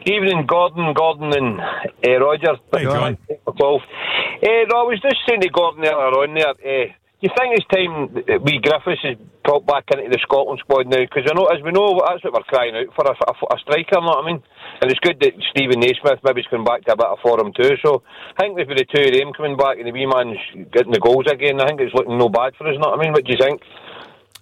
[0.06, 2.56] Evening, Gordon, Gordon, and uh, Roger.
[2.74, 3.18] Hey, John.
[3.46, 6.50] Well, uh, no, I was just saying to Gordon earlier on there.
[6.50, 9.16] Uh, do you think it's time that we Griffiths is
[9.46, 11.00] brought back into the Scotland squad now?
[11.00, 13.60] Because I know, as we know, that's what we're crying out for a, a, a
[13.60, 14.04] striker.
[14.04, 14.44] Know what I mean?
[14.84, 17.54] And it's good that Stephen Naismith maybe is coming back to a bit of form
[17.56, 17.78] too.
[17.82, 18.04] So
[18.36, 20.36] I think with the two of them coming back and the wee man's
[20.74, 22.76] getting the goals again, I think it's looking no bad for us.
[22.78, 23.14] What I mean?
[23.14, 23.62] What do you think?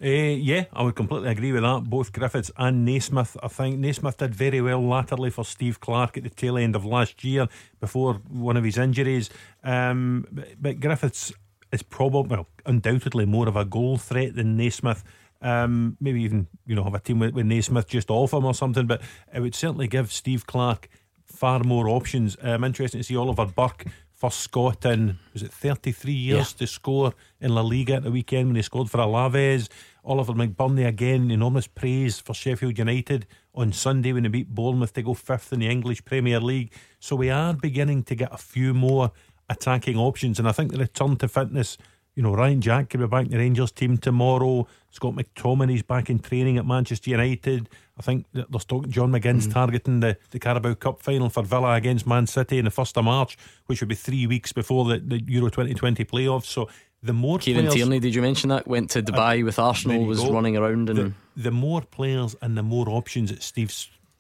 [0.04, 1.84] Uh, yeah, I would completely agree with that.
[1.84, 3.38] Both Griffiths and Naismith.
[3.44, 6.84] I think Naismith did very well latterly for Steve Clarke at the tail end of
[6.84, 7.48] last year
[7.80, 9.30] before one of his injuries.
[9.64, 11.32] Um, but, but Griffiths
[11.72, 15.04] is probably, well, undoubtedly more of a goal threat than Naismith.
[15.42, 18.54] Um, maybe even you know have a team with, with Naismith just off him or
[18.54, 18.88] something.
[18.88, 19.02] But
[19.34, 20.90] it would certainly give Steve Clarke
[21.26, 22.38] far more options.
[22.44, 23.86] I'm interested to see Oliver Burke
[24.22, 28.50] first Scot in was it 33 years to score in La Liga at the weekend
[28.50, 29.68] when he scored for Alaves.
[30.06, 35.02] Oliver McBurnie again, enormous praise for Sheffield United on Sunday when they beat Bournemouth to
[35.02, 36.72] go fifth in the English Premier League.
[37.00, 39.12] So we are beginning to get a few more
[39.50, 41.78] attacking options, and I think the return to fitness.
[42.16, 44.68] You know, Ryan Jack could be back in the Rangers team tomorrow.
[44.90, 47.70] Scott McTominay's back in training at Manchester United.
[47.98, 48.26] I think
[48.68, 49.54] talk John McGinn's mm.
[49.54, 53.06] targeting the, the Carabao Cup final for Villa against Man City in the 1st of
[53.06, 56.46] March, which would be three weeks before the, the Euro 2020 playoffs.
[56.46, 56.68] So
[57.02, 58.68] the more Kieran players, Tierney, did you mention that?
[58.68, 60.34] Went to uh, Dubai with Arsenal, was go.
[60.34, 61.00] running around and.
[61.00, 63.74] the, the more players and the more options at Steve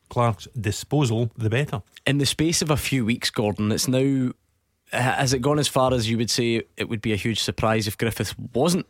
[0.10, 1.82] Clarke's disposal, the better.
[2.06, 4.32] In the space of a few weeks, Gordon, it's now.
[4.92, 7.88] Has it gone as far as you would say it would be a huge surprise
[7.88, 8.86] if Griffiths wasn't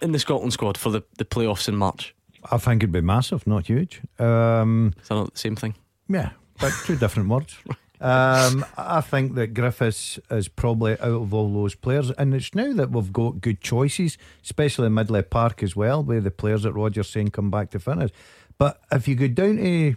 [0.00, 2.14] in the Scotland squad for the, the playoffs in March?
[2.50, 4.00] I think it'd be massive, not huge.
[4.18, 5.74] Um, Is that not the same thing?
[6.08, 7.56] Yeah, but two different words.
[8.00, 12.72] Um, I think that Griffiths is probably out of all those players, and it's now
[12.72, 16.72] that we've got good choices, especially in Midley Park as well, where the players that
[16.72, 18.10] Roger's saying come back to fitness.
[18.58, 19.94] But if you go down to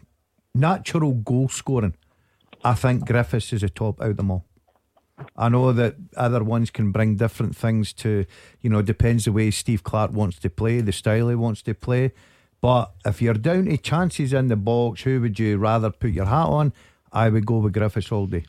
[0.54, 1.96] natural goal scoring,
[2.64, 4.46] I think Griffiths is the top out of them all.
[5.36, 8.26] I know that other ones can bring different things to,
[8.62, 11.74] you know, depends the way Steve Clarke wants to play, the style he wants to
[11.74, 12.12] play.
[12.62, 16.26] But if you're down to chances in the box, who would you rather put your
[16.26, 16.74] hat on?
[17.12, 18.46] I would go with Griffiths all day.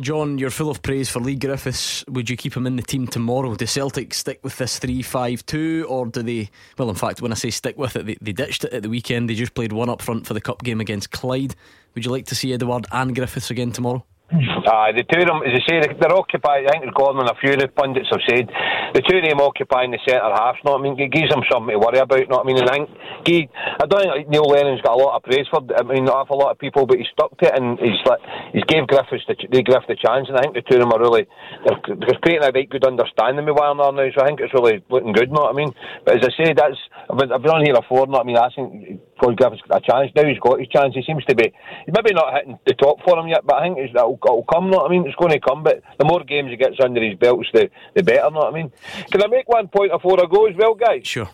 [0.00, 2.04] John, you're full of praise for Leigh Griffiths.
[2.08, 3.54] Would you keep him in the team tomorrow?
[3.54, 6.50] Do Celtic stick with this 3 5 2, or do they?
[6.76, 8.88] Well, in fact, when I say stick with it, they, they ditched it at the
[8.88, 9.30] weekend.
[9.30, 11.54] They just played one up front for the Cup game against Clyde.
[11.94, 14.04] Would you like to see Edouard and Griffiths again tomorrow?
[14.32, 16.64] Aye, the two of them, as you say, they're occupied.
[16.64, 18.48] I think Gordon and a few of the pundits have said
[18.96, 20.56] the two of them occupying the centre half.
[20.64, 20.96] Know what I mean?
[20.96, 22.24] It gives them something to worry about.
[22.32, 22.56] Know what I mean?
[22.56, 22.88] And I
[23.20, 25.60] think I don't think Neil Lennon's got a lot of praise for.
[25.76, 28.00] I mean, not for a lot of people, but he stuck to it and he's
[28.08, 28.18] like
[28.56, 30.96] he's gave Griffiths the they Griff the chance, and I think the two of them
[30.96, 31.28] are really
[31.68, 34.08] they're, they're creating a right good understanding with one another now.
[34.16, 35.28] So I think it's really looking good.
[35.28, 35.70] Know what I mean?
[36.08, 36.80] But as I say, that's
[37.12, 38.08] I've been, I've been on here before.
[38.08, 38.40] Know what I mean?
[38.40, 40.10] Asking God Griffiths got a chance.
[40.16, 40.96] Now he's got his chance.
[40.96, 41.52] He seems to be
[41.86, 44.44] he's maybe not hitting the top for him yet, but I think it's, it'll, it'll
[44.44, 44.70] come.
[44.70, 45.06] Know what I mean?
[45.06, 45.62] It's going to come.
[45.62, 48.30] But the more games he gets under his belts, the the better.
[48.30, 48.72] Know what I mean?
[49.10, 51.06] Can I make one point before I go as well, guys?
[51.06, 51.28] Sure.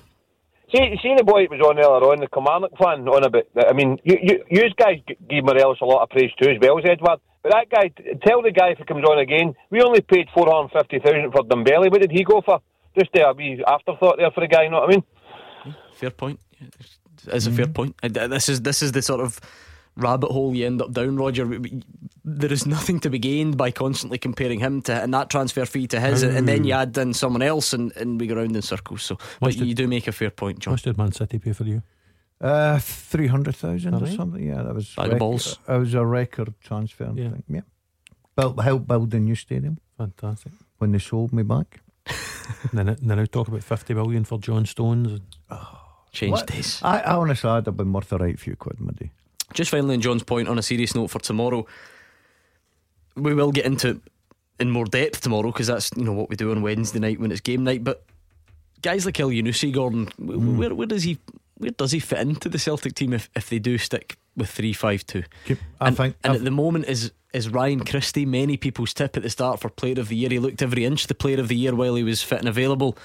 [0.73, 3.51] See, see the boy that was on earlier on, the Kilmarnock fan, on a bit.
[3.59, 6.59] I mean, you, you, you guys g- give Morelos a lot of praise too, as
[6.63, 7.19] well as Edouard.
[7.43, 7.91] But that guy,
[8.25, 11.33] tell the guy if he comes on again, we only paid four hundred fifty thousand
[11.33, 11.91] for Dembele.
[11.91, 12.61] What did he go for?
[12.97, 14.63] Just a wee afterthought there for the guy.
[14.65, 15.05] You know what I mean?
[15.95, 16.39] Fair point.
[17.27, 17.97] It's a fair point.
[18.03, 19.41] Uh, This is this is the sort of
[20.01, 21.47] rabbit hole you end up down, Roger.
[21.47, 21.83] We- we-
[22.25, 25.87] There is nothing to be gained by constantly comparing him to and that transfer fee
[25.89, 28.63] to his, and then you add in someone else, and, and we go round in
[28.63, 29.03] circles.
[29.03, 30.73] So, but Must you do make a fair point, John.
[30.75, 31.83] Much did Man City pay for you?
[32.41, 34.17] Uh, 300,000 or Alright.
[34.17, 34.43] something.
[34.43, 35.59] Yeah, that was Bag of balls.
[35.69, 37.07] It was a record transfer.
[37.07, 37.31] I Yeah.
[37.31, 37.45] think.
[37.49, 37.61] Yeah.
[38.37, 40.53] Built, helped build a new stadium Fantastic.
[40.79, 41.81] when they sold me back.
[42.73, 45.13] then, then I talk about 50 million for John Stones.
[45.13, 45.23] And,
[46.13, 46.47] Change What?
[46.49, 46.81] days.
[46.83, 49.11] I, I honestly, I'd have been worth a right few quid, my day.
[49.55, 51.67] Just finally, on John's point, on a serious note for tomorrow,
[53.17, 54.01] we will get into it
[54.59, 57.33] in more depth tomorrow because that's you know what we do on Wednesday night when
[57.33, 57.83] it's game night.
[57.83, 58.05] But
[58.83, 60.57] guys like Elyounoussi, Gordon, Hmm.
[60.59, 61.19] where where does he
[61.59, 64.73] where does he fit into the Celtic team if, if they do stick with three
[64.73, 65.25] five two?
[65.81, 69.17] I and, think- and I've- at the moment is is Ryan Christie many people's tip
[69.17, 70.31] at the start for Player of the Year.
[70.31, 72.97] He looked every inch the Player of the Year while he was fit and available.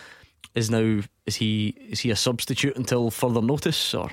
[0.56, 4.12] is now is he is he a substitute until further notice or?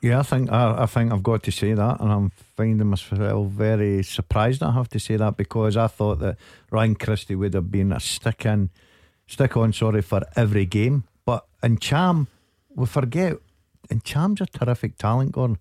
[0.00, 3.48] Yeah, I think I, I think I've got to say that, and I'm finding myself
[3.48, 4.62] very surprised.
[4.62, 6.36] I have to say that because I thought that
[6.70, 8.70] Ryan Christie would have been a stick in,
[9.26, 11.02] stick on, sorry, for every game.
[11.24, 12.28] But in Ntcham,
[12.76, 13.38] we forget,
[13.90, 15.32] and Ntcham's a terrific talent.
[15.32, 15.58] Gordon,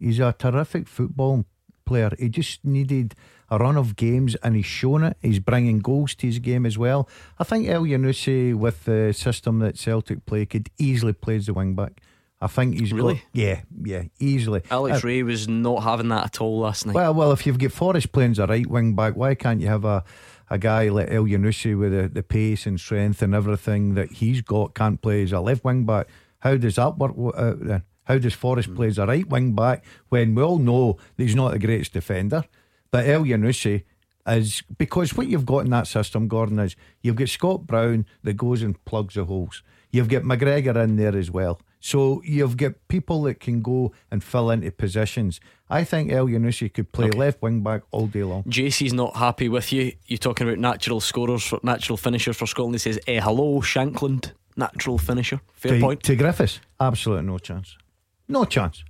[0.00, 1.44] he's a terrific football
[1.84, 2.10] player.
[2.18, 3.14] He just needed
[3.48, 5.16] a run of games, and he's shown it.
[5.22, 7.08] He's bringing goals to his game as well.
[7.38, 11.76] I think Elyounoussi, with the system that Celtic play, could easily play as the wing
[11.76, 12.00] back.
[12.40, 13.14] I think he's Really?
[13.14, 14.62] got yeah, yeah, easily.
[14.70, 16.94] Alex Uh, Ray was not having that at all last night.
[16.94, 19.68] well, well, if you've got Forrest playing as a right wing back, why can't you
[19.68, 20.04] have a,
[20.50, 24.74] a guy like Elyounoussi with the, the pace and strength and everything that he's got
[24.74, 26.08] can't play as a left wing back?
[26.40, 27.82] How does that work out then?
[28.04, 31.34] How does Forrest play as a right wing back when we all know that he's
[31.34, 32.44] not the greatest defender?
[32.90, 33.82] But Elyounoussi
[34.28, 38.34] is because what you've got in that system, Gordon, is you've got Scott Brown that
[38.34, 39.62] goes and plugs the holes.
[39.90, 41.60] You've got McGregor in there as well.
[41.86, 45.38] So you've got people that can go and fill into positions.
[45.70, 48.42] I think Elyounoussi could play left wing back all day long.
[48.42, 49.92] JC's not happy with you.
[50.06, 52.74] You're talking about natural scorers, for, natural finishers for Scotland.
[52.74, 55.40] He says, eh, hello, Shankland, natural finisher.
[55.52, 56.02] Fair to, point.
[56.02, 57.78] To Griffiths, absolutely no chance.
[58.26, 58.82] No chance.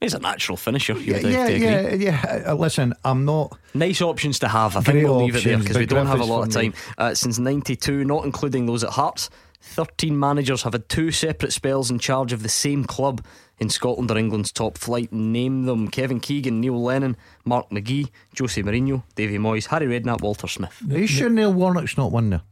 [0.00, 0.92] He's a natural finisher.
[0.92, 2.44] Yeah, yeah, yeah, yeah.
[2.46, 3.58] Uh, Listen, I'm not.
[3.74, 4.76] Nice options to have.
[4.76, 6.72] I think we'll leave it there because we don't have a lot of time.
[6.98, 9.28] Uh, since 92, not including those at Hearts,
[9.66, 13.24] 13 managers have had two separate spells in charge of the same club
[13.58, 15.12] in Scotland or England's top flight.
[15.12, 20.46] Name them Kevin Keegan, Neil Lennon, Mark McGee, Jose Mourinho, Davy Moyes, Harry Redknapp, Walter
[20.46, 20.76] Smith.
[20.90, 22.42] Are you sure Neil Warnock's not one there?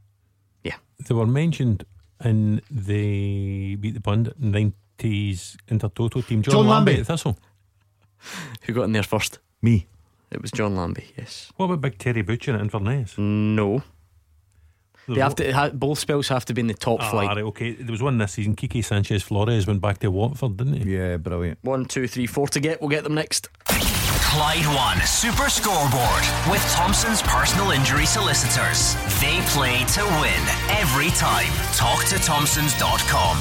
[0.64, 0.76] Yeah.
[1.06, 1.84] They were mentioned
[2.24, 6.42] in the Beat the Pundit 90s Intertoto team.
[6.42, 7.00] John, John Lambie Lambie.
[7.02, 7.38] at Thistle.
[8.62, 9.38] Who got in there first?
[9.60, 9.86] Me.
[10.30, 11.52] It was John Lambie, yes.
[11.56, 13.18] What about Big Terry Butcher at Inverness?
[13.18, 13.82] No.
[15.08, 17.28] They have to, ha- both spells have to be in the top Ah, flight.
[17.28, 17.72] right, okay.
[17.72, 18.54] There was one this season.
[18.56, 20.94] Quique Sanchez Flores went back to Watford, didn't he?
[20.96, 21.58] Yeah, brilliant.
[21.62, 22.80] One, two, three, four to get.
[22.80, 23.48] We'll get them next.
[23.66, 28.94] Clyde One Super Scoreboard with Thompson's personal injury solicitors.
[29.20, 30.42] They play to win
[30.78, 31.52] every time.
[31.74, 33.36] Talk to Thompsons.com.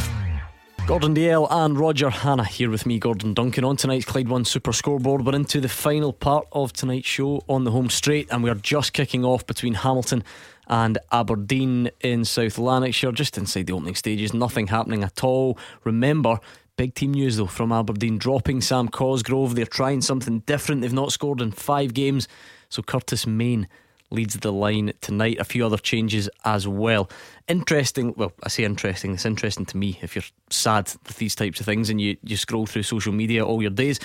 [0.87, 4.73] Gordon Dalziel and Roger Hannah here with me, Gordon Duncan, on tonight's Clyde One Super
[4.73, 5.25] Scoreboard.
[5.25, 8.91] We're into the final part of tonight's show on the home straight, and we're just
[8.91, 10.23] kicking off between Hamilton
[10.71, 14.33] and Aberdeen in South Lanarkshire, just inside the opening stages.
[14.33, 15.59] Nothing happening at all.
[15.83, 16.39] Remember,
[16.77, 19.53] big team news though from Aberdeen dropping Sam Cosgrove.
[19.53, 20.81] They're trying something different.
[20.81, 22.29] They've not scored in five games,
[22.69, 23.67] so Curtis Main
[24.11, 25.39] leads the line tonight.
[25.39, 27.09] A few other changes as well.
[27.49, 31.59] Interesting, well, I say interesting, it's interesting to me if you're sad with these types
[31.59, 33.99] of things and you, you scroll through social media all your days.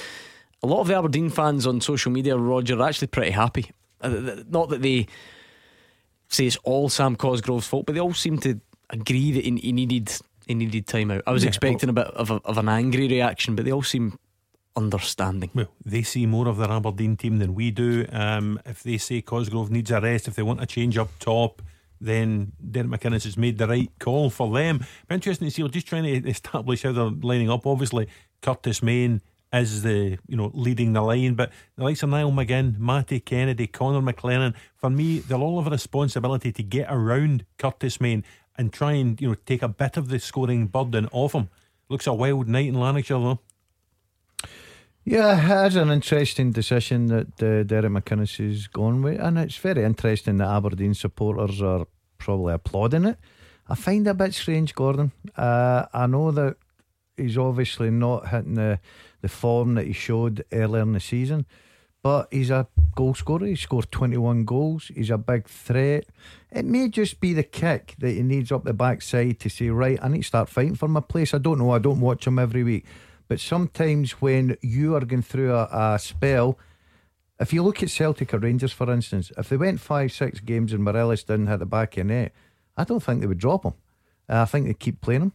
[0.62, 3.70] A lot of the Aberdeen fans on social media, Roger, are actually pretty happy.
[4.00, 5.06] Uh, Not that they
[6.28, 9.72] say it's all Sam Cosgrove's fault, but they all seem to agree that he, he
[9.72, 10.10] needed
[10.46, 11.22] he needed time out.
[11.26, 13.82] I was Yeah, expecting a bit of, a, of an angry reaction, but they all
[13.82, 14.18] seem
[14.76, 15.50] understanding.
[15.54, 18.06] Well, they see more of their Aberdeen team than we do.
[18.12, 21.62] Um, if they say Cosgrove needs a rest, if they want a change up top,
[22.00, 24.84] then Derek McInnes has made the right call for them.
[25.08, 27.66] But interesting to see, we're just trying to establish how they're lining up.
[27.66, 28.06] Obviously,
[28.42, 32.78] Curtis Main is the you know leading the line, but the likes of Niall McGinn,
[32.78, 38.00] Matty Kennedy, Connor McLennan, for me, they'll all have a responsibility to get around Curtis
[38.00, 38.24] Main
[38.58, 41.48] and try and you know take a bit of the scoring burden off him.
[41.88, 43.40] Looks a wild night in Lanarkshire though.
[45.04, 49.56] Yeah, it is an interesting decision that uh, Derek McInnes has gone with, and it's
[49.56, 51.86] very interesting that Aberdeen supporters are
[52.18, 53.18] probably applauding it.
[53.68, 55.12] I find it a bit strange, Gordon.
[55.36, 56.56] Uh, I know that
[57.16, 58.80] he's obviously not hitting the,
[59.26, 61.46] the form that he showed earlier in the season,
[62.00, 63.46] but he's a goal scorer.
[63.46, 64.92] He scored 21 goals.
[64.94, 66.04] He's a big threat.
[66.52, 69.98] It may just be the kick that he needs up the backside to say, right,
[70.00, 71.34] I need to start fighting for my place.
[71.34, 71.72] I don't know.
[71.72, 72.86] I don't watch him every week.
[73.26, 76.56] But sometimes when you are going through a, a spell,
[77.40, 80.72] if you look at Celtic or Rangers, for instance, if they went five, six games
[80.72, 82.32] and Morelos didn't hit the back of the net,
[82.76, 83.74] I don't think they would drop him.
[84.28, 85.32] I think they'd keep playing him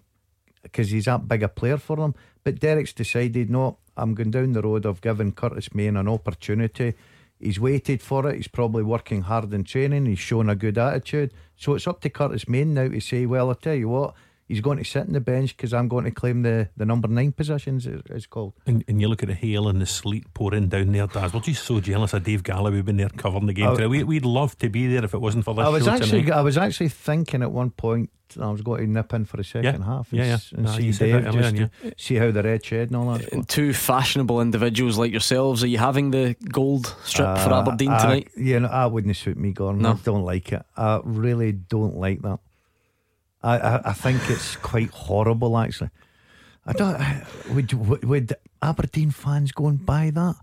[0.64, 2.16] because he's that big a player for them.
[2.44, 6.94] But Derek's decided, no, I'm going down the road of giving Curtis Main an opportunity.
[7.40, 8.36] He's waited for it.
[8.36, 10.06] He's probably working hard in training.
[10.06, 11.34] He's shown a good attitude.
[11.58, 14.14] So it's up to Curtis Main now to say, well, I'll tell you what,
[14.52, 17.08] he's going to sit on the bench because I'm going to claim the, the number
[17.08, 18.54] nine positions, it's called.
[18.66, 21.34] And, and you look at the hail and the sleet pouring down there, Daz.
[21.34, 23.76] We're just so jealous of Dave Galloway being there covering the game Oh.
[23.76, 23.88] today.
[23.88, 26.24] We, we'd love to be there if it wasn't for this I was show actually,
[26.24, 26.38] tonight.
[26.38, 28.10] I was actually thinking at one point
[28.40, 29.86] I was going to nip in for the second Yeah.
[29.86, 30.08] half.
[30.12, 30.34] Yeah, and, yeah.
[30.36, 31.92] s- and Nah, see you said that Dave earlier, just yeah.
[31.98, 33.32] see how the red shed and all that.
[33.34, 37.90] And two fashionable individuals like yourselves, are you having the gold strip for Uh, Aberdeen
[37.90, 38.28] I- tonight?
[38.38, 39.82] Yeah, no, I wouldn't suit me, Gordon.
[39.82, 39.92] No.
[39.92, 40.64] I don't like it.
[40.78, 42.40] I really don't like that.
[43.44, 45.90] I, I, I think it's quite horrible, actually.
[46.66, 47.02] I don't.
[47.56, 50.36] Would, would, would Aberdeen fans go and buy that?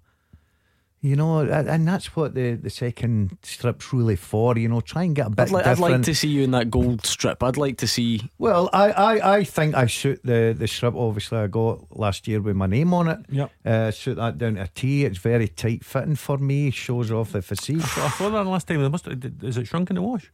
[1.01, 4.59] You know, and that's what the, the second strip's really for.
[4.59, 6.51] You know, try and get a bit I'd, li- I'd like to see you in
[6.51, 7.41] that gold strip.
[7.41, 8.33] I'd like to see.
[8.39, 10.97] Well, I, I, I think I suit the, the strip.
[10.97, 13.20] Obviously, I got last year with my name on it.
[13.31, 13.53] Yep.
[13.65, 15.05] Uh, suit that down to a T.
[15.05, 16.73] It's very tight fitting for me.
[16.73, 17.97] Shows off the physique.
[17.99, 18.83] I thought that last time.
[18.83, 19.07] They must.
[19.07, 20.33] Is it shrunk in the wash?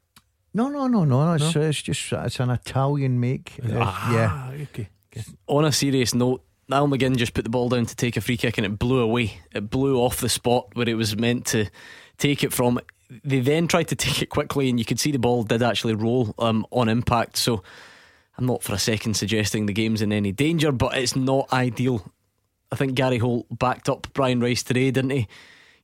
[0.54, 1.32] No, no, no, no.
[1.34, 1.62] It's, No?
[1.62, 3.58] it's just it's an Italian make.
[3.62, 4.12] Uh, Ah,
[4.52, 4.62] yeah.
[4.62, 4.88] okay.
[5.48, 8.36] On a serious note, Al McGinn just put the ball down to take a free
[8.36, 9.40] kick and it blew away.
[9.54, 11.66] It blew off the spot where it was meant to
[12.18, 12.78] take it from.
[13.24, 15.94] They then tried to take it quickly, and you could see the ball did actually
[15.94, 17.36] roll um, on impact.
[17.36, 17.62] So
[18.38, 22.10] I'm not for a second suggesting the game's in any danger, but it's not ideal.
[22.72, 25.28] I think Gary Holt backed up Brian Rice today, didn't he?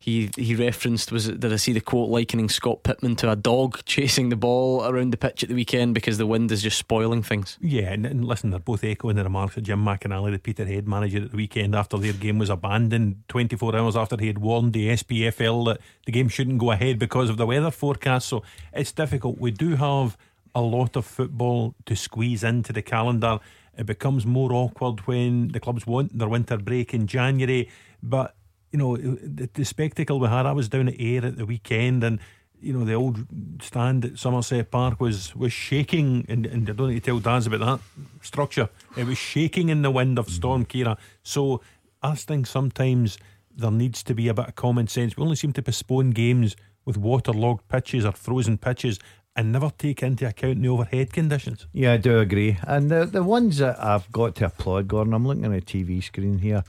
[0.02, 3.85] He he referenced was did I see the quote likening Scott Pittman to a dog
[3.85, 7.22] chasing the ball around the pitch at the weekend because the wind is just spoiling
[7.22, 7.59] things.
[7.60, 11.24] Yeah, and, and listen, they're both echoing the remarks of Jim McInally, the Peterhead manager,
[11.24, 14.89] at the weekend after their game was abandoned 24 hours after he had warned the
[14.89, 18.27] SPFL that the game shouldn't go ahead because of the weather forecast.
[18.28, 19.39] So it's difficult.
[19.39, 20.16] We do have
[20.55, 23.39] a lot of football to squeeze into the calendar.
[23.77, 27.68] It becomes more awkward when the clubs want their winter break in January.
[28.02, 28.35] But,
[28.70, 31.47] you know, uh, the, the spectacle we had, I was down at Ayr at the
[31.47, 32.20] weekend and
[32.62, 33.26] you know the old
[33.62, 37.47] stand at Somerset Park was was shaking, and, and I don't need to tell Daz
[37.47, 37.80] about that
[38.22, 38.68] structure.
[38.97, 40.30] It was shaking in the wind of mm.
[40.30, 40.98] Storm Ciara.
[41.22, 41.62] So
[42.02, 43.18] I think sometimes
[43.56, 45.16] there needs to be a bit of common sense.
[45.16, 48.98] We only seem to postpone games with waterlogged pitches or frozen pitches
[49.36, 51.66] and never take into account the overhead conditions.
[51.72, 52.59] Yeah, I do agree.
[52.66, 56.02] And the the ones that I've got to applaud, Gordon, I'm looking at a TV
[56.02, 56.64] screen here.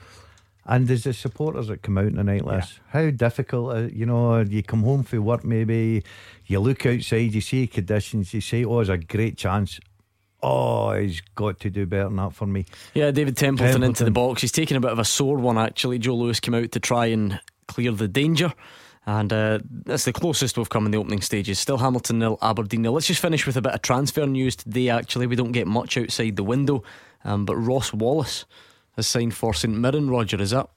[0.65, 2.79] And there's the supporters that come out in a night like this.
[2.89, 6.03] How difficult, uh, you know, you come home from work maybe,
[6.45, 9.79] you look outside, you see conditions, you say, oh, it's a great chance.
[10.43, 12.65] Oh, he's got to do better than that for me.
[12.93, 14.41] Yeah, David Templeton, into the box.
[14.41, 15.99] He's taking a bit of a sore one actually.
[15.99, 18.53] Joe Lewis came out to try and clear the danger.
[19.07, 21.57] And uh, that's the closest we've come in the opening stages.
[21.57, 22.93] Still Hamilton nil, Aberdeen nil.
[22.93, 24.89] Let's just finish with a bit of transfer news today.
[24.89, 26.83] Actually, we don't get much outside the window,
[27.23, 28.45] um, but Ross Wallace
[28.95, 30.09] has signed for St Mirren.
[30.09, 30.67] Roger, is that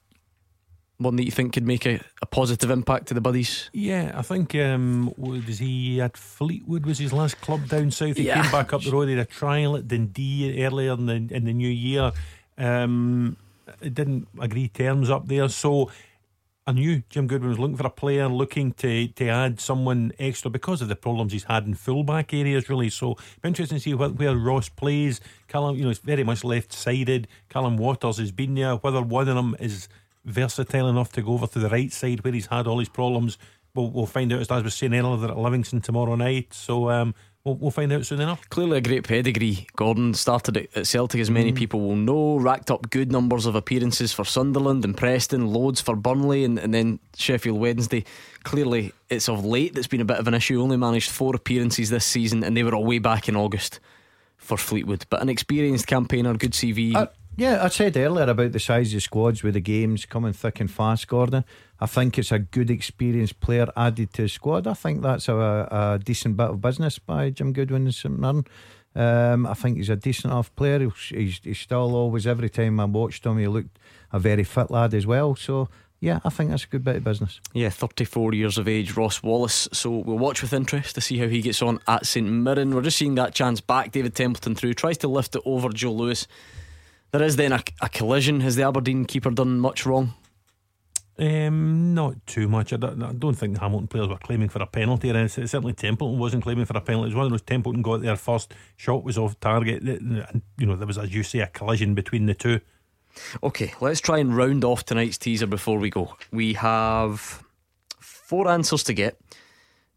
[0.97, 3.69] one that you think could make a, a positive impact to the buddies?
[3.73, 8.15] Yeah, I think um, was he at Fleetwood was his last club down south.
[8.17, 8.41] He Yeah.
[8.41, 9.09] came back up the road.
[9.09, 12.11] He had a trial at Dundee earlier in the in the new year.
[12.57, 13.35] Um,
[13.81, 15.91] it didn't agree terms up there, so
[16.67, 20.49] I knew Jim Goodwin was looking for a player, looking to to add someone extra
[20.49, 22.69] because of the problems he's had in fullback areas.
[22.69, 25.21] Really, so interesting to see where, where Ross plays.
[25.47, 27.27] Callum, you know, it's very much left sided.
[27.49, 28.75] Callum Waters has been there.
[28.77, 29.87] Whether one of them is
[30.25, 33.37] versatile enough to go over to the right side where he's had all his problems.
[33.75, 36.51] We'll, we'll find out, as I was saying earlier, they're at Livingston tomorrow night.
[36.53, 37.13] So um,
[37.45, 38.49] we'll, we'll find out soon enough.
[38.49, 39.67] Clearly a great pedigree.
[39.77, 43.55] Gordon started at- at Celtic, as many people will know, racked up good numbers of
[43.55, 48.03] appearances for Sunderland and Preston, loads for Burnley, and, and then Sheffield Wednesday.
[48.43, 50.61] Clearly, it's of late that's been a bit of an issue.
[50.61, 53.79] Only managed four appearances this season, and they were all way back in August
[54.37, 55.05] for Fleetwood.
[55.09, 56.95] But an experienced campaigner, good CV.
[56.95, 57.07] Uh,
[57.37, 60.71] yeah, I said earlier about the size of squads with the games coming thick and
[60.71, 61.43] fast, Gordon.
[61.79, 64.65] I think it's a good experienced player added to the squad.
[64.67, 68.45] I think that's a, a decent bit of business by Jim Goodwin and St Mirren.
[68.95, 70.79] Um, I think he's a decent off player.
[70.79, 73.77] He's, he's, he's still always, every time I watched him, he looked
[74.13, 75.35] a very fit lad as well.
[75.35, 75.67] So,
[75.99, 77.41] yeah, I think that's a good bit of business.
[77.53, 79.67] Yeah, 34 years of age, Ross Wallace.
[79.73, 82.73] So we'll watch with interest to see how he gets on at St Mirren.
[82.73, 83.91] We're just seeing that chance back.
[83.91, 86.25] David Templeton through, tries to lift it over Joe Lewis.
[87.11, 88.41] There is then a, a collision.
[88.41, 90.13] Has the Aberdeen keeper done much wrong?
[91.17, 92.73] Um, not too much.
[92.73, 95.09] I don't, I don't think the Hamilton players were claiming for a penalty.
[95.09, 97.05] And certainly Templeton wasn't claiming for a penalty.
[97.05, 98.53] It was one of those Templeton got there first.
[98.75, 99.83] Shot was off target.
[99.83, 102.59] You know, there was, as you say, a collision between the two.
[103.41, 106.17] Okay, let's try and round off tonight's teaser before we go.
[106.31, 107.43] We have
[107.99, 109.17] four answers to get.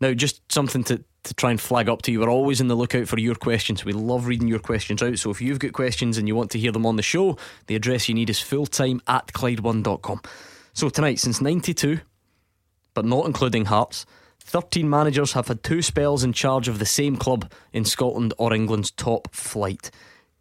[0.00, 2.20] Now, just something to, to try and flag up to you.
[2.20, 3.84] We're always in the lookout for your questions.
[3.84, 5.18] We love reading your questions out.
[5.18, 7.36] So if you've got questions and you want to hear them on the show,
[7.66, 10.20] the address you need is fulltime at Clyde1.com.
[10.78, 11.98] So tonight, since 92,
[12.94, 14.06] but not including Hearts,
[14.38, 18.54] 13 managers have had two spells in charge of the same club in Scotland or
[18.54, 19.90] England's top flight.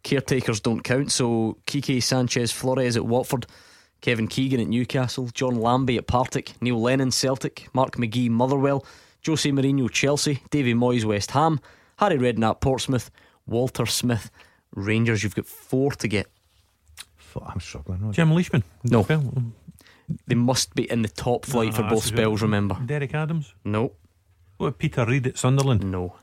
[0.04, 3.48] Caretakers don't count, so Quique Sanchez Flores at Watford,
[4.00, 8.86] Kevin Keegan at Newcastle, John Lambie at Partick, Neil Lennon Celtic, Mark McGee Motherwell,
[9.26, 11.58] Jose Mourinho Chelsea, Davy Moyes West Ham,
[11.96, 13.10] Harry Redknapp Portsmouth,
[13.48, 14.30] Walter Smith
[14.72, 15.24] Rangers.
[15.24, 16.28] You've got four to get.
[17.44, 18.12] I'm struggling.
[18.12, 18.62] Jim Leishman.
[18.84, 19.04] No.
[20.26, 22.46] They must be in the top flight for Ah, both spells, good.
[22.46, 22.76] remember.
[22.86, 23.54] Derek Adams.
[23.64, 23.92] No.
[24.56, 25.84] What, Peter Reid at Sunderland?
[25.90, 26.14] No.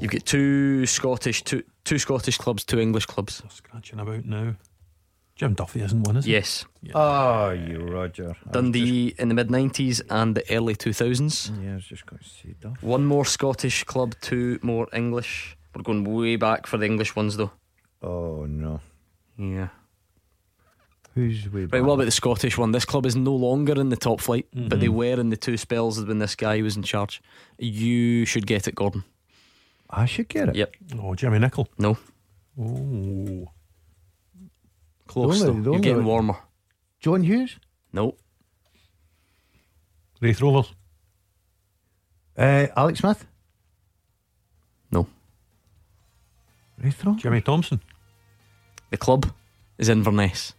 [0.00, 3.42] You've got two Scottish, two two Scottish clubs, two English clubs.
[3.50, 4.54] Scratching about now.
[5.36, 6.32] Jim Duffy isn't one, is he?
[6.32, 6.64] Yes.
[6.94, 8.34] Oh, you Roger.
[8.50, 11.62] Dundee in the mid 90s and the early 2000s.
[11.62, 12.82] Yeah, I was just going to say Duff.
[12.82, 15.56] One more Scottish club, two more English.
[15.76, 17.52] We're going way back for the English ones, though.
[18.02, 18.80] Oh, no.
[19.36, 19.68] Yeah.
[21.18, 22.70] Who's way Right, what about the Scottish one?
[22.70, 25.56] This club is no longer in the top flight, but they were in the two
[25.56, 27.20] spells when this guy was in charge.
[27.58, 29.02] You should get it, Gordon.
[29.90, 30.54] I should get it.
[30.54, 30.76] Yep.
[31.00, 31.66] Oh, Jimmy Nicholl.
[31.76, 31.98] No.
[32.60, 33.50] Oh.
[35.08, 35.50] Close, The though.
[35.50, 36.36] only- the You're only getting one- warmer.
[37.00, 37.56] John Hughes?
[37.92, 38.14] No.
[40.20, 40.72] Raith Rovers.
[42.36, 43.26] Uh, Alex Smith?
[44.92, 45.08] No.
[46.80, 47.22] Raith Rovers?
[47.22, 47.80] Jimmy Thompson.
[48.90, 49.32] The club
[49.78, 50.54] is Inverness.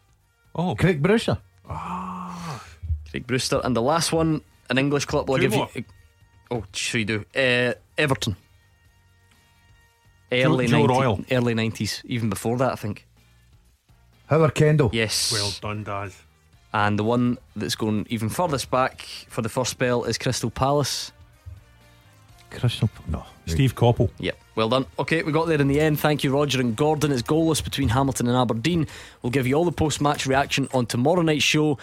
[0.56, 0.76] Oh.
[0.76, 1.38] Craig Brewster?
[3.12, 3.62] Craig Brewster.
[3.64, 5.30] And the last one, an English club.
[5.30, 5.70] Will I Two give more.
[5.74, 5.84] you.
[6.52, 7.26] Oh, should you do?
[7.36, 8.36] Uh, Everton.
[10.32, 11.20] Early Joe 90 Royal.
[11.32, 12.02] Early 90s.
[12.06, 13.08] Even before that, I think.
[14.28, 14.90] Howard Kendall?
[14.94, 15.32] Yes.
[15.32, 16.16] Well done, Daz.
[16.72, 21.12] And the one that's going even furthest back for the first spell is Crystal Palace.
[22.52, 22.90] Crystal.
[23.08, 23.26] No.
[23.46, 24.10] Steve Coppell.
[24.20, 24.86] Yep, well done.
[25.00, 26.00] Okay, we got there in the end.
[26.00, 27.12] Thank you, Roger and Gordon.
[27.12, 28.88] It's goalless between Hamilton and Aberdeen.
[29.22, 31.78] We'll give you all the post match reaction on tomorrow night's show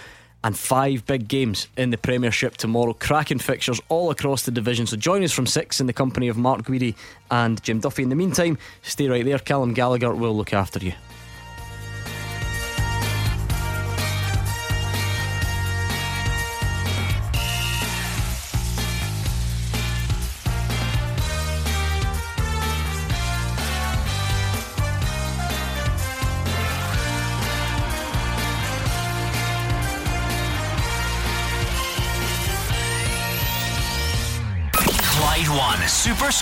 [0.45, 2.93] and five big games in the Premiership tomorrow.
[2.93, 4.87] Cracking fixtures all across the division.
[4.87, 6.95] So join us from six in the company of Mark Guidi
[7.31, 8.05] and Jim Duffy.
[8.05, 9.41] In the meantime, stay right there.
[9.41, 10.93] Callum Gallagher will look after you.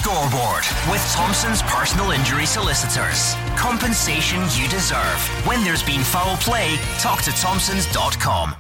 [0.05, 3.35] Scoreboard with Thompson's personal injury solicitors.
[3.56, 5.18] Compensation you deserve.
[5.47, 8.52] When there's been foul play, talk to Thompson's.com.